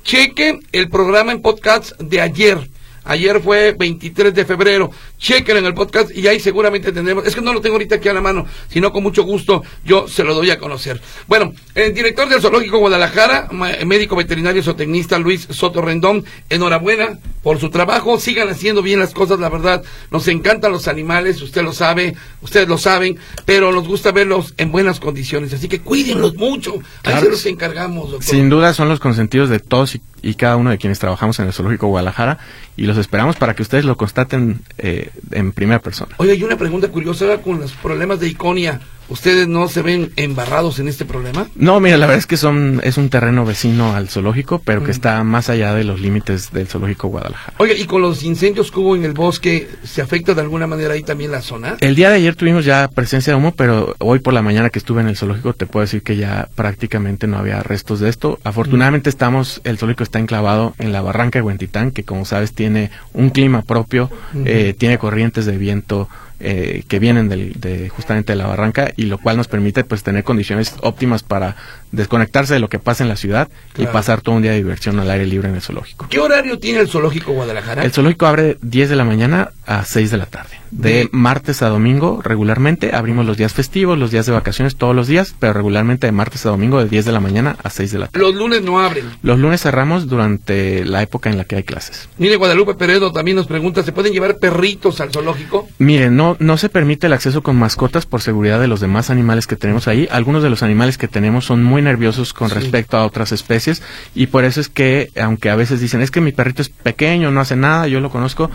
Cheque 0.04 0.60
el 0.72 0.90
programa 0.90 1.32
en 1.32 1.42
podcast 1.42 1.98
de 2.00 2.22
ayer. 2.22 2.70
Ayer 3.04 3.42
fue 3.42 3.76
23 3.78 4.34
de 4.34 4.46
febrero. 4.46 4.92
Chequen 5.18 5.58
en 5.58 5.66
el 5.66 5.74
podcast 5.74 6.16
y 6.16 6.28
ahí 6.28 6.40
seguramente 6.40 6.92
tendremos. 6.92 7.26
Es 7.26 7.36
que 7.36 7.42
no 7.42 7.54
lo 7.54 7.62
tengo 7.62 7.76
ahorita 7.76 7.96
aquí 7.96 8.10
a 8.10 8.14
la 8.14 8.22
mano, 8.22 8.46
sino 8.70 8.92
con 8.92 9.04
mucho 9.04 9.24
gusto 9.24 9.64
yo 9.84 10.08
se 10.08 10.24
lo 10.24 10.34
doy 10.34 10.52
a 10.52 10.60
conocer. 10.60 11.02
Bueno, 11.28 11.54
el 11.76 11.94
director 11.94 12.28
del 12.30 12.42
Zoológico 12.42 12.80
Guadalajara, 12.80 13.50
médico 13.86 14.16
veterinario 14.16 14.64
zootecnista 14.64 15.20
Luis 15.20 15.48
Soto 15.50 15.82
Rendón, 15.82 16.26
enhorabuena 16.50 17.20
por 17.44 17.60
su 17.60 17.70
trabajo. 17.70 18.20
Sigan 18.20 18.50
haciendo 18.50 18.82
bien 18.82 19.00
las 19.00 19.14
cosas, 19.14 19.40
la 19.40 19.50
verdad. 19.50 19.84
Nos 20.12 20.28
encantan 20.28 20.72
los 20.72 20.88
animales, 20.88 21.42
usted 21.42 21.64
lo 21.64 21.74
sabe, 21.74 22.16
ustedes 22.42 22.68
lo 22.68 22.78
saben, 22.78 23.18
pero 23.46 23.72
nos 23.72 23.88
gusta 23.88 24.12
verlos 24.12 24.54
en 24.58 24.72
buenas 24.72 25.00
condiciones. 25.00 25.54
Así 25.54 25.68
que 25.68 25.80
cuídenlos 25.80 26.36
mucho. 26.36 26.80
Ahí 27.04 27.20
se 27.22 27.30
los 27.30 27.46
encargamos, 27.46 28.12
doctor. 28.12 28.30
Sin 28.30 28.50
duda 28.50 28.74
son 28.74 28.90
los 28.90 29.00
consentidos 29.00 29.50
de 29.50 29.60
todos 29.60 29.96
y, 29.96 30.02
y 30.22 30.36
cada 30.36 30.58
uno 30.58 30.70
de 30.70 30.78
quienes 30.78 31.00
trabajamos 31.00 31.40
en 31.40 31.48
el 31.48 31.54
Zoológico 31.54 31.88
Guadalajara 31.88 32.40
y 32.76 32.86
los 32.90 32.98
esperamos 32.98 33.36
para 33.36 33.54
que 33.54 33.62
ustedes 33.62 33.86
lo 33.86 33.96
constaten 33.96 34.62
eh, 34.78 35.12
en 35.32 35.52
primera 35.52 35.80
persona. 35.80 36.16
Oye, 36.18 36.32
hay 36.32 36.44
una 36.44 36.58
pregunta 36.58 36.90
curiosa 36.90 37.38
con 37.42 37.60
los 37.60 37.72
problemas 37.74 38.20
de 38.20 38.28
Iconia. 38.28 38.82
¿Ustedes 39.10 39.48
no 39.48 39.68
se 39.68 39.82
ven 39.82 40.12
embarrados 40.16 40.80
en 40.80 40.88
este 40.88 41.04
problema? 41.06 41.48
No, 41.56 41.80
mira, 41.80 41.98
la 41.98 42.06
verdad 42.06 42.20
es 42.20 42.28
que 42.28 42.38
son 42.38 42.80
es 42.84 42.98
un 42.98 43.10
terreno 43.10 43.44
vecino 43.46 43.96
al 43.96 44.08
zoológico, 44.10 44.60
pero 44.64 44.82
Mm. 44.82 44.86
que 44.86 44.92
está 44.92 45.24
más 45.24 45.50
allá 45.50 45.74
de 45.74 45.84
los 45.84 46.00
límites 46.00 46.52
del 46.52 46.68
zoológico 46.68 47.08
Guadalajara. 47.08 47.56
Oye, 47.58 47.76
¿y 47.76 47.86
con 47.86 48.02
los 48.02 48.24
incendios 48.24 48.72
que 48.72 48.80
hubo 48.80 48.96
en 48.96 49.04
el 49.06 49.14
bosque, 49.14 49.68
se 49.84 50.02
afecta 50.02 50.34
de 50.34 50.42
alguna 50.42 50.68
manera 50.68 50.94
ahí 50.94 51.04
también 51.04 51.32
la 51.32 51.42
zona? 51.42 51.78
El 51.82 51.96
día 51.96 52.10
de 52.10 52.18
ayer 52.18 52.36
tuvimos 52.36 52.66
ya 52.66 52.88
presencia 52.88 53.34
de 53.34 53.38
humo, 53.38 53.54
pero 53.56 53.96
hoy 54.00 54.20
por 54.20 54.34
la 54.34 54.42
mañana 54.42 54.70
que 54.70 54.80
estuve 54.80 55.02
en 55.02 55.08
el 55.08 55.18
zoológico 55.18 55.54
te 55.54 55.66
puedo 55.66 55.82
decir 55.86 56.04
que 56.04 56.16
ya 56.16 56.48
prácticamente 56.56 57.26
no 57.28 57.38
había 57.38 57.62
restos 57.64 58.00
de 58.00 58.10
esto. 58.10 58.40
Afortunadamente 58.44 59.10
estamos, 59.10 59.62
el 59.64 59.78
zoológico 59.78 60.04
está 60.04 60.20
enclavado 60.20 60.76
en 60.78 60.92
la 60.92 61.02
barranca 61.02 61.40
de 61.40 61.44
Huentitán, 61.44 61.92
que 61.92 62.04
como 62.04 62.26
sabes 62.26 62.54
tiene 62.54 62.92
un 63.14 63.30
clima 63.32 63.64
propio, 63.64 64.10
eh, 64.46 64.76
tiene 64.78 64.98
corrientes 64.98 65.46
de 65.46 65.58
viento 65.58 66.08
eh, 66.40 66.84
que 66.88 67.00
vienen 67.00 67.30
del- 67.30 67.54
de 67.60 67.90
justamente 67.90 68.34
de 68.34 68.38
la 68.38 68.48
barranca 68.48 68.92
y 68.96 69.04
lo 69.06 69.18
cual 69.18 69.38
nos 69.38 69.48
permite 69.48 69.84
pues 69.84 70.04
tener 70.04 70.24
condiciones 70.24 70.74
óptimas 70.82 71.24
para 71.24 71.56
desconectarse 71.92 72.54
de 72.54 72.60
lo 72.60 72.70
que 72.70 72.80
pasa 72.80 73.04
en 73.04 73.10
la 73.10 73.16
ciudad 73.16 73.50
Claro. 73.74 73.90
y 73.90 73.94
pasar 73.94 74.22
todo 74.22 74.36
un 74.36 74.42
día 74.42 74.52
de 74.52 74.58
diversión 74.58 75.00
al 75.00 75.10
aire 75.10 75.26
libre 75.26 75.50
en 75.50 75.56
el 75.56 75.62
zoológico. 75.62 76.08
¿Qué 76.10 76.20
horario 76.20 76.60
tiene 76.60 76.80
el 76.80 76.88
zoológico 76.90 77.32
Guadalajara? 77.34 77.84
El 77.84 77.92
zoológico 77.92 78.26
abre 78.28 78.58
10 78.62 78.90
de 78.90 78.96
la 78.96 79.04
mañana 79.06 79.52
a 79.66 79.86
6 79.86 80.12
de 80.12 80.18
la 80.18 80.26
tarde. 80.26 80.60
De 80.72 81.10
martes 81.12 81.64
a 81.64 81.70
domingo 81.70 82.22
regularmente 82.24 82.94
abrimos 82.96 83.26
los 83.26 83.38
días 83.38 83.54
festivos, 83.54 83.98
los 83.98 84.12
días 84.12 84.26
de 84.28 84.32
vacaciones 84.34 84.76
todos 84.76 84.96
los 84.96 85.08
días, 85.08 85.34
pero 85.40 85.54
regularmente 85.54 86.06
de 86.06 86.12
martes 86.12 86.46
a 86.46 86.50
domingo 86.50 86.80
de 86.84 86.88
10 86.90 87.06
de 87.06 87.12
la 87.12 87.20
mañana 87.20 87.56
a 87.64 87.70
6 87.72 87.92
de 87.92 88.00
la 88.00 88.08
tarde. 88.08 88.24
Los 88.24 88.36
lunes 88.36 88.62
no 88.62 88.80
abren. 88.80 89.06
Los 89.24 89.40
lunes 89.40 89.62
cerramos 89.62 90.08
durante 90.08 90.86
la 90.86 91.02
época 91.02 91.30
en 91.30 91.38
la 91.38 91.44
que 91.46 91.56
hay 91.56 91.64
clases. 91.64 92.08
Mire, 92.18 92.36
Guadalupe 92.36 92.76
Peredo 92.76 93.12
también 93.12 93.38
nos 93.38 93.48
pregunta, 93.48 93.82
¿se 93.84 93.92
pueden 93.92 94.14
llevar 94.14 94.38
perritos 94.38 95.02
al 95.02 95.12
zoológico? 95.12 95.68
Miren, 95.80 96.16
no, 96.16 96.38
no 96.40 96.58
se 96.58 96.70
permite 96.70 97.08
el 97.08 97.14
acceso 97.14 97.42
con 97.42 97.56
mascotas 97.58 98.06
por 98.06 98.22
seguridad 98.22 98.60
de 98.60 98.68
los 98.68 98.80
demás 98.80 99.10
animales 99.10 99.48
que 99.48 99.56
tenemos 99.56 99.88
ahí. 99.88 100.08
Algunos 100.12 100.44
de 100.44 100.50
los 100.52 100.62
animales 100.62 100.98
que 100.98 101.08
tenemos 101.08 101.46
son 101.46 101.64
muy 101.64 101.79
nerviosos 101.82 102.34
con 102.34 102.50
Sí. 102.50 102.56
respecto 102.56 102.98
a 102.98 103.06
otras 103.06 103.32
especies 103.32 103.82
y 104.16 104.28
por 104.28 104.44
eso 104.46 104.60
es 104.62 104.70
que, 104.70 105.10
aunque 105.22 105.50
a 105.50 105.56
veces 105.56 105.80
dicen, 105.82 106.02
es 106.02 106.12
que 106.12 106.22
mi 106.22 106.32
perrito 106.32 106.62
es 106.62 106.70
pequeño, 106.70 107.32
no 107.32 107.42
hace 107.42 107.56
nada, 107.56 107.88
yo 107.88 108.00
lo 108.00 108.10
conozco, 108.10 108.50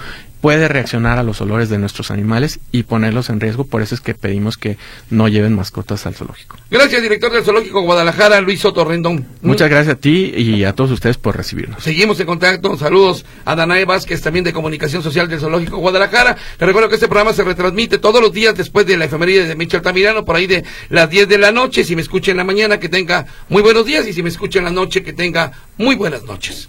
puede 0.45 0.69
reaccionar 0.69 1.19
a 1.19 1.23
los 1.23 1.41
olores 1.41 1.71
de 1.71 1.79
nuestros 1.79 2.11
animales 2.11 2.61
y 2.71 2.83
ponerlos 2.83 3.31
en 3.31 3.41
riesgo. 3.41 3.65
Por 3.65 3.81
eso 3.81 3.95
es 3.95 4.03
que 4.03 4.13
pedimos 4.13 4.59
que 4.59 4.77
no 5.09 5.27
lleven 5.27 5.55
mascotas 5.55 6.05
al 6.05 6.15
zoológico. 6.15 6.59
Gracias, 6.71 7.01
director 7.01 7.33
del 7.33 7.43
zoológico 7.43 7.81
Guadalajara, 7.81 8.43
Luis 8.43 8.61
Soto 8.61 8.85
Rendón. 8.85 9.27
Muchas 9.41 9.71
gracias 9.71 9.97
a 9.97 9.99
ti 9.99 10.35
y 10.37 10.65
a 10.65 10.75
todos 10.75 10.91
ustedes 10.91 11.17
por 11.17 11.35
recibirnos. 11.35 11.83
Seguimos 11.83 12.21
en 12.21 12.27
contacto. 12.27 12.77
Saludos 12.77 13.25
a 13.47 13.57
Danae 13.57 13.87
Vázquez, 13.87 14.21
también 14.21 14.45
de 14.45 14.53
Comunicación 14.53 15.03
Social 15.03 15.29
del 15.29 15.41
Zoológico 15.41 15.79
Guadalajara. 15.79 16.37
Les 16.61 16.67
recuerdo 16.67 16.91
que 16.91 16.97
este 16.97 17.09
programa 17.09 17.33
se 17.33 17.43
retransmite 17.43 17.97
todos 17.97 18.21
los 18.21 18.31
días 18.31 18.55
después 18.55 18.85
de 18.85 18.99
la 18.99 19.07
efeméride 19.07 19.47
de 19.47 19.57
Michel 19.57 19.81
Tamirano, 19.81 20.27
por 20.27 20.37
ahí 20.37 20.47
de 20.47 20.63
las 20.91 21.09
10 21.09 21.27
de 21.27 21.39
la 21.39 21.53
noche. 21.53 21.85
Si 21.85 21.97
me 21.97 22.03
escucha 22.03 22.33
en 22.33 22.37
la 22.37 22.45
mañana, 22.45 22.79
que 22.79 22.91
tenga 22.91 23.25
muy 23.49 23.63
buenos 23.63 23.87
días. 23.87 24.07
Y 24.07 24.13
si 24.13 24.23
me 24.23 24.29
escucha 24.29 24.59
en 24.59 24.67
la 24.67 24.73
noche, 24.73 25.03
que 25.03 25.15
tenga 25.15 25.53
muy 25.79 25.95
buenas 25.95 26.25
noches. 26.25 26.69